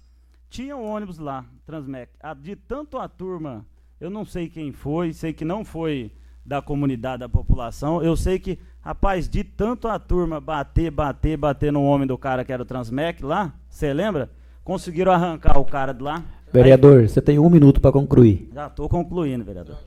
tinha 0.49 0.77
um 0.77 0.85
ônibus 0.85 1.19
lá, 1.19 1.45
Transmec. 1.67 2.13
A, 2.21 2.33
de 2.33 2.55
tanto 2.55 2.97
a 2.99 3.09
turma, 3.09 3.67
eu 4.01 4.09
não 4.09 4.25
sei 4.25 4.49
quem 4.49 4.73
foi, 4.73 5.13
sei 5.13 5.33
que 5.33 5.45
não 5.45 5.65
foi 5.65 6.13
da 6.47 6.63
comunidade, 6.63 7.21
da 7.21 7.29
população. 7.29 8.03
Eu 8.03 8.17
sei 8.17 8.39
que, 8.39 8.59
rapaz, 8.81 9.29
de 9.29 9.45
tanto 9.45 9.89
a 9.89 9.99
turma 9.99 10.41
bater, 10.41 10.91
bater, 10.91 11.37
bater 11.37 11.73
no 11.73 11.83
homem 11.83 12.07
do 12.07 12.17
cara 12.17 12.45
que 12.45 12.53
era 12.53 12.63
o 12.63 12.67
Transmec 12.67 13.23
lá, 13.23 13.55
você 13.69 13.93
lembra? 13.93 14.31
Conseguiram 14.69 15.13
arrancar 15.13 15.57
o 15.57 15.65
cara 15.65 15.95
de 15.95 16.03
lá. 16.03 16.23
Vereador, 16.53 17.01
Aí, 17.01 17.09
você 17.09 17.23
tem 17.23 17.39
um 17.39 17.49
minuto 17.49 17.81
para 17.81 17.91
concluir. 17.91 18.51
Já 18.53 18.67
estou 18.67 18.87
concluindo, 18.87 19.43
vereador. 19.43 19.79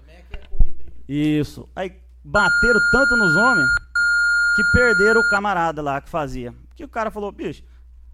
Isso. 1.07 1.69
Aí 1.75 1.93
bateram 2.25 2.79
tanto 2.91 3.15
nos 3.15 3.35
homens 3.35 3.69
que 4.55 4.63
perderam 4.71 5.21
o 5.21 5.29
camarada 5.29 5.83
lá 5.83 6.01
que 6.01 6.09
fazia. 6.09 6.51
Que 6.75 6.83
o 6.83 6.87
cara 6.87 7.11
falou, 7.11 7.31
bicho, 7.31 7.63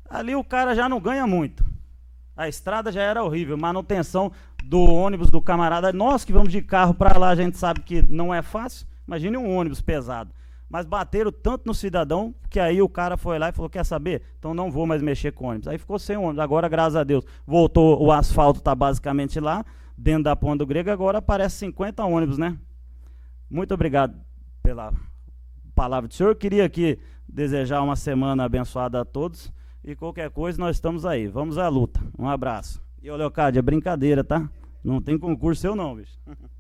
ali 0.10 0.35
o 0.35 0.44
cara 0.44 0.76
já 0.76 0.89
não 0.89 0.99
ganha 0.99 1.26
muito. 1.26 1.64
A 2.35 2.49
estrada 2.49 2.91
já 2.91 3.02
era 3.02 3.23
horrível, 3.23 3.57
manutenção 3.57 4.30
do 4.65 4.81
ônibus 4.81 5.30
do 5.30 5.41
camarada. 5.41 5.94
Nós 5.94 6.26
que 6.26 6.34
vamos 6.34 6.52
de 6.52 6.61
carro 6.61 6.94
para 6.94 7.18
lá, 7.18 7.30
a 7.30 7.35
gente 7.35 7.57
sabe 7.57 7.80
que 7.80 8.02
não 8.11 8.34
é 8.34 8.41
fácil. 8.41 8.85
Imagine 9.07 9.38
um 9.38 9.56
ônibus 9.56 9.80
pesado. 9.80 10.34
Mas 10.69 10.85
bateram 10.85 11.31
tanto 11.31 11.65
no 11.65 11.73
cidadão 11.73 12.35
que 12.49 12.60
aí 12.60 12.81
o 12.81 12.89
cara 12.89 13.15
foi 13.15 13.39
lá 13.39 13.49
e 13.49 13.52
falou: 13.53 13.69
Quer 13.69 13.85
saber? 13.85 14.22
Então 14.38 14.53
não 14.53 14.69
vou 14.69 14.85
mais 14.85 15.02
mexer 15.02 15.31
com 15.31 15.48
ônibus. 15.48 15.68
Aí 15.68 15.77
ficou 15.77 15.98
sem 15.98 16.18
ônibus. 16.18 16.39
Agora, 16.39 16.68
graças 16.68 16.95
a 16.95 17.03
Deus, 17.03 17.23
voltou. 17.45 18.02
O 18.03 18.11
asfalto 18.11 18.60
está 18.60 18.76
basicamente 18.76 19.39
lá, 19.39 19.65
dentro 19.98 20.23
da 20.23 20.35
ponta 20.35 20.57
do 20.57 20.65
grego. 20.65 20.89
Agora 20.89 21.19
aparece 21.19 21.57
50 21.57 22.03
ônibus, 22.03 22.38
né? 22.38 22.57
Muito 23.49 23.73
obrigado 23.73 24.19
pela 24.61 24.94
palavra 25.73 26.10
do 26.10 26.14
senhor. 26.14 26.35
Queria 26.35 26.65
aqui 26.65 26.99
desejar 27.27 27.81
uma 27.81 27.95
semana 27.95 28.44
abençoada 28.44 28.99
a 28.99 29.06
todos. 29.06 29.53
E 29.84 29.95
qualquer 29.95 30.30
coisa, 30.30 30.60
nós 30.60 30.76
estamos 30.76 31.06
aí. 31.06 31.27
Vamos 31.27 31.57
à 31.57 31.69
luta. 31.69 32.02
Um 32.19 32.27
abraço. 32.27 32.81
E, 33.02 33.10
ô 33.10 33.15
Leocádio, 33.15 33.60
é 33.60 33.61
brincadeira, 33.61 34.22
tá? 34.22 34.49
Não 34.84 35.02
tem 35.02 35.18
concurso 35.18 35.61
seu 35.61 35.76
não, 35.76 35.95
bicho. 35.95 36.19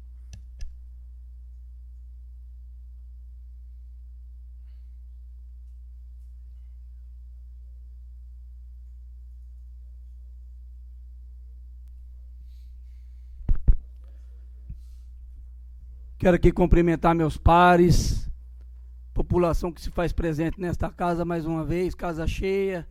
Quero 16.27 16.35
aqui 16.35 16.51
cumprimentar 16.51 17.15
meus 17.15 17.37
pares, 17.37 18.29
população 19.13 19.71
que 19.71 19.79
se 19.79 19.89
faz 19.89 20.11
presente 20.11 20.59
nesta 20.59 20.89
casa 20.89 21.23
mais 21.23 21.45
uma 21.45 21.63
vez, 21.63 21.95
casa 21.95 22.27
cheia. 22.27 22.85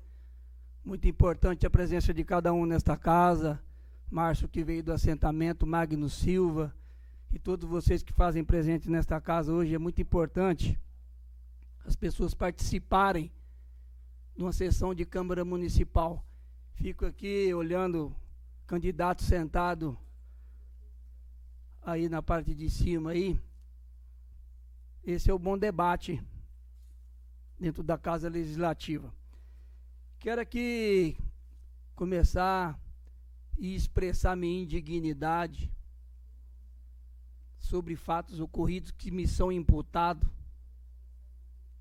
Muito 0.83 1.07
importante 1.07 1.67
a 1.67 1.69
presença 1.69 2.15
de 2.15 2.25
cada 2.25 2.51
um 2.55 2.65
nesta 2.65 2.97
casa. 2.97 3.61
Márcio 4.11 4.49
que 4.49 4.65
veio 4.65 4.83
do 4.83 4.91
assentamento, 4.91 5.67
Magno 5.67 6.09
Silva 6.09 6.75
e 7.31 7.39
todos 7.39 7.69
vocês 7.69 8.03
que 8.03 8.11
fazem 8.11 8.43
presente 8.43 8.89
nesta 8.89 9.21
casa 9.21 9.53
hoje. 9.53 9.75
É 9.75 9.79
muito 9.79 10.01
importante 10.01 10.81
as 11.85 11.95
pessoas 11.95 12.33
participarem 12.33 13.31
de 14.35 14.43
uma 14.43 14.53
sessão 14.55 14.95
de 14.95 15.05
Câmara 15.05 15.45
Municipal. 15.45 16.25
Fico 16.73 17.05
aqui 17.05 17.53
olhando 17.53 18.17
candidato 18.67 19.23
sentado 19.23 19.95
aí 21.87 22.09
na 22.09 22.21
parte 22.21 22.53
de 22.53 22.69
cima 22.69 23.13
aí. 23.13 23.41
Esse 25.05 25.31
é 25.31 25.33
o 25.33 25.39
bom 25.39 25.57
debate 25.57 26.21
dentro 27.57 27.81
da 27.85 27.97
Casa 27.97 28.29
Legislativa. 28.29 29.15
Quero 30.19 30.41
aqui 30.41 31.17
começar 31.95 32.77
e 33.57 33.77
expressar 33.77 34.35
minha 34.35 34.65
indignidade 34.65 35.73
sobre 37.57 37.95
fatos 37.95 38.41
ocorridos 38.41 38.91
que 38.91 39.13
me 39.13 39.27
são 39.29 39.53
imputados 39.53 40.29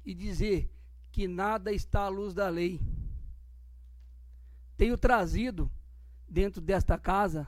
e 0.05 0.13
dizer 0.13 0.69
que 1.11 1.27
nada 1.27 1.71
está 1.71 2.01
à 2.01 2.09
luz 2.09 2.31
da 2.31 2.47
lei. 2.47 2.79
Tenho 4.77 4.99
trazido 4.99 5.69
dentro 6.29 6.61
desta 6.61 6.95
casa 6.95 7.47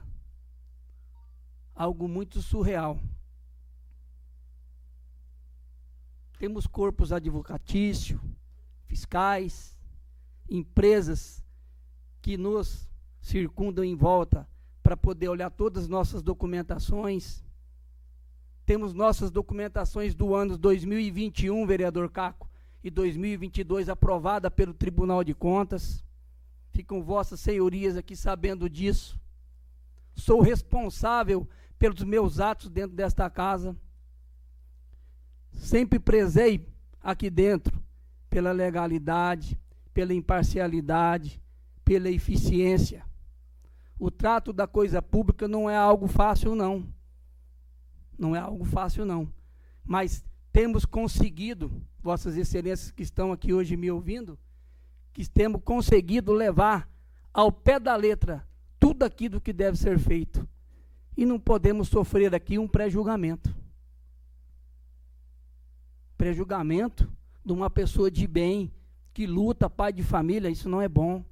algo 1.78 2.08
muito 2.08 2.42
surreal. 2.42 3.00
Temos 6.36 6.66
corpos 6.66 7.12
advocatícios, 7.12 8.20
fiscais, 8.86 9.78
empresas 10.50 11.44
que 12.20 12.36
nos 12.36 12.88
circundam 13.20 13.84
em 13.84 13.94
volta 13.94 14.48
para 14.82 14.96
poder 14.96 15.28
olhar 15.28 15.50
todas 15.50 15.84
as 15.84 15.88
nossas 15.88 16.20
documentações. 16.20 17.44
Temos 18.66 18.92
nossas 18.92 19.30
documentações 19.30 20.16
do 20.16 20.34
ano 20.34 20.58
2021, 20.58 21.64
vereador 21.64 22.10
Caco, 22.10 22.50
e 22.82 22.90
2022 22.90 23.88
aprovada 23.88 24.50
pelo 24.50 24.74
Tribunal 24.74 25.22
de 25.22 25.32
Contas. 25.32 26.04
Ficam 26.72 27.02
vossas 27.02 27.38
senhorias 27.38 27.96
aqui 27.96 28.16
sabendo 28.16 28.68
disso. 28.68 29.18
Sou 30.14 30.40
responsável 30.40 31.48
pelos 31.78 32.02
meus 32.02 32.40
atos 32.40 32.68
dentro 32.68 32.96
desta 32.96 33.30
casa. 33.30 33.76
Sempre 35.52 35.98
prezei 35.98 36.66
aqui 37.00 37.30
dentro 37.30 37.82
pela 38.28 38.52
legalidade, 38.52 39.58
pela 39.94 40.12
imparcialidade, 40.12 41.40
pela 41.84 42.10
eficiência. 42.10 43.04
O 43.98 44.10
trato 44.10 44.52
da 44.52 44.66
coisa 44.66 45.00
pública 45.00 45.48
não 45.48 45.68
é 45.68 45.76
algo 45.76 46.06
fácil, 46.06 46.54
não. 46.54 46.86
Não 48.18 48.34
é 48.34 48.38
algo 48.38 48.64
fácil, 48.64 49.04
não. 49.04 49.32
Mas 49.84 50.24
temos 50.52 50.84
conseguido, 50.84 51.70
Vossas 52.00 52.36
Excelências 52.36 52.90
que 52.90 53.02
estão 53.02 53.32
aqui 53.32 53.52
hoje 53.52 53.76
me 53.76 53.90
ouvindo, 53.90 54.38
que 55.12 55.28
temos 55.28 55.62
conseguido 55.64 56.32
levar 56.32 56.88
ao 57.32 57.50
pé 57.50 57.80
da 57.80 57.96
letra 57.96 58.46
tudo 58.78 59.04
aquilo 59.04 59.40
que 59.40 59.52
deve 59.52 59.76
ser 59.76 59.98
feito 59.98 60.46
e 61.18 61.26
não 61.26 61.40
podemos 61.40 61.88
sofrer 61.88 62.32
aqui 62.32 62.60
um 62.60 62.68
pré-julgamento. 62.68 63.52
Pré-julgamento 66.16 67.12
de 67.44 67.52
uma 67.52 67.68
pessoa 67.68 68.08
de 68.08 68.24
bem, 68.24 68.72
que 69.12 69.26
luta, 69.26 69.68
pai 69.68 69.92
de 69.92 70.04
família, 70.04 70.48
isso 70.48 70.68
não 70.68 70.80
é 70.80 70.88
bom. 70.88 71.24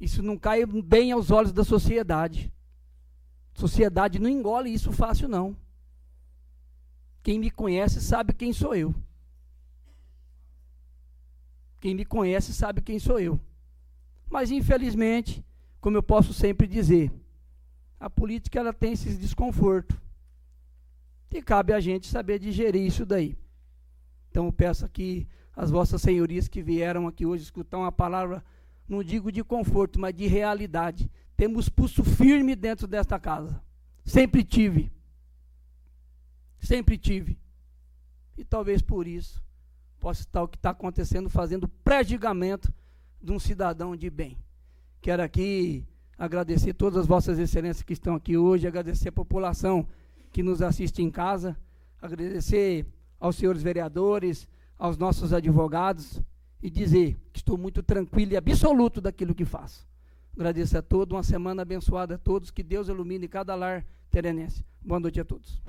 Isso 0.00 0.22
não 0.22 0.38
cai 0.38 0.64
bem 0.64 1.10
aos 1.10 1.32
olhos 1.32 1.52
da 1.52 1.64
sociedade. 1.64 2.52
Sociedade 3.52 4.20
não 4.20 4.30
engole 4.30 4.72
isso 4.72 4.92
fácil, 4.92 5.26
não. 5.26 5.56
Quem 7.20 7.36
me 7.36 7.50
conhece 7.50 8.00
sabe 8.00 8.32
quem 8.32 8.52
sou 8.52 8.76
eu. 8.76 8.94
Quem 11.80 11.96
me 11.96 12.04
conhece 12.04 12.54
sabe 12.54 12.80
quem 12.80 13.00
sou 13.00 13.18
eu. 13.18 13.40
Mas, 14.30 14.52
infelizmente, 14.52 15.44
como 15.80 15.96
eu 15.96 16.02
posso 16.02 16.32
sempre 16.32 16.68
dizer, 16.68 17.10
a 18.04 18.10
política 18.10 18.58
ela 18.58 18.72
tem 18.74 18.92
esses 18.92 19.18
desconforto. 19.18 19.98
E 21.30 21.40
cabe 21.40 21.72
a 21.72 21.80
gente 21.80 22.06
saber 22.06 22.38
digerir 22.38 22.82
isso 22.82 23.06
daí. 23.06 23.34
Então 24.30 24.44
eu 24.44 24.52
peço 24.52 24.84
aqui 24.84 25.26
as 25.56 25.70
vossas 25.70 26.02
senhorias 26.02 26.46
que 26.46 26.62
vieram 26.62 27.08
aqui 27.08 27.24
hoje 27.24 27.44
escutar 27.44 27.78
uma 27.78 27.90
palavra, 27.90 28.44
não 28.86 29.02
digo 29.02 29.32
de 29.32 29.42
conforto, 29.42 29.98
mas 29.98 30.14
de 30.14 30.26
realidade. 30.26 31.10
Temos 31.34 31.70
pulso 31.70 32.04
firme 32.04 32.54
dentro 32.54 32.86
desta 32.86 33.18
casa. 33.18 33.58
Sempre 34.04 34.44
tive. 34.44 34.92
Sempre 36.60 36.98
tive. 36.98 37.38
E 38.36 38.44
talvez 38.44 38.82
por 38.82 39.06
isso 39.06 39.42
possa 39.98 40.20
estar 40.20 40.42
o 40.42 40.48
que 40.48 40.58
está 40.58 40.70
acontecendo, 40.70 41.30
fazendo 41.30 41.66
pré-julgamento 41.82 42.70
de 43.22 43.32
um 43.32 43.38
cidadão 43.38 43.96
de 43.96 44.10
bem. 44.10 44.36
Quero 45.00 45.22
aqui 45.22 45.86
agradecer 46.18 46.74
todas 46.74 47.00
as 47.00 47.06
vossas 47.06 47.38
excelências 47.38 47.82
que 47.82 47.92
estão 47.92 48.14
aqui 48.14 48.36
hoje, 48.36 48.66
agradecer 48.66 49.08
a 49.08 49.12
população 49.12 49.86
que 50.32 50.42
nos 50.42 50.62
assiste 50.62 51.02
em 51.02 51.10
casa, 51.10 51.56
agradecer 52.00 52.86
aos 53.20 53.36
senhores 53.36 53.62
vereadores, 53.62 54.48
aos 54.78 54.98
nossos 54.98 55.32
advogados 55.32 56.20
e 56.62 56.70
dizer 56.70 57.16
que 57.32 57.38
estou 57.38 57.56
muito 57.56 57.82
tranquilo 57.82 58.32
e 58.32 58.36
absoluto 58.36 59.00
daquilo 59.00 59.34
que 59.34 59.44
faço. 59.44 59.86
Agradeço 60.34 60.76
a 60.76 60.82
todos, 60.82 61.14
uma 61.14 61.22
semana 61.22 61.62
abençoada 61.62 62.16
a 62.16 62.18
todos, 62.18 62.50
que 62.50 62.62
Deus 62.62 62.88
ilumine 62.88 63.28
cada 63.28 63.54
lar 63.54 63.84
terenense. 64.10 64.64
Boa 64.82 64.98
noite 64.98 65.20
a 65.20 65.24
todos. 65.24 65.62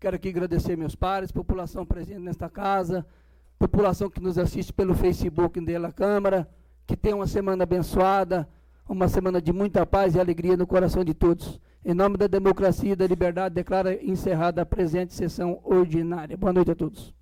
Quero 0.00 0.14
aqui 0.14 0.28
agradecer 0.28 0.76
meus 0.76 0.94
pares, 0.94 1.32
população 1.32 1.84
presente 1.84 2.20
nesta 2.20 2.48
casa, 2.48 3.04
população 3.58 4.08
que 4.08 4.20
nos 4.20 4.38
assiste 4.38 4.72
pelo 4.72 4.94
Facebook 4.94 5.60
da 5.60 5.90
Câmara, 5.90 6.48
que 6.86 6.96
tenha 6.96 7.16
uma 7.16 7.26
semana 7.26 7.64
abençoada, 7.64 8.48
uma 8.88 9.08
semana 9.08 9.42
de 9.42 9.52
muita 9.52 9.84
paz 9.84 10.14
e 10.14 10.20
alegria 10.20 10.56
no 10.56 10.68
coração 10.68 11.02
de 11.02 11.14
todos. 11.14 11.60
Em 11.84 11.94
nome 11.94 12.16
da 12.16 12.28
democracia 12.28 12.92
e 12.92 12.96
da 12.96 13.08
liberdade, 13.08 13.56
declara 13.56 14.00
encerrada 14.00 14.62
a 14.62 14.66
presente 14.66 15.12
sessão 15.14 15.60
ordinária. 15.64 16.36
Boa 16.36 16.52
noite 16.52 16.70
a 16.70 16.76
todos. 16.76 17.17